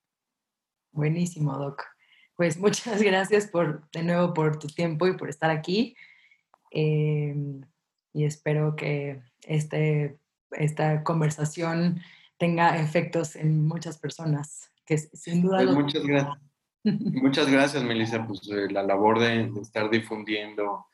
Buenísimo, 0.91 1.57
Doc. 1.57 1.83
Pues 2.35 2.57
muchas 2.59 3.01
gracias 3.01 3.47
por, 3.47 3.89
de 3.91 4.03
nuevo 4.03 4.33
por 4.33 4.59
tu 4.59 4.67
tiempo 4.67 5.07
y 5.07 5.15
por 5.15 5.29
estar 5.29 5.49
aquí. 5.49 5.95
Em, 6.71 7.61
y 8.13 8.25
espero 8.25 8.75
que 8.75 9.21
este, 9.43 10.17
esta 10.51 11.03
conversación 11.03 12.01
tenga 12.37 12.79
efectos 12.79 13.35
en 13.35 13.67
muchas 13.67 13.97
personas, 13.97 14.71
que 14.85 14.97
sin 14.97 15.41
duda... 15.41 15.63
Pues 15.63 15.75
muchas 15.75 16.03
gracias. 16.03 16.37
muchas 16.83 17.51
gracias, 17.51 17.83
Melissa. 17.83 18.25
Pues 18.25 18.41
eh, 18.49 18.71
la 18.71 18.83
labor 18.83 19.19
de, 19.19 19.51
estar 19.61 19.89
difundiendo 19.89 20.85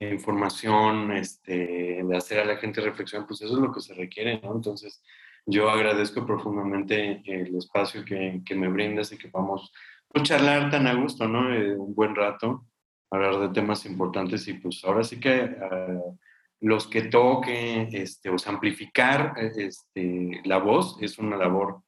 información, 0.00 1.12
este, 1.12 2.02
de 2.02 2.16
hacer 2.16 2.40
a 2.40 2.44
la 2.44 2.56
gente 2.56 2.80
reflexionar, 2.80 3.26
pues 3.26 3.40
eso 3.42 3.54
es 3.54 3.60
lo 3.60 3.72
que 3.72 3.80
se 3.80 3.94
requiere, 3.94 4.40
¿no? 4.40 4.54
Entonces, 4.54 5.00
yo 5.46 5.70
agradezco 5.70 6.26
profundamente 6.26 7.22
el 7.24 7.56
espacio 7.56 8.04
que, 8.04 8.42
que 8.44 8.54
me 8.54 8.68
brindas 8.68 9.12
y 9.12 9.18
que 9.18 9.28
vamos 9.28 9.72
a 10.14 10.22
charlar 10.22 10.70
tan 10.70 10.86
a 10.86 10.94
gusto, 10.94 11.26
¿no? 11.26 11.54
Eh, 11.54 11.76
un 11.76 11.94
buen 11.94 12.14
rato, 12.14 12.66
hablar 13.10 13.38
de 13.38 13.48
temas 13.48 13.84
importantes 13.86 14.46
y 14.48 14.54
pues 14.54 14.82
ahora 14.84 15.04
sí 15.04 15.18
que 15.18 15.44
uh, 15.44 16.18
los 16.62 16.86
que 16.86 17.02
toquen, 17.02 17.88
este, 17.92 18.30
o 18.30 18.38
sea, 18.38 18.52
amplificar 18.52 19.34
este, 19.36 20.40
la 20.44 20.58
voz 20.58 20.96
es 21.00 21.18
una 21.18 21.36
labor 21.36 21.82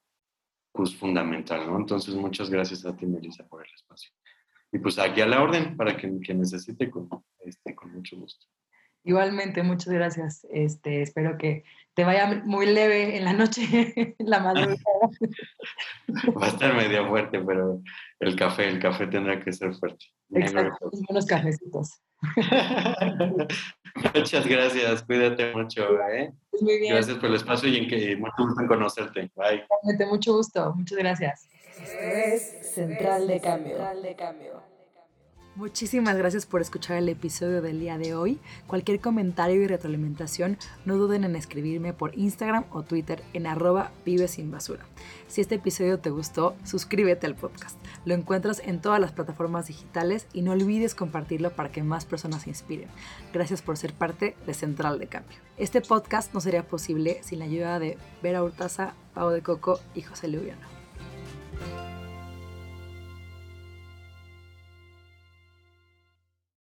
pues 0.72 0.94
fundamental, 0.96 1.66
¿no? 1.68 1.76
Entonces, 1.76 2.16
muchas 2.16 2.50
gracias 2.50 2.84
a 2.84 2.96
ti, 2.96 3.06
Melissa, 3.06 3.46
por 3.46 3.64
el 3.64 3.72
espacio. 3.72 4.10
Y 4.72 4.78
pues 4.80 4.98
aquí 4.98 5.20
a 5.20 5.26
la 5.26 5.40
orden 5.40 5.76
para 5.76 5.96
que, 5.96 6.18
que 6.20 6.34
necesite 6.34 6.90
con, 6.90 7.08
este, 7.38 7.72
con 7.76 7.92
mucho 7.92 8.16
gusto. 8.16 8.46
Igualmente, 9.04 9.62
muchas 9.62 9.92
gracias. 9.92 10.44
Este, 10.50 11.02
espero 11.02 11.38
que 11.38 11.62
te 11.94 12.02
vaya 12.02 12.42
muy 12.44 12.66
leve 12.66 13.16
en 13.16 13.24
la 13.24 13.32
noche, 13.32 13.62
en 14.18 14.28
la 14.28 14.40
madrugada. 14.40 14.76
Va 16.36 16.46
a 16.46 16.48
estar 16.48 16.74
medio 16.74 17.06
fuerte, 17.06 17.38
pero 17.38 17.80
el 18.18 18.34
café, 18.34 18.66
el 18.66 18.80
café 18.80 19.06
tendrá 19.06 19.38
que 19.40 19.52
ser 19.52 19.72
fuerte. 19.74 20.06
Exacto, 20.30 20.90
unos 21.08 21.26
cafecitos. 21.26 22.02
Muchas 24.14 24.46
gracias, 24.46 25.02
cuídate 25.04 25.54
mucho. 25.54 25.84
¿eh? 26.10 26.32
Pues 26.50 26.62
muy 26.62 26.78
bien. 26.78 26.94
Gracias 26.94 27.16
por 27.18 27.30
el 27.30 27.36
espacio 27.36 27.68
y 27.68 27.76
en 27.76 27.88
que 27.88 28.16
mucho 28.16 28.34
gusto 28.38 28.60
en 28.60 28.66
conocerte. 28.66 29.30
Bye. 29.36 29.64
Mucho 30.06 30.34
gusto, 30.34 30.74
muchas 30.74 30.98
gracias. 30.98 31.48
es 32.00 32.74
Central 32.74 33.26
de 33.28 33.40
Cambio. 33.40 33.76
Central 33.76 34.02
de 34.02 34.16
Cambio. 34.16 34.73
Muchísimas 35.56 36.16
gracias 36.16 36.46
por 36.46 36.60
escuchar 36.60 36.96
el 36.96 37.08
episodio 37.08 37.62
del 37.62 37.78
día 37.78 37.96
de 37.96 38.12
hoy. 38.16 38.40
Cualquier 38.66 38.98
comentario 38.98 39.62
y 39.62 39.68
retroalimentación, 39.68 40.58
no 40.84 40.96
duden 40.96 41.22
en 41.22 41.36
escribirme 41.36 41.92
por 41.92 42.18
Instagram 42.18 42.64
o 42.72 42.82
Twitter 42.82 43.22
en 43.34 43.46
arroba 43.46 43.92
vive 44.04 44.26
sin 44.26 44.50
basura. 44.50 44.84
Si 45.28 45.40
este 45.40 45.54
episodio 45.54 46.00
te 46.00 46.10
gustó, 46.10 46.56
suscríbete 46.64 47.26
al 47.26 47.36
podcast. 47.36 47.78
Lo 48.04 48.14
encuentras 48.14 48.60
en 48.64 48.80
todas 48.80 48.98
las 48.98 49.12
plataformas 49.12 49.68
digitales 49.68 50.26
y 50.32 50.42
no 50.42 50.50
olvides 50.50 50.96
compartirlo 50.96 51.50
para 51.52 51.70
que 51.70 51.84
más 51.84 52.04
personas 52.04 52.42
se 52.42 52.50
inspiren. 52.50 52.88
Gracias 53.32 53.62
por 53.62 53.76
ser 53.76 53.92
parte 53.92 54.34
de 54.48 54.54
Central 54.54 54.98
de 54.98 55.06
Cambio. 55.06 55.38
Este 55.56 55.80
podcast 55.80 56.34
no 56.34 56.40
sería 56.40 56.66
posible 56.66 57.20
sin 57.22 57.38
la 57.38 57.44
ayuda 57.44 57.78
de 57.78 57.96
Vera 58.24 58.42
Hurtaza, 58.42 58.94
Pau 59.14 59.30
de 59.30 59.42
Coco 59.42 59.78
y 59.94 60.02
José 60.02 60.26
Lubiano. 60.26 60.66